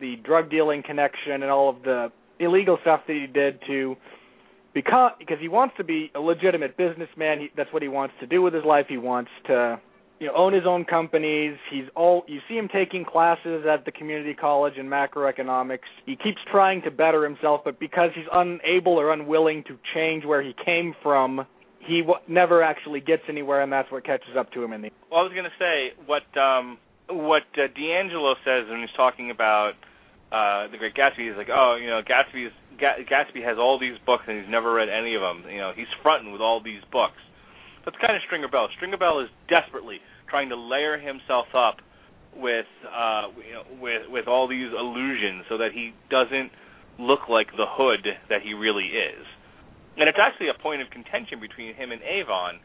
[0.00, 3.96] the drug dealing connection and all of the illegal stuff that he did to
[4.74, 7.40] because because he wants to be a legitimate businessman.
[7.40, 8.86] He, that's what he wants to do with his life.
[8.88, 9.80] He wants to
[10.18, 11.56] you know own his own companies.
[11.70, 15.88] He's all you see him taking classes at the community college in macroeconomics.
[16.06, 20.42] He keeps trying to better himself, but because he's unable or unwilling to change where
[20.42, 21.46] he came from,
[21.80, 24.90] he w- never actually gets anywhere, and that's what catches up to him in the.
[25.10, 26.78] Well, I was going to say what um,
[27.10, 29.74] what uh, D'Angelo says when he's talking about
[30.32, 31.26] uh, the Great Gatsby.
[31.26, 34.72] He's like, oh, you know, Gatsby's Ga- Gatsby has all these books and he's never
[34.72, 35.44] read any of them.
[35.50, 37.18] You know, he's fronting with all these books.
[37.84, 38.68] That's kind of Stringer Bell.
[38.76, 41.82] Stringer Bell is desperately trying to layer himself up
[42.36, 46.52] with uh, you know, with with all these illusions so that he doesn't
[46.98, 49.26] look like the hood that he really is.
[49.98, 52.60] And it's actually a point of contention between him and Avon,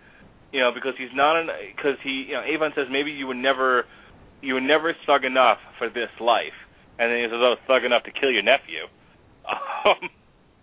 [0.53, 3.41] you know, because he's not an because he you know Avon says maybe you would
[3.41, 3.85] never
[4.41, 6.55] you were never thug enough for this life,
[6.99, 8.85] and then he says oh thug enough to kill your nephew.
[9.85, 10.09] Um,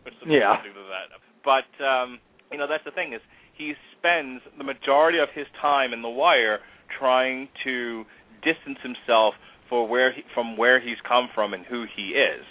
[0.03, 0.57] which is Yeah.
[0.59, 1.15] to that.
[1.45, 2.19] But um,
[2.51, 3.21] you know that's the thing is
[3.55, 6.59] he spends the majority of his time in the wire
[6.99, 8.05] trying to
[8.43, 9.35] distance himself
[9.69, 12.43] for where he, from where he's come from and who he is.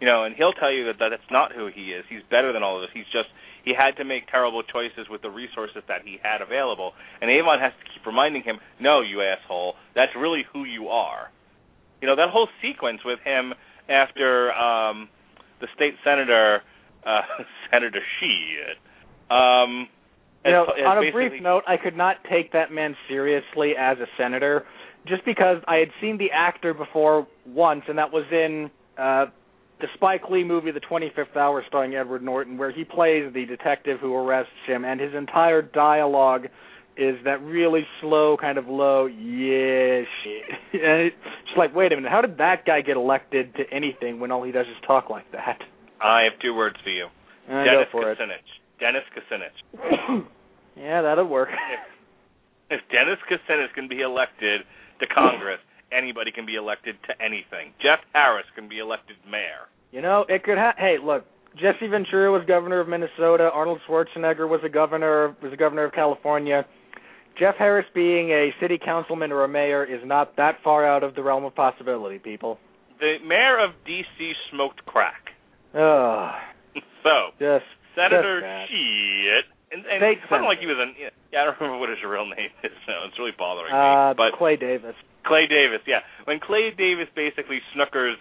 [0.00, 2.04] You know, and he'll tell you that, that that's not who he is.
[2.08, 2.90] He's better than all of us.
[2.94, 3.28] He's just
[3.64, 6.92] he had to make terrible choices with the resources that he had available.
[7.20, 11.30] And Avon has to keep reminding him, "No, you asshole, that's really who you are."
[12.00, 13.52] You know, that whole sequence with him
[13.88, 15.08] after um
[15.60, 16.62] the state senator
[17.04, 17.20] uh
[17.70, 18.80] Senator Sheed
[19.30, 19.88] um
[20.46, 24.06] You know, on a brief note, I could not take that man seriously as a
[24.16, 24.64] senator,
[25.06, 29.26] just because I had seen the actor before once, and that was in uh,
[29.80, 33.98] the Spike Lee movie, The 25th Hour, starring Edward Norton, where he plays the detective
[34.00, 36.46] who arrests him, and his entire dialogue
[36.96, 40.44] is that really slow, kind of low, yeah, shit.
[40.74, 41.16] and it's
[41.46, 44.42] just like, wait a minute, how did that guy get elected to anything when all
[44.42, 45.58] he does is talk like that?
[46.00, 47.06] I have two words for you.
[47.48, 48.18] Uh, Dennis go for it.
[48.18, 48.48] Kucinich.
[48.78, 50.26] Dennis Kucinich.
[50.76, 51.48] yeah, that'll work.
[52.70, 54.62] If Dennis Kucinich can be elected
[55.00, 55.60] to Congress,
[55.92, 57.72] anybody can be elected to anything.
[57.82, 59.68] Jeff Harris can be elected mayor.
[59.92, 61.24] You know, it could ha Hey, look,
[61.56, 63.50] Jesse Ventura was governor of Minnesota.
[63.52, 66.64] Arnold Schwarzenegger was a governor was a governor of California.
[67.38, 71.14] Jeff Harris being a city councilman or a mayor is not that far out of
[71.14, 72.58] the realm of possibility, people.
[72.98, 74.32] The mayor of D.C.
[74.52, 75.30] smoked crack.
[75.74, 76.34] Ugh,
[77.02, 77.64] So, just
[77.96, 78.70] Senator Just.
[78.70, 79.44] Shit.
[79.72, 80.94] And, and State it sounded like he was an.
[80.98, 83.06] Yeah, I don't remember what his real name is now.
[83.06, 84.14] It's really bothering uh, me.
[84.18, 84.98] But Clay Davis.
[85.24, 86.00] Clay Davis, yeah.
[86.24, 88.16] When Clay Davis basically snookers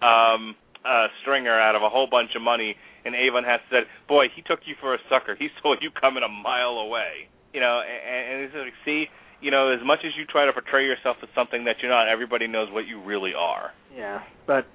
[0.00, 0.54] um
[0.84, 4.42] uh Stringer out of a whole bunch of money and Avon has said, Boy, he
[4.42, 5.36] took you for a sucker.
[5.38, 7.32] He saw you coming a mile away.
[7.52, 9.06] You know, and, and it's like, see,
[9.40, 12.08] you know, as much as you try to portray yourself as something that you're not,
[12.08, 13.72] everybody knows what you really are.
[13.96, 14.66] Yeah, but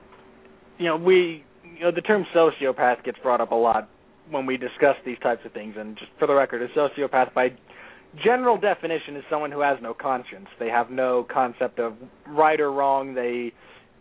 [0.79, 3.89] you know, we you know the term sociopath gets brought up a lot
[4.31, 5.75] when we discuss these types of things.
[5.77, 7.49] And just for the record, a sociopath, by
[8.21, 10.47] general definition, is someone who has no conscience.
[10.59, 11.93] They have no concept of
[12.27, 13.13] right or wrong.
[13.13, 13.53] They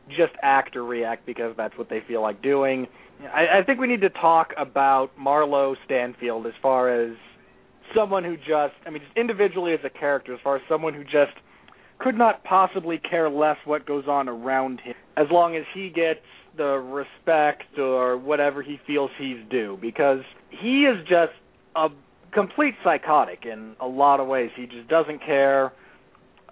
[0.08, 2.86] just act or react because that's what they feel like doing.
[3.32, 7.16] I, I think we need to talk about Marlo Stanfield as far as
[7.94, 11.04] someone who just, I mean, just individually as a character, as far as someone who
[11.04, 11.36] just
[11.98, 16.20] could not possibly care less what goes on around him as long as he gets
[16.56, 20.20] the respect or whatever he feels he's due because
[20.50, 21.32] he is just
[21.76, 21.88] a
[22.32, 24.50] complete psychotic in a lot of ways.
[24.56, 25.72] He just doesn't care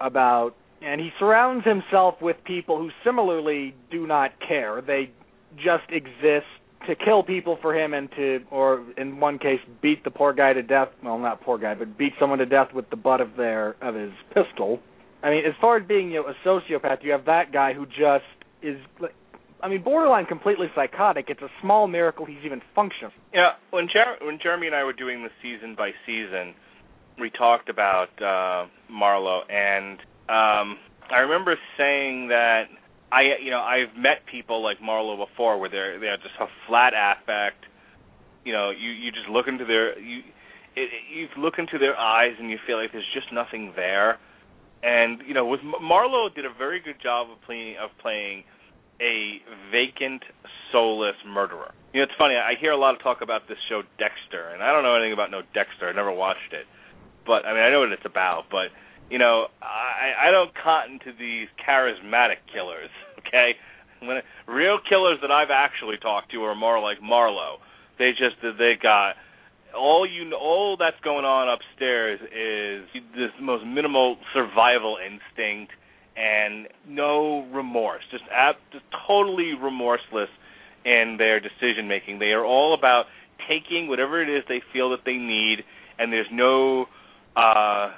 [0.00, 4.80] about and he surrounds himself with people who similarly do not care.
[4.80, 5.10] They
[5.56, 6.46] just exist
[6.86, 10.54] to kill people for him and to or in one case beat the poor guy
[10.54, 10.88] to death.
[11.02, 13.94] Well not poor guy but beat someone to death with the butt of their of
[13.94, 14.80] his pistol.
[15.22, 17.84] I mean, as far as being you know, a sociopath, you have that guy who
[17.86, 18.24] just
[18.62, 18.78] is,
[19.62, 21.26] I mean, borderline completely psychotic.
[21.28, 23.12] It's a small miracle he's even functioning.
[23.34, 26.54] Yeah, when Jer- when Jeremy and I were doing the season by season,
[27.18, 30.78] we talked about uh Marlo and um
[31.10, 32.64] I remember saying that
[33.12, 36.92] I you know, I've met people like Marlo before where they're they're just a flat
[36.94, 37.64] affect.
[38.44, 40.22] You know, you you just look into their you
[40.76, 44.18] it, you look into their eyes and you feel like there's just nothing there.
[44.82, 48.44] And you know, with Marlo did a very good job of playing of playing
[49.00, 49.40] a
[49.72, 50.22] vacant,
[50.70, 51.72] soulless murderer.
[51.92, 52.36] You know, it's funny.
[52.36, 55.12] I hear a lot of talk about this show Dexter, and I don't know anything
[55.12, 55.88] about no Dexter.
[55.88, 56.66] I never watched it,
[57.26, 58.44] but I mean, I know what it's about.
[58.50, 58.70] But
[59.10, 62.90] you know, I I don't cotton to these charismatic killers.
[63.20, 63.52] Okay,
[64.00, 67.58] when real killers that I've actually talked to are more like Marlo.
[67.98, 69.14] They just they got
[69.76, 75.72] all you all that's going on upstairs is this most minimal survival instinct
[76.16, 80.28] and no remorse, just ab- just totally remorseless
[80.84, 82.18] in their decision making.
[82.18, 83.06] They are all about
[83.48, 85.64] taking whatever it is they feel that they need,
[85.98, 86.86] and there's no
[87.36, 87.90] uh,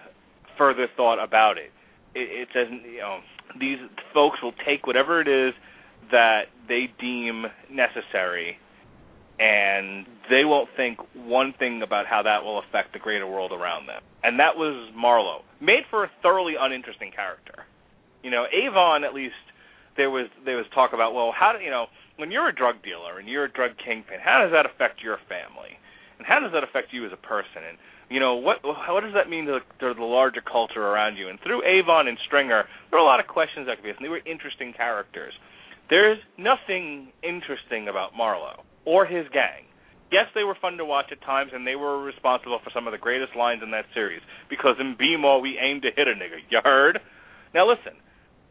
[0.58, 1.70] further thought about it.
[2.14, 3.20] It, it says you know
[3.58, 3.78] these
[4.14, 5.54] folks will take whatever it is
[6.10, 8.58] that they deem necessary
[9.38, 13.86] and they won't think one thing about how that will affect the greater world around
[13.86, 14.02] them.
[14.22, 17.64] And that was Marlo, made for a thoroughly uninteresting character.
[18.22, 19.34] You know, Avon at least
[19.96, 21.86] there was there was talk about well, how do you know
[22.16, 25.18] when you're a drug dealer and you're a drug kingpin, how does that affect your
[25.28, 25.78] family,
[26.18, 27.78] and how does that affect you as a person, and
[28.08, 31.28] you know what what does that mean to, to the larger culture around you?
[31.28, 34.00] And through Avon and Stringer, there were a lot of questions that could be asked,
[34.00, 35.34] and they were interesting characters.
[35.90, 39.68] There's nothing interesting about Marlo or his gang.
[40.10, 42.92] Yes, they were fun to watch at times, and they were responsible for some of
[42.92, 44.20] the greatest lines in that series.
[44.50, 46.36] Because in B-More, we aim to hit a nigga.
[46.50, 47.00] You heard?
[47.54, 47.96] Now listen,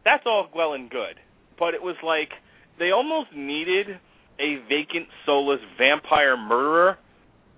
[0.04, 1.16] that's all well and good,
[1.58, 2.30] but it was like
[2.78, 3.98] they almost needed
[4.40, 6.98] a vacant, soulless vampire murderer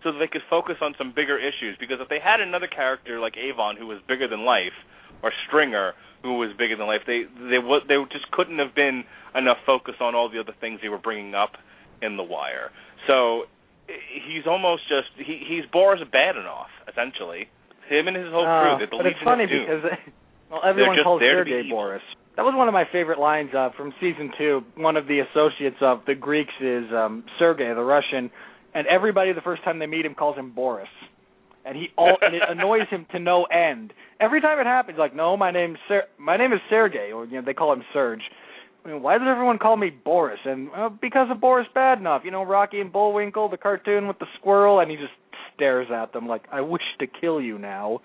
[0.02, 1.76] so that they could focus on some bigger issues.
[1.80, 4.76] Because if they had another character like Avon who was bigger than life,
[5.22, 9.04] or Stringer who was bigger than life, they they they just couldn't have been
[9.34, 11.56] enough focus on all the other things they were bringing up
[12.02, 12.70] in The Wire.
[13.06, 13.44] So
[13.86, 17.48] he's almost just he he's Boris Badenov essentially.
[17.88, 18.72] Him and his whole crew.
[18.72, 19.84] Uh, the but it's funny because
[20.50, 21.68] well, everyone calls there to be Sergei.
[21.68, 22.02] Boris.
[22.36, 24.62] That was one of my favorite lines uh, from season two.
[24.76, 28.30] One of the associates of the Greeks is um, Sergei, the Russian,
[28.74, 30.88] and everybody the first time they meet him calls him Boris,
[31.64, 33.92] and he all and it annoys him to no end.
[34.20, 37.36] Every time it happens, like, no, my name's Ser- my name is Sergei, or you
[37.40, 38.22] know they call him Serge.
[38.84, 40.40] I mean, why does everyone call me Boris?
[40.44, 44.26] And uh, because of Boris Badenov, you know, Rocky and Bullwinkle, the cartoon with the
[44.38, 45.12] squirrel, and he just
[45.54, 48.00] stares at them like, I wish to kill you now.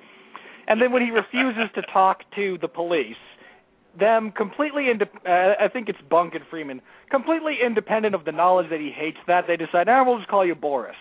[0.68, 3.18] And then when he refuses to talk to the police,
[3.98, 8.70] them completely ind- uh, I think it's Bunk and Freamon, completely independent of the knowledge
[8.70, 10.96] that he hates that, they decide, ah, we'll just call you Boris.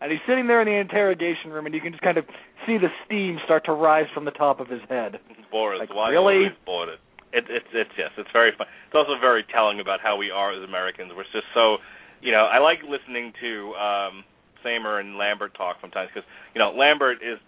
[0.00, 2.24] And he's sitting there in the interrogation room, and you can just kind of
[2.66, 5.18] see the steam start to rise from the top of his head.
[5.50, 6.48] Boris, Like, why really?
[6.64, 6.98] Boris?
[7.32, 8.66] It, it's it's yes, it's very fun.
[8.86, 11.12] It's also very telling about how we are as Americans.
[11.14, 11.76] We're just so,
[12.22, 14.24] you know, I like listening to um
[14.62, 17.38] Samer and Lambert talk sometimes because you know Lambert is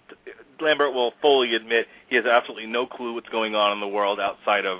[0.61, 4.20] Lambert will fully admit he has absolutely no clue what's going on in the world
[4.20, 4.78] outside of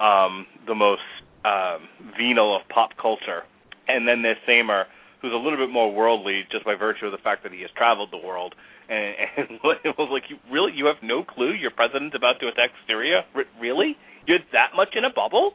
[0.00, 1.02] um the most
[1.44, 3.42] um venal of pop culture,
[3.88, 4.86] and then there's Samer
[5.22, 7.70] who's a little bit more worldly just by virtue of the fact that he has
[7.78, 8.54] traveled the world.
[8.90, 9.48] And, and
[9.84, 13.22] it was like, you really, you have no clue your president's about to attack Syria?
[13.34, 13.96] R- really?
[14.26, 15.54] You're that much in a bubble?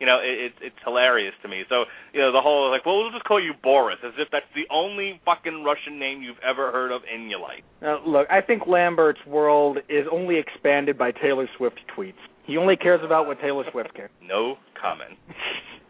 [0.00, 1.64] You know, it, it's it's hilarious to me.
[1.68, 4.46] So, you know, the whole like, well, we'll just call you Boris, as if that's
[4.54, 7.62] the only fucking Russian name you've ever heard of in your life.
[7.80, 12.20] Now, look, I think Lambert's world is only expanded by Taylor Swift tweets.
[12.44, 14.10] He only cares about what Taylor Swift cares.
[14.22, 15.18] No comment.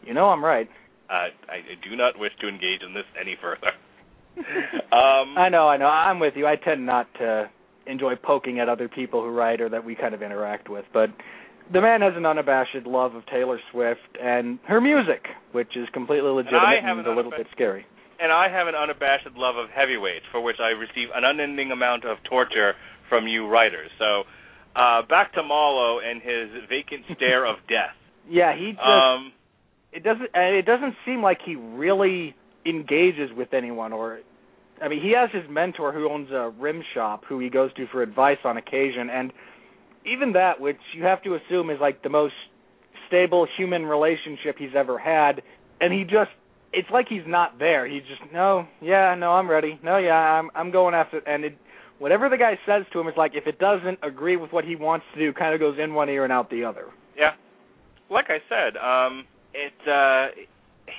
[0.06, 0.68] You know I'm right.
[1.10, 3.72] Uh, I, I do not wish to engage in this any further.
[4.92, 5.86] um, I know, I know.
[5.86, 6.46] I'm with you.
[6.46, 7.50] I tend not to
[7.86, 11.10] enjoy poking at other people who write or that we kind of interact with, but
[11.72, 16.30] the man has an unabashed love of Taylor Swift and her music, which is completely
[16.30, 17.86] legitimate and an a little bit scary.
[18.20, 22.04] and I have an unabashed love of heavyweights, for which I receive an unending amount
[22.04, 22.74] of torture
[23.08, 23.90] from you writers.
[23.98, 24.22] So,
[24.74, 27.94] uh, back to Marlo and his vacant stare of death.
[28.28, 29.32] Yeah, he just Um,
[29.92, 32.34] it doesn't it doesn't seem like he really
[32.66, 34.20] engages with anyone or
[34.82, 37.86] I mean he has his mentor who owns a rim shop who he goes to
[37.92, 39.32] for advice on occasion and
[40.06, 42.34] even that which you have to assume is like the most
[43.08, 45.42] stable human relationship he's ever had
[45.80, 46.30] and he just
[46.72, 50.50] it's like he's not there he's just no yeah no I'm ready no yeah I'm
[50.54, 51.58] I'm going after and it
[51.98, 54.76] whatever the guy says to him is like if it doesn't agree with what he
[54.76, 57.32] wants to do kind of goes in one ear and out the other yeah,
[58.10, 59.24] like I said, um,
[59.54, 60.28] it uh,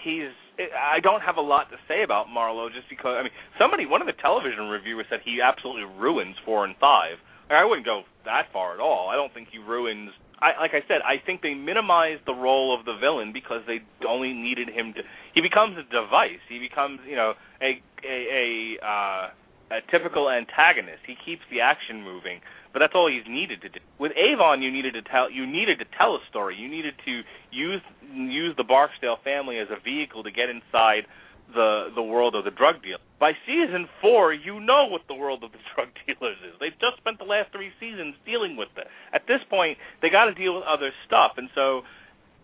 [0.04, 0.34] he's.
[0.58, 4.02] I don't have a lot to say about Marlo just because I mean somebody one
[4.02, 7.22] of the television reviewers said he absolutely ruins four and five.
[7.50, 9.10] I wouldn't go that far at all.
[9.10, 10.12] I don't think he ruins.
[10.40, 13.80] I like I said, I think they minimized the role of the villain because they
[14.08, 15.02] only needed him to.
[15.34, 16.44] He becomes a device.
[16.50, 19.26] He becomes you know a a a, uh,
[19.72, 21.08] a typical antagonist.
[21.08, 22.42] He keeps the action moving,
[22.74, 23.80] but that's all he's needed to do.
[23.98, 26.56] With Avon, you needed to tell you needed to tell a story.
[26.56, 27.82] You needed to use
[28.14, 31.08] use the Barksdale family as a vehicle to get inside
[31.54, 32.98] the the world of the drug deal.
[33.20, 36.54] By season four, you know what the world of the drug dealers is.
[36.60, 38.88] They've just spent the last three seasons dealing with it.
[39.14, 41.82] At this point, they got to deal with other stuff, and so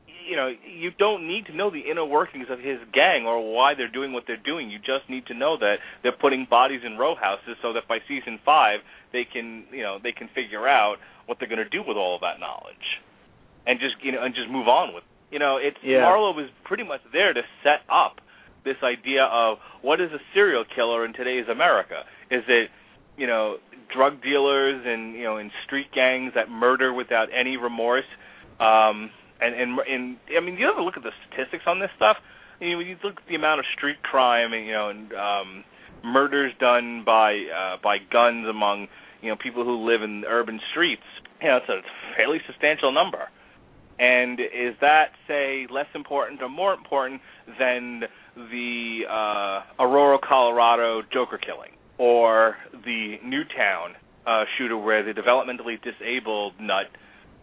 [0.07, 3.75] you know you don't need to know the inner workings of his gang or why
[3.75, 4.69] they're doing what they're doing.
[4.71, 7.99] You just need to know that they're putting bodies in row houses so that by
[8.07, 8.79] season five
[9.11, 12.15] they can you know they can figure out what they're going to do with all
[12.15, 13.03] of that knowledge,
[13.67, 15.03] and just you know and just move on with.
[15.31, 16.05] You know, it's Yeah.
[16.05, 18.21] Marlo was pretty much there to set up
[18.65, 22.03] this idea of what is a serial killer in today's America?
[22.31, 22.69] Is it
[23.17, 23.57] you know
[23.93, 28.07] drug dealers and you know in street gangs that murder without any remorse?
[28.59, 29.11] Um,
[29.41, 32.17] and and and I mean, you ever look at the statistics on this stuff?
[32.63, 35.13] you know, when you look at the amount of street crime and you know and
[35.13, 35.63] um
[36.03, 38.87] murders done by uh by guns among
[39.21, 41.03] you know people who live in urban streets,
[41.41, 41.81] you know, it's a
[42.15, 43.29] fairly substantial number.
[43.99, 47.21] And is that say less important or more important
[47.59, 48.03] than
[48.35, 52.55] the uh Aurora, Colorado Joker killing or
[52.85, 53.93] the Newtown
[54.25, 56.87] uh shooter where the developmentally disabled nut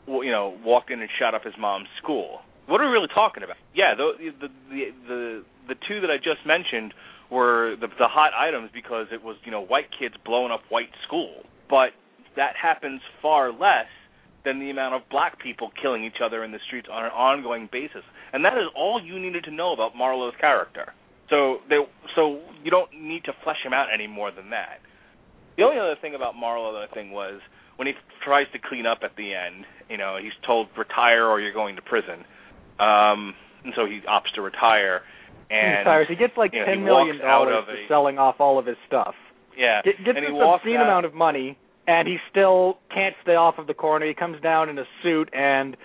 [0.07, 2.41] you know walked in and shot up his mom's school?
[2.67, 3.57] What are we really talking about?
[3.75, 6.95] Yeah, the the the the, the two that I just mentioned
[7.31, 10.91] were the, the hot items because it was you know white kids blowing up white
[11.07, 11.91] school, but
[12.37, 13.87] that happens far less
[14.45, 17.69] than the amount of black people killing each other in the streets on an ongoing
[17.71, 18.03] basis,
[18.33, 20.93] and that is all you needed to know about Marlo's character.
[21.29, 21.77] So they,
[22.17, 24.81] so you don't need to flesh him out any more than that.
[25.57, 27.41] The only other thing about Marlo that I think was
[27.77, 27.95] when he
[28.25, 31.77] tries to clean up at the end, you know, he's told retire or you're going
[31.77, 32.25] to prison.
[32.81, 33.35] Um,
[33.65, 35.03] and so he opts to retire.
[35.51, 36.07] And he retires.
[36.09, 38.77] He gets like you know, ten million dollars of for selling off all of his
[38.87, 39.15] stuff.
[39.57, 41.59] yeah, Get, gets and this obscene out, amount of money,
[41.91, 44.07] and he still can't stay off of the corner.
[44.07, 45.77] He comes down in a suit and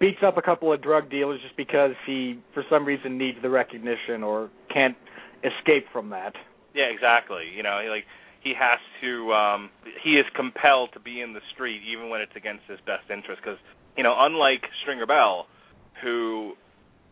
[0.00, 3.48] beats up a couple of drug dealers just because he, for some reason, needs the
[3.48, 4.96] recognition or can't
[5.44, 6.34] escape from that.
[6.74, 7.44] Yeah, exactly.
[7.54, 8.04] You know, he, like
[8.42, 9.32] he has to.
[9.32, 9.70] um
[10.02, 13.40] He is compelled to be in the street even when it's against his best interest.
[13.40, 13.58] Because
[13.96, 15.46] you know, unlike Stringer Bell,
[16.02, 16.54] who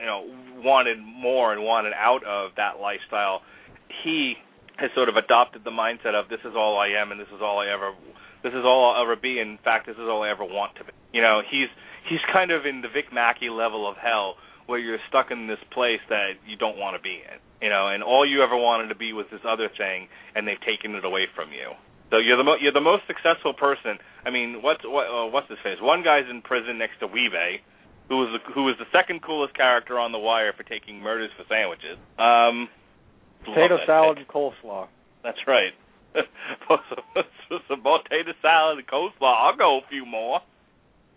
[0.00, 3.42] you know wanted more and wanted out of that lifestyle,
[4.02, 4.34] he
[4.80, 7.40] has sort of adopted the mindset of this is all I am and this is
[7.44, 7.92] all I ever
[8.42, 9.38] this is all I'll ever be.
[9.38, 10.92] In fact, this is all I ever want to be.
[11.12, 11.68] You know, he's
[12.08, 14.36] he's kind of in the Vic Mackey level of hell
[14.66, 17.38] where you're stuck in this place that you don't want to be in.
[17.60, 20.60] You know, and all you ever wanted to be was this other thing, and they've
[20.64, 21.76] taken it away from you.
[22.08, 23.98] So you're the mo- you're the most successful person.
[24.24, 25.76] I mean, what's what, uh, what's his face?
[25.80, 27.60] One guy's in prison next to Wee-Bey,
[28.08, 31.30] who was the, who was the second coolest character on The Wire for taking murders
[31.36, 31.98] for sandwiches.
[32.18, 32.68] Um,
[33.44, 34.86] Potato salad and coleslaw.
[35.22, 35.72] That's right.
[37.68, 39.34] Some potato salad and coleslaw.
[39.50, 40.40] I'll go a few more.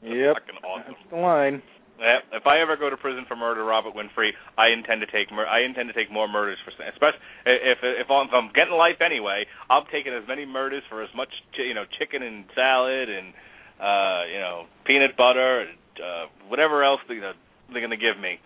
[0.01, 0.35] That's Yep.
[0.63, 0.83] awesome.
[0.87, 1.61] That's the line.
[1.99, 5.31] Yeah, if I ever go to prison for murder, Robert Winfree, I intend to take
[5.31, 8.73] mur- I intend to take more murders for especially if if I'm, if I'm getting
[8.73, 13.09] life anyway, I'm taking as many murders for as much you know chicken and salad
[13.09, 13.31] and
[13.79, 17.33] uh you know peanut butter and uh whatever else you know
[17.71, 18.39] they're gonna give me.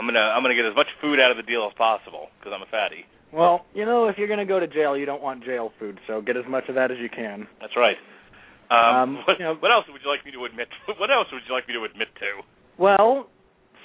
[0.00, 2.56] I'm gonna I'm gonna get as much food out of the deal as possible because
[2.56, 3.04] I'm a fatty.
[3.32, 6.00] Well, you know, if you're going to go to jail, you don't want jail food,
[6.08, 7.46] so get as much of that as you can.
[7.60, 7.94] That's right.
[8.74, 10.66] Um, Um, what, you know- what else would you like me to admit?
[10.98, 12.42] What else would you like me to admit to?
[12.76, 13.28] Well,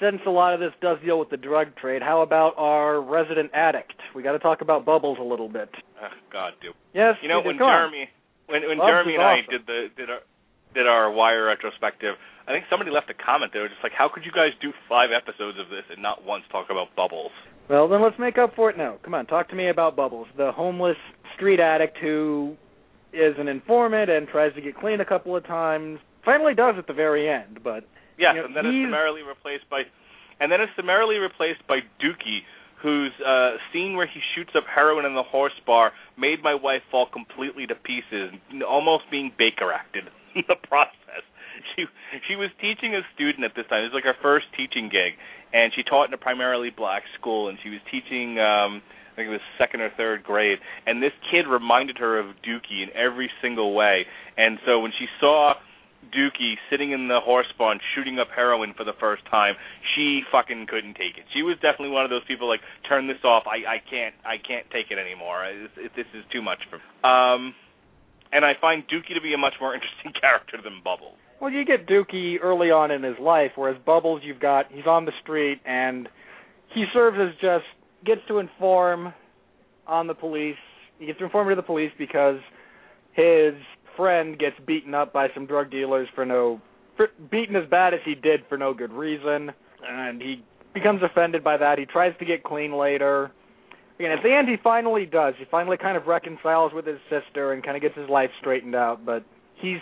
[0.00, 3.50] since a lot of this does deal with the drug trade, how about our resident
[3.54, 3.94] addict?
[4.16, 5.70] We got to talk about Bubbles a little bit.
[6.02, 6.74] Oh, God, dude.
[6.92, 7.70] Yes, You know when on.
[7.70, 8.08] Jeremy
[8.46, 10.20] when when Bubs Jeremy and I did the did our
[10.74, 12.14] did our wire retrospective,
[12.46, 15.10] I think somebody left a comment there just like how could you guys do five
[15.10, 17.32] episodes of this and not once talk about bubbles?
[17.68, 18.96] Well, then let's make up for it now.
[19.02, 20.96] Come on, talk to me about Bubbles, the homeless
[21.34, 22.56] street addict who
[23.12, 25.98] is an informant and tries to get clean a couple of times.
[26.24, 27.84] Finally does at the very end, but
[28.18, 29.84] Yes, You know, and then he's- it's summarily replaced by
[30.40, 32.44] and then it's summarily replaced by Dukie
[32.76, 36.82] whose uh scene where he shoots up heroin in the horse bar made my wife
[36.90, 38.32] fall completely to pieces,
[38.66, 41.24] almost being Baker acted in the process.
[41.74, 41.86] She
[42.28, 43.80] she was teaching a student at this time.
[43.80, 45.16] It was like her first teaching gig,
[45.52, 48.38] and she taught in a primarily black school, and she was teaching.
[48.38, 48.82] um
[49.12, 52.82] I think it was second or third grade, and this kid reminded her of Dukie
[52.84, 54.04] in every single way.
[54.36, 55.54] And so when she saw
[56.12, 59.54] Dukie sitting in the horse barn shooting up heroin for the first time,
[59.94, 61.24] she fucking couldn't take it.
[61.32, 63.44] She was definitely one of those people like, turn this off.
[63.46, 65.46] I I can't I can't take it anymore.
[65.46, 66.84] It, it, this is too much for me.
[67.02, 67.54] Um,
[68.36, 71.16] and I find Dukie to be a much more interesting character than Bubbles.
[71.40, 75.06] well, you get Dukie early on in his life, whereas Bubbles, you've got he's on
[75.06, 76.08] the street and
[76.74, 77.64] he serves as just
[78.04, 79.14] gets to inform
[79.86, 80.56] on the police.
[80.98, 82.38] He gets to inform to the police because
[83.12, 83.54] his
[83.96, 86.60] friend gets beaten up by some drug dealers for no
[86.96, 89.50] for, beaten as bad as he did for no good reason,
[89.86, 90.44] and he
[90.74, 91.78] becomes offended by that.
[91.78, 93.32] He tries to get clean later.
[93.98, 95.34] Again, at the end, he finally does.
[95.38, 98.74] He finally kind of reconciles with his sister and kind of gets his life straightened
[98.74, 99.06] out.
[99.06, 99.24] But
[99.54, 99.80] he's,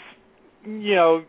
[0.65, 1.25] you know,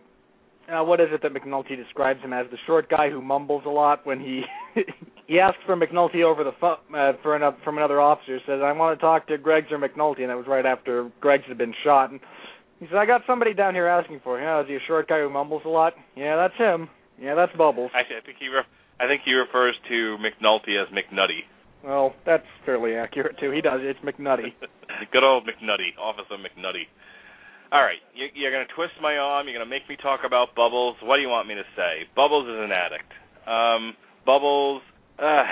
[0.72, 2.46] uh, what is it that McNulty describes him as?
[2.52, 4.44] The short guy who mumbles a lot when he
[5.28, 8.40] he asks for McNulty over the phone uh, for an, from another officer.
[8.46, 11.44] Says, "I want to talk to Greggs or McNulty," and that was right after Greggs
[11.48, 12.12] had been shot.
[12.12, 12.20] And
[12.80, 14.46] he said, "I got somebody down here asking for you.
[14.46, 15.94] know, is he a short guy who mumbles a lot?
[16.16, 16.90] Yeah, that's him.
[17.20, 17.92] Yeah, that's Bubbles.
[17.96, 21.46] Actually, I think he re- I think he refers to McNulty as McNutty.
[21.86, 23.52] Well, that's fairly accurate too.
[23.52, 23.80] He does.
[23.84, 24.58] It's McNutty.
[25.14, 26.90] Good old McNutty, Officer McNutty.
[27.72, 29.48] All right, you, you're going to twist my arm.
[29.48, 30.98] You're going to make me talk about Bubbles.
[31.04, 32.10] What do you want me to say?
[32.16, 33.10] Bubbles is an addict.
[33.46, 33.94] Um,
[34.26, 34.82] Bubbles,
[35.22, 35.46] uh,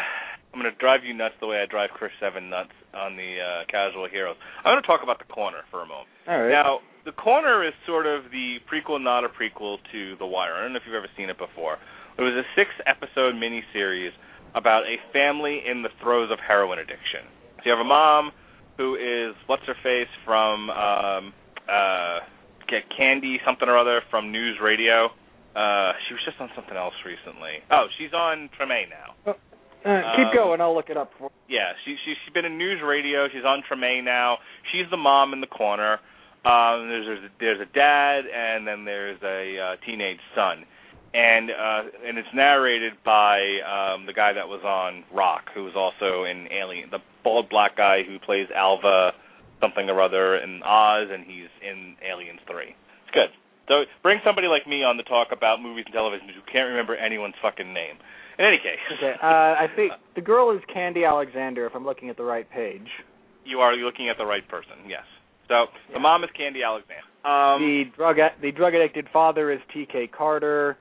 [0.54, 3.38] I'm going to drive you nuts the way I drive Chris Seven nuts on the
[3.38, 4.38] uh, Casual Heroes.
[4.66, 6.10] I'm going to talk about the corner for a moment.
[6.30, 6.54] All right.
[6.54, 10.54] Now, the corner is sort of the prequel, not a prequel to The Wire.
[10.54, 11.78] I don't know if you've ever seen it before.
[12.18, 14.14] It was a six-episode miniseries
[14.56, 17.26] about a family in the throes of heroin addiction.
[17.58, 18.32] So you have a mom
[18.78, 21.34] who is what's her face from um,
[21.70, 22.20] uh,
[22.68, 25.10] get Khandi something or other from News Radio.
[25.56, 27.62] Uh, she was just on something else recently.
[27.70, 29.34] Oh, she's on Treme now.
[29.86, 30.62] Uh, keep um, going.
[30.62, 31.30] I'll look it up for.
[31.48, 31.58] you.
[31.58, 33.28] Yeah, she, she she's been in news radio.
[33.28, 34.38] She's on Treme now.
[34.72, 36.00] She's the mom in the corner.
[36.46, 40.66] Um, there's there's a, there's a dad and then there's a uh, teenage son,
[41.14, 45.74] and uh, and it's narrated by um, the guy that was on Roc, who was
[45.76, 49.12] also in Alien, the bald black guy who plays Alva
[49.62, 52.76] something or other in Oz, and he's in Aliens Three.
[53.06, 53.30] It's good.
[53.68, 56.96] So bring somebody like me on to talk about movies and television who can't remember
[56.96, 57.96] anyone's fucking name.
[58.38, 59.14] In any case, Okay.
[59.22, 59.26] Uh,
[59.62, 61.68] I think the girl is Khandi Alexander.
[61.68, 62.88] If I'm looking at the right page.
[63.46, 64.90] you are looking at the right person.
[64.90, 65.04] Yes.
[65.48, 65.94] So Yeah.
[65.94, 67.04] the mom is Khandi Alexander.
[67.24, 70.08] Um, the drug the drug addicted father is T.K.
[70.08, 70.78] Carter.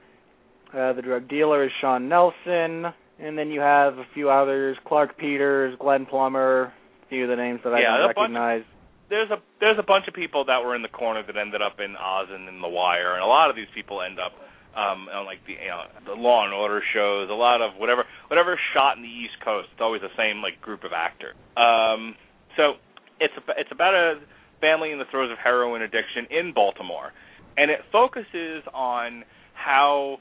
[0.72, 2.86] Uh, the drug dealer is Sean Nelson,
[3.20, 6.72] and then you have a few others: Clarke Peters, Glenn Plummer.
[7.04, 8.64] A few of the names that I don't a bunch of- recognize.
[9.10, 11.78] there's a there's a bunch of people that were in the corner that ended up
[11.78, 14.32] in Oz and in The Wire, and a lot of these people end up
[14.74, 17.28] um on like the you know the Law and Order shows.
[17.28, 19.68] A lot of whatever whatever shot in the East Coast.
[19.72, 21.36] It's always the same like group of actors.
[21.56, 22.14] Um,
[22.56, 22.80] so
[23.20, 24.20] it's a, it's about a
[24.62, 27.12] family in the throes of heroin addiction in Baltimore,
[27.58, 30.16] and it focuses on how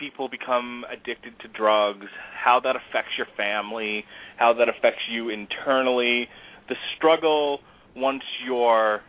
[0.00, 2.06] people become addicted to drugs,
[2.42, 4.04] how that affects your family,
[4.38, 6.26] how that affects you internally,
[6.68, 7.60] the struggle
[7.94, 9.00] once you're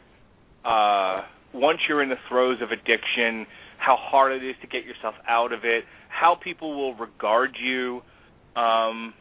[0.65, 1.21] uh,
[1.53, 3.47] once you're in the throes of addiction,
[3.77, 8.01] how hard it is to get yourself out of it, how people will regard you,
[8.55, 9.13] um,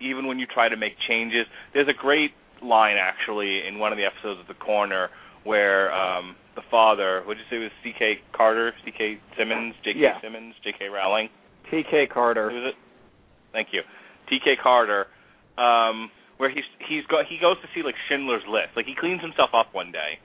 [0.00, 1.46] even when you try to make changes.
[1.72, 2.32] There's a great
[2.62, 5.08] line actually in one of the episodes of The Corner
[5.44, 8.20] where um, the father, what did you say it was C.K.
[8.32, 9.20] Carter, C.K.
[9.38, 9.98] Simmons, J.K.
[9.98, 10.20] Yeah.
[10.20, 10.86] Simmons, J.K.
[10.86, 11.28] Rowling.
[11.70, 12.08] T.K.
[12.12, 12.50] Carter.
[12.50, 12.76] Who is it?
[13.52, 13.82] Thank you.
[14.28, 14.56] T.K.
[14.62, 15.06] Carter,
[15.58, 18.74] um, where he's he's go he goes to see like Schindler's List.
[18.76, 20.18] Like he cleans himself up one day,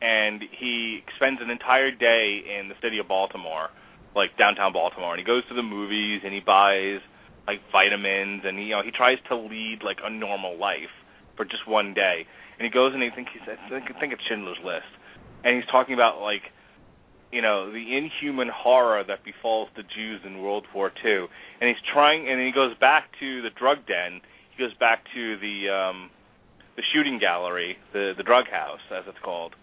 [0.00, 3.68] and he spends an entire day in the city of Baltimore,
[4.16, 7.00] like downtown Baltimore, and he goes to the movies and he buys
[7.46, 10.92] like vitamins and he, you know he tries to lead like a normal life
[11.36, 12.26] for just one day.
[12.58, 14.90] And he goes and he think he's I think, I think it's Schindler's List,
[15.44, 16.42] and he's talking about like
[17.32, 21.26] you know, the inhuman horror that befalls the Jews in World War II.
[21.60, 24.20] And he's trying, and he goes back to the drug den.
[24.54, 26.10] He goes back to the um,
[26.76, 29.56] the shooting gallery, the the drug house, as it's called.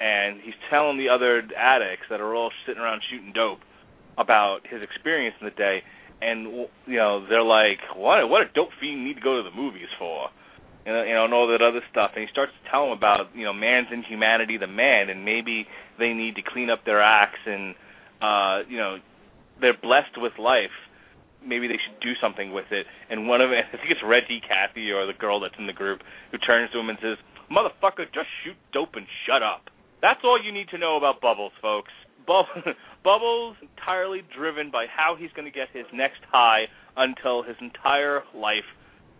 [0.00, 3.60] And he's telling the other addicts that are all sitting around shooting dope
[4.18, 5.82] about his experience in the day.
[6.22, 8.26] And you know, they're like, "What?
[8.30, 10.30] What a dope fiend need to go to the movies for?"
[10.92, 12.12] Know, and all that other stuff.
[12.14, 15.66] And he starts to tell them about, you know, man's inhumanity, the man, and maybe
[15.98, 17.74] they need to clean up their acts, and
[18.22, 18.98] uh, you know,
[19.60, 20.74] they're blessed with life.
[21.44, 22.86] Maybe they should do something with it.
[23.10, 26.00] And one of I think it's Reggie Cathy or the girl that's in the group
[26.30, 27.18] who turns to him and says,
[27.50, 29.70] "Motherfucker, just shoot dope and shut up."
[30.02, 31.90] That's all you need to know about Bubbles, folks.
[32.26, 32.46] Bub-
[33.04, 38.22] Bubbles entirely driven by how he's going to get his next high until his entire
[38.34, 38.66] life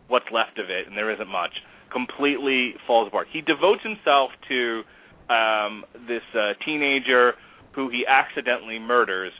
[0.09, 1.53] what's left of it, and there isn't much,
[1.93, 3.28] completely falls apart.
[3.33, 4.83] He devotes himself to
[5.33, 7.35] um, this uh, teenager
[7.74, 9.33] who he accidentally murders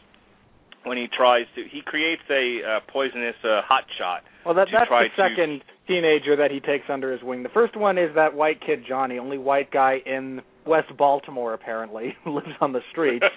[0.85, 1.63] when he tries to.
[1.71, 4.23] He creates a uh, poisonous uh, hot shot.
[4.45, 7.43] Well, that that's the to- second teenager that he takes under his wing.
[7.43, 12.15] The first one is that white kid Johnny, only white guy in West Baltimore apparently,
[12.27, 13.25] lives on the streets.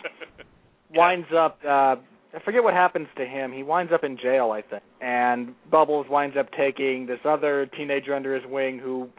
[0.92, 1.98] winds up uh
[2.34, 3.52] I forget what happens to him.
[3.52, 4.84] He winds up in jail, I think.
[5.02, 9.10] And Bubbles winds up taking this other teenager under his wing who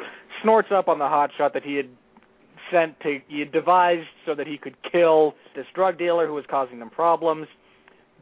[0.43, 1.89] snorts up on the hot shot that he had
[2.71, 6.45] sent to he had devised so that he could kill this drug dealer who was
[6.49, 7.49] causing them problems.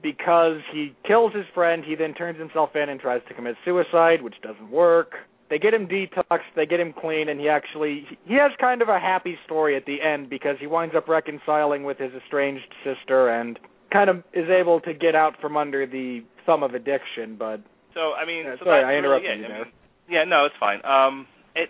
[0.03, 4.23] Because he kills his friend, he then turns himself in and tries to commit suicide,
[4.23, 5.15] which doesn't work.
[5.51, 8.89] They get him detoxed, they get him clean, and he actually he has kind of
[8.89, 13.29] a happy story at the end because he winds up reconciling with his estranged sister
[13.29, 13.59] and
[13.93, 17.37] kind of is able to get out from under the thumb of addiction.
[17.39, 17.61] But
[17.95, 19.55] So I mean, Yeah, so sorry, I interrupted really you.
[19.55, 19.73] I mean,
[20.09, 20.85] yeah, no, it's fine.
[20.85, 21.69] Um, it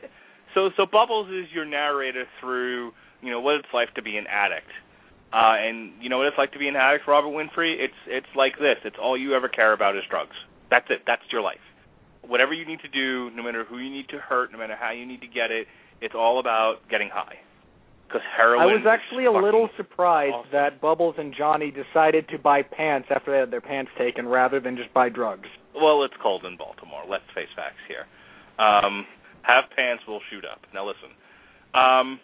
[0.55, 2.93] so so Bubbles is your narrator through
[3.23, 4.71] you know what it's like to be an addict,
[5.33, 7.07] uh, and you know what it's like to be an addict.
[7.07, 8.77] Robert Winfree, it's it's like this.
[8.85, 10.37] It's all you ever care about is drugs.
[10.71, 11.03] That's it.
[11.07, 11.63] That's your life.
[12.23, 14.91] Whatever you need to do, no matter who you need to hurt, no matter how
[14.91, 15.67] you need to get it,
[16.01, 17.37] it's all about getting high.
[18.09, 18.63] Because heroin.
[18.63, 20.53] I was actually a little surprised awesome.
[20.53, 24.61] that Bubbles and Johnny decided to buy pants after they had their pants taken rather
[24.61, 25.49] than just buy drugs.
[25.77, 27.05] well, it's cold in Baltimore.
[27.09, 28.09] Let's face facts here.
[28.59, 29.05] Um,
[29.43, 30.65] have pants will shoot up.
[30.73, 31.13] Now listen.
[31.77, 32.19] Um,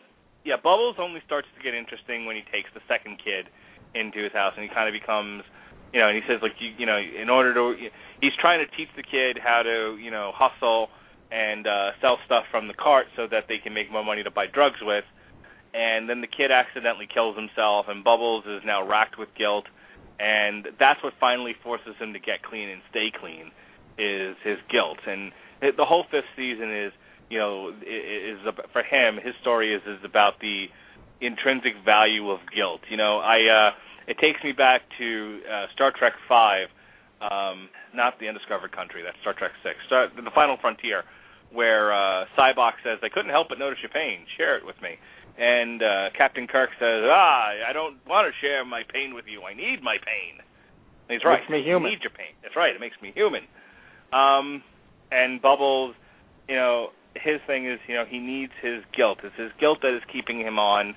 [0.44, 3.48] yeah, Bubbles only starts to get interesting when he takes the second kid
[3.94, 5.44] into his house and he kind of becomes
[5.92, 7.76] you know, and he says like you you know, in order to
[8.20, 10.88] he's trying to teach the kid how to, you know, hustle
[11.30, 14.30] and uh sell stuff from the cart so that they can make more money to
[14.30, 15.04] buy drugs with.
[15.74, 19.66] And then the kid accidentally kills himself and Bubbles is now racked with guilt
[20.20, 23.50] and that's what finally forces him to get clean and stay clean
[23.98, 24.98] is his guilt.
[25.06, 26.92] And the whole fifth season is
[27.30, 28.38] you know is,
[28.72, 30.66] for him his story is is about the
[31.20, 32.82] intrinsic value of guilt.
[32.90, 33.70] You know i uh
[34.06, 36.68] it takes me back to uh star trek 5
[37.22, 41.02] um not the undiscovered country that's star trek 6 star, the final frontier
[41.50, 44.26] where uh Sybok says I couldn't help but notice your pain.
[44.36, 44.98] Share it with me
[45.38, 49.42] and uh Captain Kirk says ah I don't want to share my pain with you
[49.42, 50.38] I need my pain
[51.08, 51.90] and he's right Makes me human.
[51.90, 53.42] you need your pain that's right it makes me human
[54.12, 54.62] um
[55.10, 55.94] and Bubbles,
[56.48, 59.18] you know, his thing is, you know, he needs his guilt.
[59.22, 60.96] It's his guilt that is keeping him on,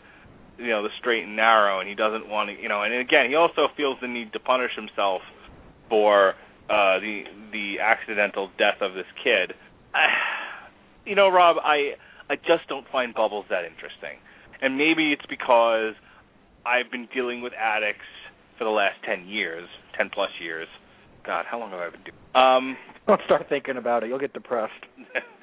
[0.58, 2.82] you know, the straight and narrow, and he doesn't want to, you know.
[2.82, 5.22] And again, he also feels the need to punish himself
[5.90, 6.30] for
[6.70, 9.54] uh, the the accidental death of this kid.
[11.06, 11.94] you know, Rob, I
[12.30, 14.18] I just don't find Bubbles that interesting,
[14.62, 15.94] and maybe it's because
[16.66, 18.08] I've been dealing with addicts
[18.58, 19.68] for the last ten years,
[19.98, 20.68] ten plus years.
[21.26, 22.18] God, how long have I been doing?
[22.36, 24.08] Um, Don't start thinking about it.
[24.08, 24.74] You'll get depressed.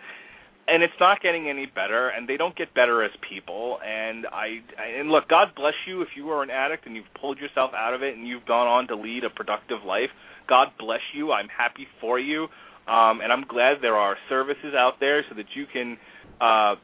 [0.66, 4.60] and it's not getting any better and they don't get better as people and I,
[4.78, 7.72] I and look god bless you if you are an addict and you've pulled yourself
[7.76, 10.10] out of it and you've gone on to lead a productive life
[10.48, 12.44] god bless you i'm happy for you
[12.88, 15.96] um and i'm glad there are services out there so that you can
[16.40, 16.74] uh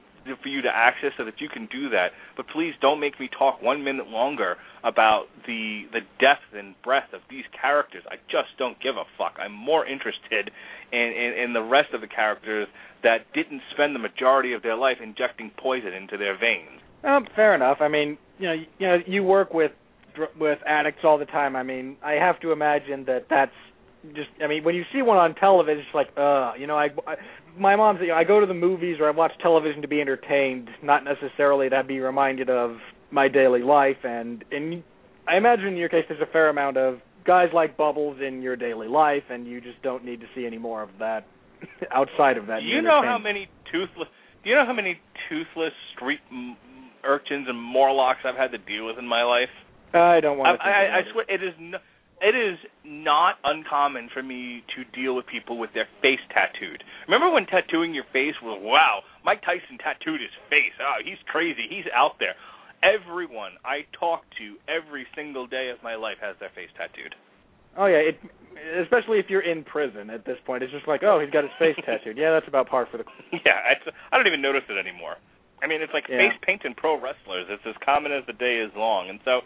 [0.43, 3.29] for you to access so that you can do that but please don't make me
[3.37, 8.49] talk one minute longer about the the depth and breadth of these characters i just
[8.59, 10.51] don't give a fuck i'm more interested
[10.93, 12.69] in in, in the rest of the characters
[13.03, 16.81] that didn't spend the majority of their life injecting poison into their veins.
[17.05, 17.79] Um, fair enough.
[17.81, 19.73] I mean, you know, you know, you work with
[20.39, 21.57] with addicts all the time.
[21.57, 23.53] I mean, I have to imagine that that's
[24.14, 24.28] just.
[24.43, 27.16] I mean, when you see one on television, it's like, uh, you know, I, I
[27.59, 28.01] my mom's.
[28.01, 31.05] You know, I go to the movies or I watch television to be entertained, not
[31.05, 32.77] necessarily to be reminded of
[33.10, 33.98] my daily life.
[34.05, 34.82] And and
[35.28, 38.56] I imagine in your case, there's a fair amount of guys like Bubbles in your
[38.56, 41.27] daily life, and you just don't need to see any more of that
[41.93, 42.60] outside of that.
[42.60, 44.09] Do you know how many toothless?
[44.43, 44.98] Do you know how many
[45.28, 46.56] toothless street m-
[47.05, 49.51] urchins and Morlocks I've had to deal with in my life?
[49.93, 50.64] I don't want to.
[50.64, 51.55] I, I, I swear it is.
[51.59, 51.78] No,
[52.21, 56.85] it is not uncommon for me to deal with people with their face tattooed.
[57.09, 59.01] Remember when tattooing your face was wow?
[59.25, 60.75] Mike Tyson tattooed his face.
[60.81, 61.65] Oh, he's crazy.
[61.69, 62.35] He's out there.
[62.83, 67.15] Everyone I talk to every single day of my life has their face tattooed.
[67.77, 68.17] Oh yeah, it
[68.83, 70.63] especially if you're in prison at this point.
[70.63, 72.17] It's just like, oh, he's got his face tattooed.
[72.19, 73.05] Yeah, that's about par for the.
[73.33, 75.17] Yeah, it's, I don't even notice it anymore.
[75.63, 76.19] I mean, it's like Yeah.
[76.33, 77.47] face paint in pro wrestlers.
[77.49, 79.41] It's as common as the day is long, and so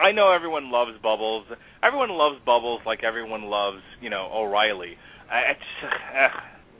[0.00, 1.46] I know everyone loves Bubbles.
[1.82, 4.96] Everyone loves Bubbles like everyone loves, you know, O'Reilly.
[5.30, 6.28] I, it's, uh,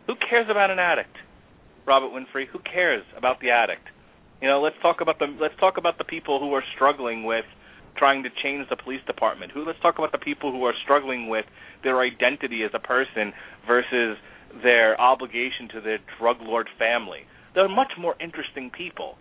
[0.06, 1.16] who cares about an addict?
[1.86, 2.46] Robert Winfree.
[2.52, 3.82] Who cares about the addict?
[4.40, 7.44] You know, let's talk about the let's talk about the people who are struggling with
[7.96, 9.50] trying to change the police department.
[9.52, 11.44] Who let's talk about the people who are struggling with
[11.82, 13.32] their identity as a person
[13.66, 14.16] versus
[14.62, 17.26] their obligation to their drug lord family.
[17.54, 19.16] They're much more interesting people.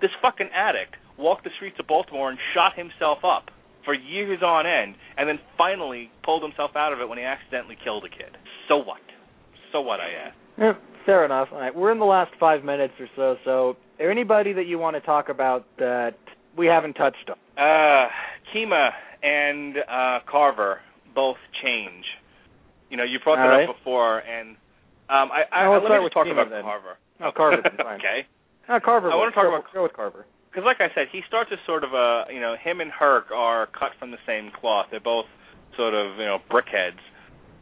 [0.00, 3.50] This fucking addict walked the streets of Baltimore and shot himself up
[3.84, 7.76] for years on end, and then finally pulled himself out of it when he accidentally
[7.82, 8.36] killed a kid.
[8.68, 9.00] So what?
[9.72, 9.98] So what?
[10.00, 10.36] I ask.
[10.58, 10.72] Yeah,
[11.06, 11.48] fair enough.
[11.52, 13.36] All right, we're in the last five minutes or so.
[13.44, 16.14] So, is there anybody that you want to talk about that
[16.56, 17.36] we haven't touched on?
[17.56, 18.08] Uh,
[18.54, 18.90] Kima
[19.22, 20.80] and uh, Carver
[21.14, 22.04] both change.
[22.90, 23.68] You know, you brought All that right.
[23.68, 24.50] up before, and
[25.08, 26.62] um, I, I No, let's let me just talk Kima about then.
[26.62, 26.96] Carver.
[27.20, 28.00] Oh, Carver, fine.
[28.00, 28.26] okay.
[28.68, 29.10] Uh, Carver.
[29.10, 30.26] I wanna talk about- go with Carver.
[30.50, 33.30] Because, like I said, he starts as sort of a, you know, him and Herc
[33.30, 34.88] are cut from the same cloth.
[34.90, 35.26] They're both
[35.76, 36.98] sort of, you know, brickheads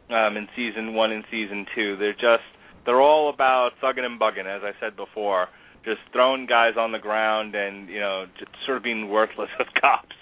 [0.09, 1.95] um, in season one and season two.
[1.97, 2.43] They're just,
[2.85, 5.49] they're all about thugging and bugging, as I said before,
[5.83, 9.67] just throwing guys on the ground and, you know, just sort of being worthless as
[9.79, 10.15] cops.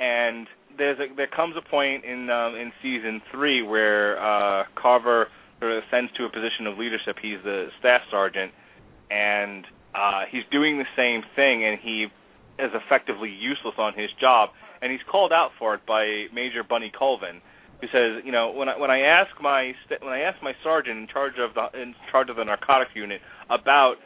[0.00, 5.28] And there's a, there comes a point in um, in season three where uh, Carver
[5.60, 7.16] sort of ascends to a position of leadership.
[7.22, 8.52] He's the staff sergeant,
[9.10, 12.06] and uh, he's doing the same thing, and he
[12.58, 14.50] is effectively useless on his job,
[14.82, 17.40] and he's called out for it by Major Bunny Colvin,
[17.80, 20.98] who says, you know, when I when I ask my when I ask my sergeant
[20.98, 23.96] in charge of the in charge of the narcotics unit about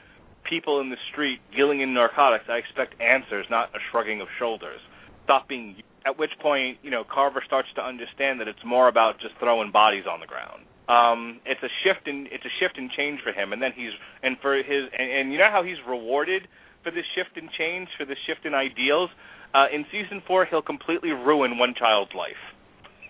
[0.48, 4.80] people in the street dealing in narcotics, I expect answers, not a shrugging of shoulders.
[5.24, 5.76] Stop being.
[6.06, 9.72] At which point, you know, Carver starts to understand that it's more about just throwing
[9.72, 10.62] bodies on the ground.
[10.88, 13.92] Um, it's a shift in it's a shift in change for him, and then he's
[14.22, 16.48] and for his and, and you know how he's rewarded
[16.82, 19.10] for this shift in change, for this shift in ideals.
[19.54, 22.40] Uh, in season four, he'll completely ruin one child's life.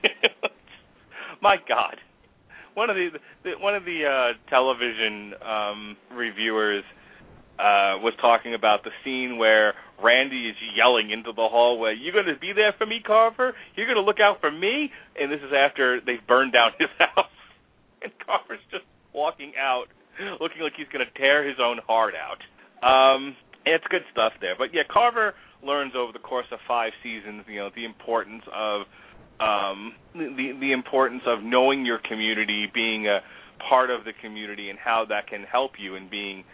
[1.43, 1.97] My God,
[2.75, 3.11] one of the,
[3.45, 6.85] the one of the uh, television um, reviewers
[7.59, 12.33] uh, was talking about the scene where Randy is yelling into the hallway, "You're going
[12.33, 13.55] to be there for me, Carver.
[13.75, 16.91] You're going to look out for me." And this is after they've burned down his
[16.99, 17.38] house,
[18.03, 18.85] and Carver's just
[19.15, 19.87] walking out,
[20.41, 22.41] looking like he's going to tear his own heart out.
[22.83, 27.45] Um, it's good stuff there, but yeah, Carver learns over the course of five seasons,
[27.49, 28.83] you know, the importance of
[29.41, 33.21] um, the the importance of knowing your community, being a
[33.69, 36.45] part of the community, and how that can help you in being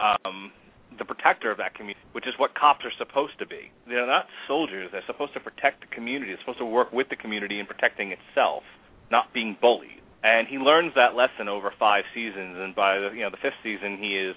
[0.00, 0.50] um,
[0.98, 3.70] the protector of that community, which is what cops are supposed to be.
[3.86, 4.90] They're not soldiers.
[4.92, 6.32] They're supposed to protect the community.
[6.32, 8.62] They're supposed to work with the community in protecting itself,
[9.10, 10.01] not being bullied.
[10.22, 13.58] And he learns that lesson over five seasons, and by the you know the fifth
[13.62, 14.36] season, he is,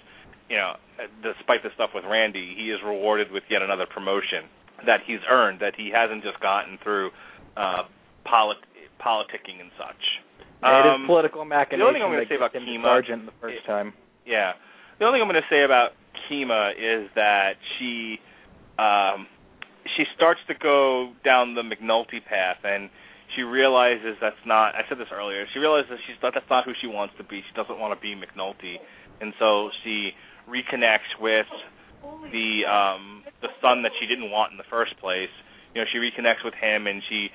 [0.49, 0.74] you know,
[1.22, 4.49] despite the stuff with Randy, he is rewarded with yet another promotion
[4.86, 7.12] that he's earned, that he hasn't just gotten through
[7.56, 7.84] uh,
[8.26, 8.66] polit-
[8.99, 10.03] politicking and such.
[10.64, 11.80] it Um, is political machination.
[11.80, 13.94] the only thing I'm gonna say about Kima- Sergeant the first it- time.
[14.26, 14.53] Yeah.
[14.98, 15.91] The only thing I'm going to say about
[16.26, 18.18] Kima is that she
[18.80, 19.28] um
[19.95, 22.90] she starts to go down the McNulty path and
[23.35, 25.45] she realizes that's not I said this earlier.
[25.53, 27.41] She realizes she's not that's not who she wants to be.
[27.41, 28.77] She doesn't want to be McNulty.
[29.22, 30.11] And so she
[30.47, 31.49] reconnects with
[32.31, 35.34] the um the son that she didn't want in the first place.
[35.73, 37.30] You know, she reconnects with him and she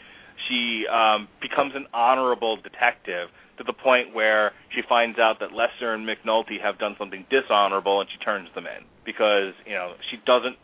[0.49, 5.93] she um becomes an honorable detective to the point where she finds out that Lester
[5.93, 10.17] and McNulty have done something dishonorable and she turns them in because, you know, she
[10.25, 10.57] doesn't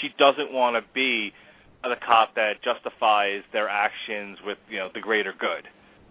[0.00, 1.32] she doesn't want to be
[1.88, 5.68] the cop that justifies their actions with, you know, the greater good.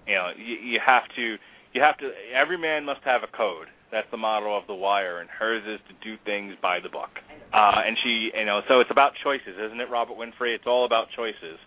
[0.08, 1.38] You know, you, you have to
[1.74, 3.68] you have to every man must have a code.
[3.92, 7.12] That's the motto of the wire and hers is to do things by the book.
[7.54, 10.56] Uh and she, you know, so it's about choices, isn't it, Robert Winfree?
[10.56, 11.60] It's all about choices.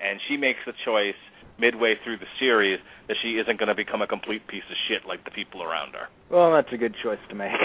[0.00, 1.18] And she makes the choice
[1.58, 2.78] midway through the series
[3.08, 5.92] that she isn't going to become a complete piece of shit like the people around
[5.94, 6.06] her.
[6.30, 7.50] Well, that's a good choice to make.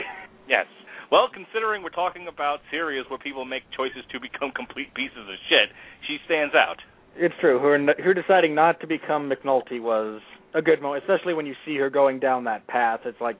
[0.46, 0.66] Yes.
[1.14, 5.38] Well, considering we're talking about series where people make choices to become complete pieces of
[5.48, 5.70] shit,
[6.08, 6.78] she stands out.
[7.16, 7.60] It's true.
[7.60, 10.22] Her her deciding not to become McNulty was
[10.56, 13.02] a good moment, especially when you see her going down that path.
[13.06, 13.38] It's like,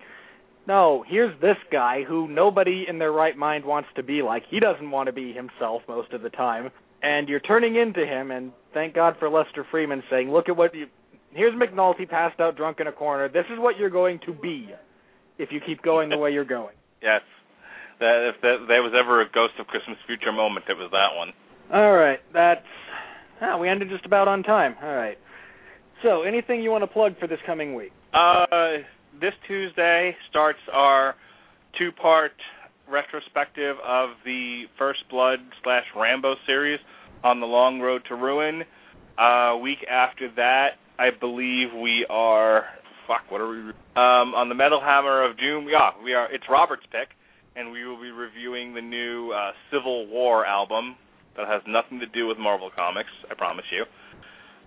[0.68, 4.44] no, here's this guy who nobody in their right mind wants to be like.
[4.52, 6.70] He doesn't want to be himself most of the time,
[7.02, 8.30] and you're turning into him.
[8.30, 10.86] And thank God for Lester Freamon saying, "Look at what you."
[11.32, 13.30] Here's McNulty passed out drunk in a corner.
[13.30, 14.70] This is what you're going to be
[15.40, 16.76] if you keep going the way you're going.
[17.04, 17.20] Yes.
[18.04, 21.16] That if that, there was ever a Ghost of Christmas Future moment, it was that
[21.16, 21.32] one.
[21.72, 22.68] All right, that's
[23.40, 24.76] ah, we ended just about on time.
[24.84, 25.18] All right.
[26.04, 27.94] So, anything you want to plug for this coming week?
[28.14, 28.84] Uh,
[29.22, 31.16] this Tuesday starts our
[31.80, 32.34] two-part
[32.92, 36.80] retrospective of the First Blood slash Rambo series
[37.24, 38.64] on the Long Road to Ruin.
[39.18, 42.66] Uh, week after that, I believe we are.
[43.08, 43.60] Fuck, what are we?
[43.96, 45.68] Um, on the Metal Hammer of Doom.
[45.72, 46.28] Yeah, we are.
[46.34, 47.16] It's Robert's pick,
[47.56, 50.96] and we will be reviewing the new uh, Civil War album
[51.38, 53.10] that has nothing to do with Marvel Comics.
[53.30, 53.84] I promise you.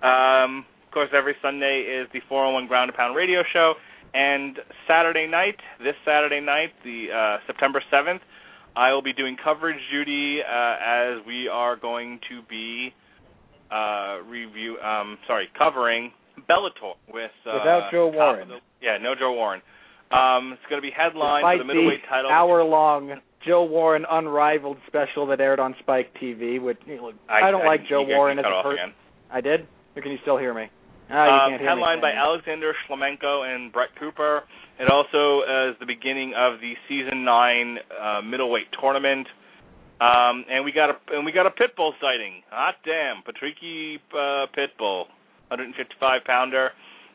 [0.07, 3.75] Um, of course, every Sunday is the 401 Ground and Pound radio show,
[4.15, 4.59] and
[4.89, 8.21] Saturday night, this Saturday night, the uh, September 7th,
[8.77, 12.93] I will be doing coverage duty uh, as we are going to be
[13.71, 14.79] uh, review.
[14.79, 16.13] Um, sorry, covering
[16.49, 18.49] Bellator with uh, Without Joe Warren.
[18.49, 19.63] the- yeah, no Joe Warren.
[20.11, 22.31] Um, it's going to be headlined Despite for the middleweight the title.
[22.31, 27.65] hour-long Joe Warren unrivaled special that aired on Spike TV, which you know, I, don't
[27.65, 28.93] like Joe you got- you Warren as a person.
[29.31, 29.67] I did.
[29.97, 30.69] Or can you still hear me?
[31.11, 31.77] Ah, you um, can't hear me.
[31.79, 32.13] headlined by?
[32.13, 34.43] Alexander Shlemenko and Brett Cooper.
[34.79, 39.27] It also is the beginning of the season nine uh, middleweight tournament.
[40.01, 42.43] Um, and we got a and we got a pit bull sighting.
[42.51, 45.09] Hot damn, Patricky uh, Pitbull,
[45.49, 46.71] 155 pounder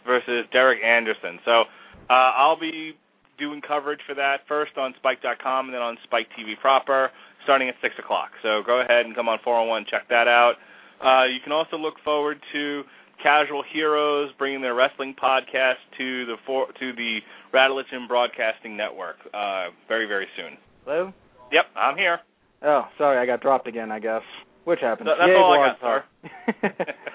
[0.06, 1.38] versus Derek Anderson.
[1.46, 1.66] So
[2.12, 2.92] uh, I'll be
[3.40, 7.10] doing coverage for that first on Spike.com and then on Spike TV proper,
[7.44, 8.32] starting at six o'clock.
[8.44, 10.56] So go ahead and come on 401, check that out.
[11.00, 12.84] Uh, you can also look forward to
[13.24, 17.20] Casual Heroes bringing their wrestling podcast to the for, to the
[17.54, 20.58] Rattleton Broadcasting Network uh, very very soon.
[20.84, 21.14] Hello?
[21.52, 22.20] Yep, I'm here.
[22.62, 23.92] Oh, sorry, I got dropped again.
[23.92, 24.22] I guess.
[24.66, 25.08] Which happens.
[25.08, 26.94] Th- that's Yay, all I got, sir.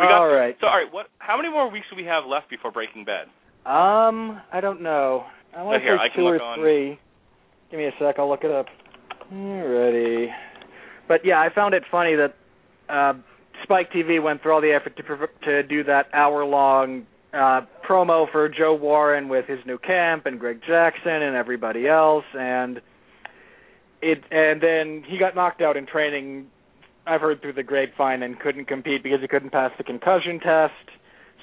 [0.00, 0.56] We got, all right.
[0.60, 0.90] So, all right.
[0.90, 1.12] What?
[1.18, 3.28] How many more weeks do we have left before Breaking Bad?
[3.66, 5.24] Um, I don't know.
[5.56, 6.98] I want to say two or look on- three.
[7.70, 8.18] Give me a sec.
[8.18, 8.66] I'll look it up.
[9.32, 10.32] Alrighty.
[11.06, 12.34] But yeah, I found it funny that
[12.88, 13.14] uh,
[13.62, 18.30] Spike TV went through all the effort to prov- to do that hour-long uh, promo
[18.30, 22.80] for Joe Warren with his new camp and Greg Jackson and everybody else, and
[24.02, 26.46] it and then he got knocked out in training.
[27.06, 30.72] I've heard through the grapevine and couldn't compete because he couldn't pass the concussion test.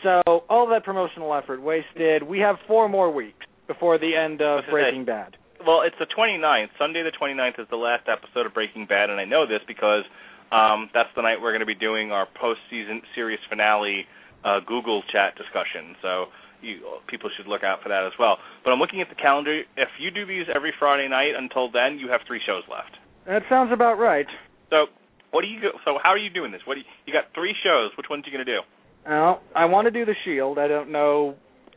[0.03, 2.23] So all that promotional effort wasted.
[2.23, 5.37] We have four more weeks before the end of Breaking Bad.
[5.65, 6.69] Well, it's the 29th.
[6.77, 10.03] Sunday the 29th is the last episode of Breaking Bad, and I know this because
[10.51, 14.05] um, that's the night we're going to be doing our post-season series finale
[14.45, 15.97] uh, Google chat discussion.
[16.01, 16.25] So
[16.61, 18.37] you, people should look out for that as well.
[18.63, 19.61] But I'm looking at the calendar.
[19.75, 22.95] If you do these every Friday night until then, you have three shows left.
[23.25, 24.27] That sounds about right.
[24.69, 24.87] So
[25.31, 25.75] what do you go?
[25.83, 26.61] So how are you doing this?
[26.65, 27.33] What do you, you got?
[27.35, 27.91] Three shows.
[27.97, 28.61] Which ones are you going to do?
[29.07, 30.59] Well, I want to do the Shield.
[30.59, 31.35] I don't know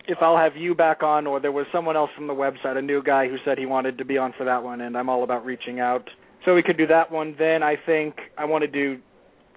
[0.09, 2.83] if I'll have you back on, or there was someone else from the website, a
[2.83, 5.23] new guy who said he wanted to be on for that one, and I'm all
[5.23, 6.09] about reaching out.
[6.45, 7.37] So we could do that one.
[7.39, 8.99] Then I think I want to do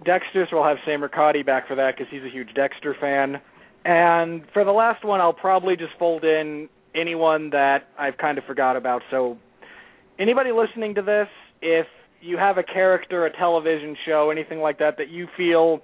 [0.06, 3.42] Dexter, so I'll have Sam Riccati back for that because he's a huge Dexter fan.
[3.86, 8.44] And for the last one, I'll probably just fold in anyone that I've kind of
[8.44, 9.02] forgot about.
[9.10, 9.38] So
[10.20, 11.28] anybody listening to this,
[11.62, 11.88] if
[12.22, 15.82] you have a character, a television show, anything like that that you feel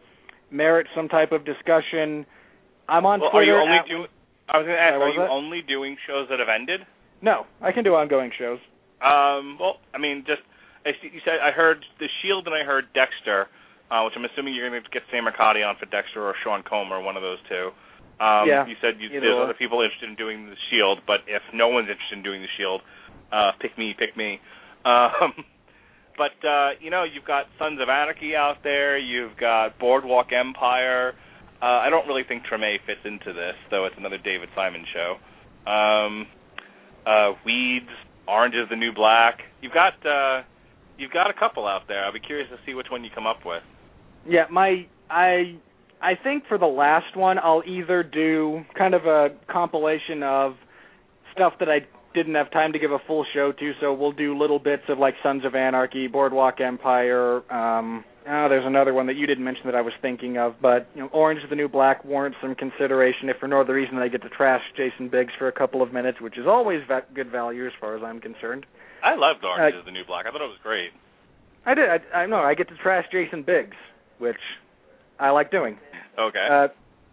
[0.52, 2.26] merits some type of discussion,
[2.88, 3.54] I'm on well, are Twitter.
[3.54, 4.08] you only doing?
[4.50, 4.94] I was going to ask.
[4.98, 5.30] Are you that?
[5.30, 6.82] only doing shows that have ended?
[7.22, 8.58] No, I can do ongoing shows.
[9.04, 10.42] Um, well, I mean, just
[10.86, 13.48] I see- you said I heard the Shield and I heard Dexter,
[13.92, 16.64] uh, which I'm assuming you're going to get Sam Riccati on for Dexter or Sean
[16.64, 17.70] Comer, or one of those two.
[18.20, 19.44] Um, Yeah, you said you, there's or.
[19.44, 22.52] other people interested in doing the Shield, but if no one's interested in doing the
[22.58, 22.82] Shield,
[23.32, 24.40] uh, pick me, pick me.
[24.84, 25.46] Um,
[26.20, 28.98] but uh, you know, you've got Sons of Anarchy out there.
[28.98, 31.14] You've got Boardwalk Empire.
[31.62, 35.16] Uh, I don't really think Treme fits into this, though it's another David Simon show.
[35.70, 36.28] Um,
[37.08, 37.90] uh, Weeds,
[38.28, 39.40] Orange is the New Black.
[39.62, 40.44] You've got uh,
[40.98, 42.04] you've got a couple out there.
[42.04, 43.64] I'll be curious to see which one you come up with.
[44.28, 45.56] Yeah, my I
[46.02, 50.56] I think for the last one I'll either do kind of a compilation of
[51.34, 51.80] stuff that I
[52.14, 54.98] didn't have time to give a full show to, so we'll do little bits of
[55.00, 59.64] like Sons of Anarchy, Boardwalk Empire, um oh, there's another one that you didn't mention
[59.66, 62.54] that I was thinking of, but you know, Orange is the New Black warrants some
[62.54, 65.52] consideration if for no other reason than I get to trash Jason Biggs for a
[65.52, 68.66] couple of minutes, which is always va- good value as far as I'm concerned.
[69.04, 70.26] I loved Orange Uh, is the New Black.
[70.28, 70.92] I thought it was great.
[71.66, 73.78] I did I, I know I get to trash Jason Biggs,
[74.20, 74.38] which
[75.20, 75.78] I like doing.
[76.18, 76.48] Okay.
[76.52, 76.68] Uh,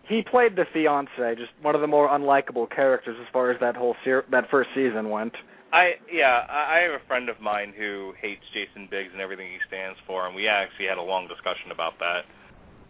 [0.09, 3.77] he played the fiance, just one of the more unlikable characters as far as that
[3.77, 5.35] whole ser- that first season went.
[5.73, 9.49] I yeah, I I have a friend of mine who hates Jason Biggs and everything
[9.51, 12.23] he stands for, and we actually had a long discussion about that.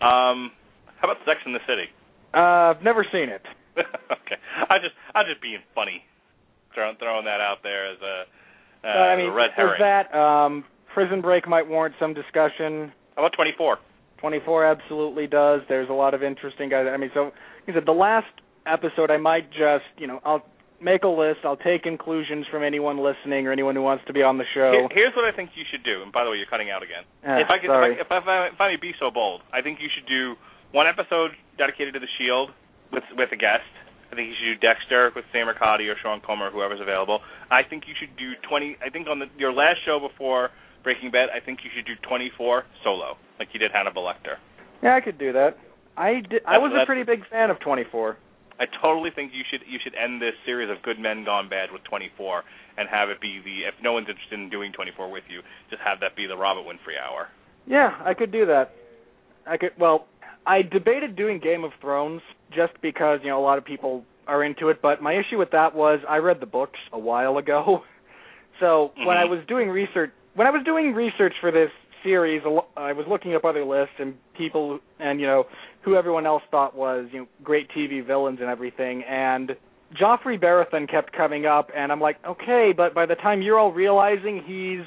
[0.04, 0.52] Um,
[1.00, 1.88] how about Sex in the City?
[2.34, 3.42] Uh, I've never seen it.
[3.78, 4.36] okay,
[4.68, 6.04] I just I'm just being funny,
[6.74, 8.24] throwing throwing that out there as a
[8.84, 10.08] uh, Uh, I mean, a red there's herring.
[10.12, 10.14] that.
[10.14, 12.92] Um, Prison Break might warrant some discussion.
[13.16, 13.78] How about 24?
[14.18, 15.60] 24 absolutely does.
[15.68, 16.86] There's a lot of interesting guys.
[16.88, 17.32] I mean, so
[17.68, 18.32] I said, the last
[18.66, 20.44] episode I might just, you know, I'll
[20.80, 21.40] make a list.
[21.44, 24.72] I'll take inclusions from anyone listening or anyone who wants to be on the show.
[24.72, 26.02] Here, here's what I think you should do.
[26.02, 27.04] And by the way, you're cutting out again.
[27.24, 27.96] Ah, if I could, sorry.
[28.00, 30.34] if I, if, I, if I may be so bold, I think you should do
[30.72, 32.50] one episode dedicated to the Shield
[32.92, 33.68] with with a guest.
[34.12, 37.20] I think you should do Dexter with Sam Riccati or Sean Comer, whoever's available.
[37.50, 38.78] I think you should do 20.
[38.78, 40.50] I think on the, your last show before
[40.84, 44.36] Breaking Bad, I think you should do 24 solo, like you did Hannibal Lecter.
[44.82, 45.58] yeah, I could do that.
[45.96, 48.16] I did, I was a pretty big fan of 24.
[48.58, 51.70] I totally think you should you should end this series of Good Men Gone Bad
[51.72, 52.42] with 24
[52.78, 55.40] and have it be the if no one's interested in doing 24 with you,
[55.70, 57.28] just have that be the Robert Winfree hour.
[57.66, 58.72] Yeah, I could do that.
[59.46, 59.72] I could.
[59.78, 60.06] Well,
[60.46, 62.22] I debated doing Game of Thrones
[62.54, 65.50] just because you know a lot of people are into it, but my issue with
[65.52, 67.82] that was I read the books a while ago.
[68.58, 69.30] So when I Mhm.
[69.36, 71.70] was doing research, when I was doing research for this
[72.06, 72.42] series,
[72.76, 75.44] I was looking up other lists and people and you know
[75.82, 79.50] who everyone else thought was you know great TV villains and everything, and
[80.00, 83.72] Joffrey Baratheon kept coming up, and I'm like, okay, but by the time you're all
[83.72, 84.84] realizing he's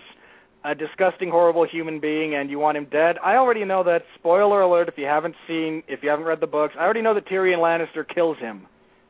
[0.66, 4.04] a disgusting, horrible human being and you want him dead, I already know that.
[4.16, 4.88] Spoiler alert!
[4.90, 7.60] If you haven't seen, if you haven't read the books, I already know that Tyrion
[7.60, 8.66] Lannister kills him.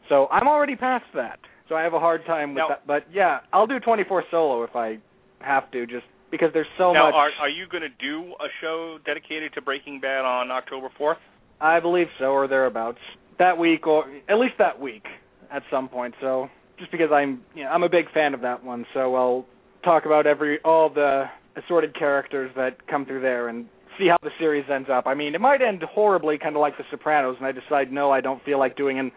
[0.09, 1.39] So I'm already past that.
[1.67, 2.87] So I have a hard time with Now- that.
[2.87, 4.97] But yeah, I'll do 24 solo if I
[5.39, 7.15] have to, just because there's so now, much.
[7.15, 11.17] are are you going to do a show dedicated to Breaking Bad on October 4th?
[11.61, 12.99] I believe so, or thereabouts.
[13.37, 15.05] That week, or at least that week,
[15.51, 16.13] at some point.
[16.21, 19.45] So just because I'm, you know, I'm a big fan of that one, so I'll
[19.83, 21.25] talk about every all the
[21.55, 23.65] assorted characters that come through there and
[23.97, 25.05] see how the series ends up.
[25.07, 28.11] I mean, it might end horribly, kind of like The Sopranos, and I decide no,
[28.11, 29.11] I don't feel like doing an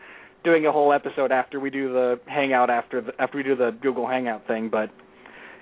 [0.45, 3.71] doing a whole episode after we do the hangout after the, after we do the
[3.81, 4.69] Google Hangout thing.
[4.71, 4.91] But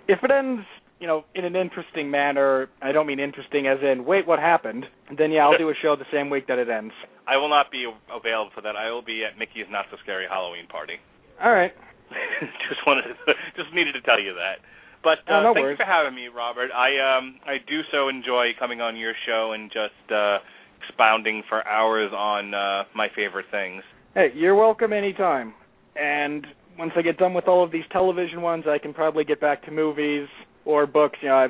[0.08, 0.62] if it ends
[1.00, 4.84] you know, in an interesting manner, I don't mean interesting as in, wait, what happened?
[5.16, 6.92] Then yeah, I'll do a show the same week that it ends.
[7.26, 8.76] I will not be available for that.
[8.76, 10.94] I will be at Mickey's Not So Scary Halloween party.
[11.42, 11.72] All right.
[12.68, 14.60] just wanted to, just needed to tell you that.
[15.02, 15.76] But uh, Oh, no thanks worries.
[15.78, 16.70] for having me, Robert.
[16.76, 20.38] I um I do so enjoy coming on your show and just uh
[20.86, 23.82] expounding for hours on uh my favorite things.
[24.14, 25.54] Hey, you're welcome anytime.
[25.96, 26.46] And
[26.78, 29.64] once I get done with all of these television ones, I can probably get back
[29.64, 30.28] to movies
[30.70, 31.18] or books.
[31.22, 31.48] You know, I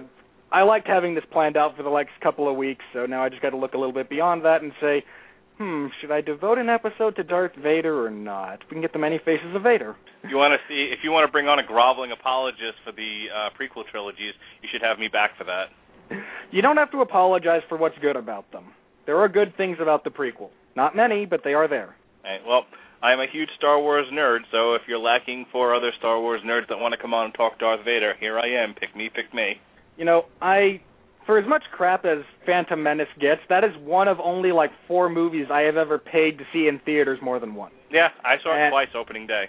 [0.60, 3.28] I liked having this planned out for the next couple of weeks, so now I
[3.28, 5.04] just got to look a little bit beyond that and say,
[5.58, 8.60] hmm, should I devote an episode to Darth Vader or not?
[8.68, 9.94] We can get the many faces of Vader.
[10.28, 13.26] You want to see if you want to bring on a groveling apologist for the
[13.30, 15.66] uh prequel trilogies, you should have me back for that.
[16.50, 18.64] You don't have to apologize for what's good about them.
[19.06, 20.50] There are good things about the prequel.
[20.74, 21.94] Not many, but they are there.
[22.24, 22.64] All right, well,
[23.02, 26.68] I'm a huge Star Wars nerd, so if you're lacking for other Star Wars nerds
[26.68, 28.74] that want to come on and talk Darth Vader, here I am.
[28.74, 29.58] Pick me, pick me.
[29.96, 30.80] You know, I
[31.26, 35.08] for as much crap as Phantom Menace gets, that is one of only like four
[35.08, 37.74] movies I have ever paid to see in theaters more than once.
[37.90, 39.48] Yeah, I saw it And- twice opening day,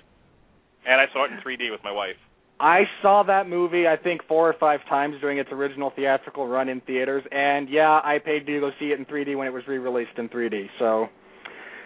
[0.86, 2.18] and I saw it in 3D with my wife.
[2.60, 6.70] I saw that movie I think four or five times during its original theatrical run
[6.70, 9.68] in theaters, and yeah, I paid to go see it in 3D when it was
[9.68, 10.70] re-released in 3D.
[10.78, 11.10] So,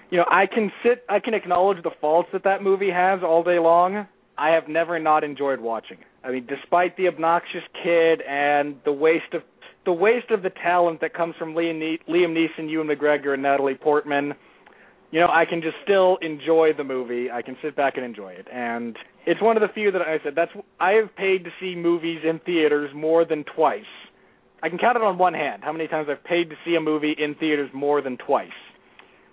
[0.09, 3.43] you know, I can sit, I can acknowledge the faults that that movie has all
[3.43, 4.07] day long.
[4.37, 6.07] I have never not enjoyed watching it.
[6.25, 9.41] I mean, despite the obnoxious kid and the waste of
[9.85, 13.43] the waste of the talent that comes from Liam, ne- Liam Neeson, Ewan McGregor, and
[13.43, 14.33] Natalie Portman,
[15.11, 17.29] you know, I can just still enjoy the movie.
[17.29, 20.17] I can sit back and enjoy it, and it's one of the few that I
[20.23, 23.83] said that's I have paid to see movies in theaters more than twice.
[24.63, 26.81] I can count it on one hand how many times I've paid to see a
[26.81, 28.49] movie in theaters more than twice.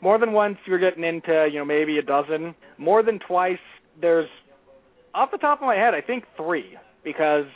[0.03, 2.55] More than once, you're getting into you know maybe a dozen.
[2.77, 3.59] More than twice,
[4.01, 4.29] there's
[5.15, 7.47] off the top of my head, I think three because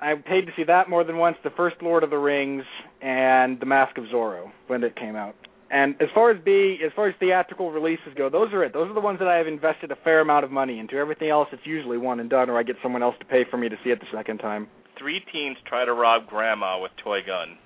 [0.00, 1.36] I paid to see that more than once.
[1.44, 2.64] The first Lord of the Rings
[3.00, 5.34] and The Mask of Zorro when it came out.
[5.70, 8.74] And as far as B, as far as theatrical releases go, those are it.
[8.74, 10.96] Those are the ones that I have invested a fair amount of money into.
[10.96, 13.56] Everything else, it's usually one and done, or I get someone else to pay for
[13.56, 14.68] me to see it the second time.
[14.98, 17.56] Three teens try to rob grandma with toy gun.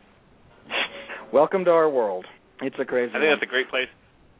[1.32, 2.26] Welcome to our world.
[2.62, 3.10] It's a crazy.
[3.12, 3.88] I think that's a great place.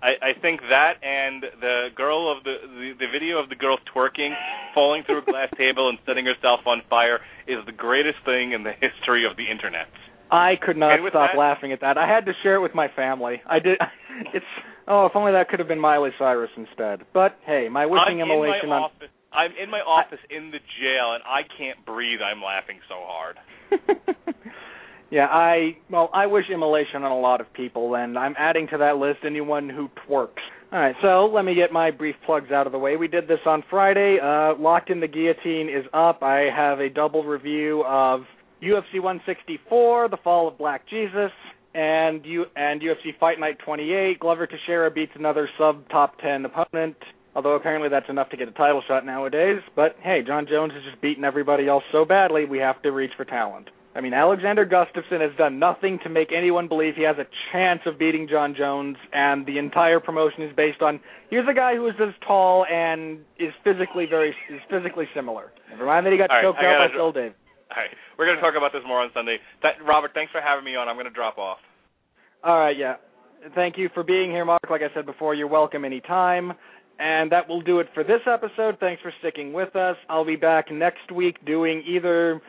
[0.02, 3.78] I, I think that and the girl of the, the the video of the girl
[3.94, 4.34] twerking,
[4.74, 8.62] falling through a glass table and setting herself on fire is the greatest thing in
[8.62, 9.88] the history of the internet.
[10.30, 11.96] I could not stop that- laughing at that.
[11.98, 13.40] I had to share it with my family.
[13.46, 13.78] I did.
[14.32, 14.46] It's
[14.88, 17.04] oh, if only that could have been Miley Cyrus instead.
[17.12, 18.82] But hey, my wishing I'm immolation in my on.
[18.84, 19.12] office.
[19.30, 22.20] I'm in my office in the jail and I can't breathe.
[22.24, 23.36] I'm laughing so hard.
[25.10, 28.78] yeah, I well, I wish immolation on a lot of people, and I'm adding to
[28.78, 30.42] that list anyone who twerks.
[30.72, 32.96] All right, so let me get my brief plugs out of the way.
[32.96, 34.18] We did this on Friday.
[34.20, 36.22] Uh, Locked in the Guillotine is up.
[36.22, 38.22] I have a double review of
[38.60, 41.30] UFC 164, The Fall of Black Jesus,
[41.74, 44.18] and U- and UFC Fight Night 28.
[44.18, 46.96] Glover Teixeira beats another sub top 10 opponent.
[47.36, 49.60] Although apparently that's enough to get a title shot nowadays.
[49.76, 53.12] But hey, Jon Jones has just beaten everybody else so badly, we have to reach
[53.16, 53.68] for talent.
[53.96, 57.80] I mean, Alexander Gustafsson has done nothing to make anyone believe he has a chance
[57.86, 61.00] of beating Jon Jones, and the entire promotion is based on
[61.30, 65.50] here's a guy who is as tall and is physically very is physically similar.
[65.70, 67.38] Never mind that he got All choked out by Phil Davis.
[67.70, 69.38] All right, we're going to talk about this more on Sunday.
[69.62, 70.88] Th- Robert, thanks for having me on.
[70.88, 71.58] I'm going to drop off.
[72.44, 72.96] All right, yeah.
[73.54, 74.68] Thank you for being here, Mark.
[74.70, 76.52] Like I said before, you're welcome anytime.
[76.98, 78.78] And that will do it for this episode.
[78.78, 79.96] Thanks for sticking with us.
[80.08, 82.40] I'll be back next week doing either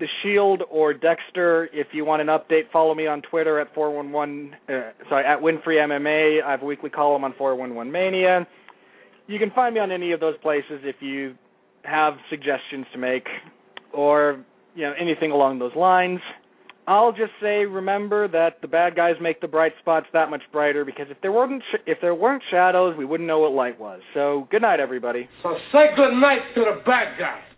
[0.00, 1.68] The Shield or Dexter.
[1.72, 4.72] If you want an update, follow me on Twitter at 411 uh,
[5.08, 6.42] sorry, at Winfree MMA.
[6.42, 8.46] I have a weekly column on 411 Mania.
[9.26, 11.34] You can find me on any of those places if you
[11.84, 13.26] have suggestions to make
[13.92, 14.44] or
[14.74, 16.20] you know anything along those lines.
[16.86, 20.84] I'll just say, remember that the bad guys make the bright spots that much brighter.
[20.84, 24.00] Because if there weren't sh- if there weren't shadows, we wouldn't know what light was.
[24.14, 25.28] So, good night, everybody.
[25.42, 27.49] So say good night to the bad guys.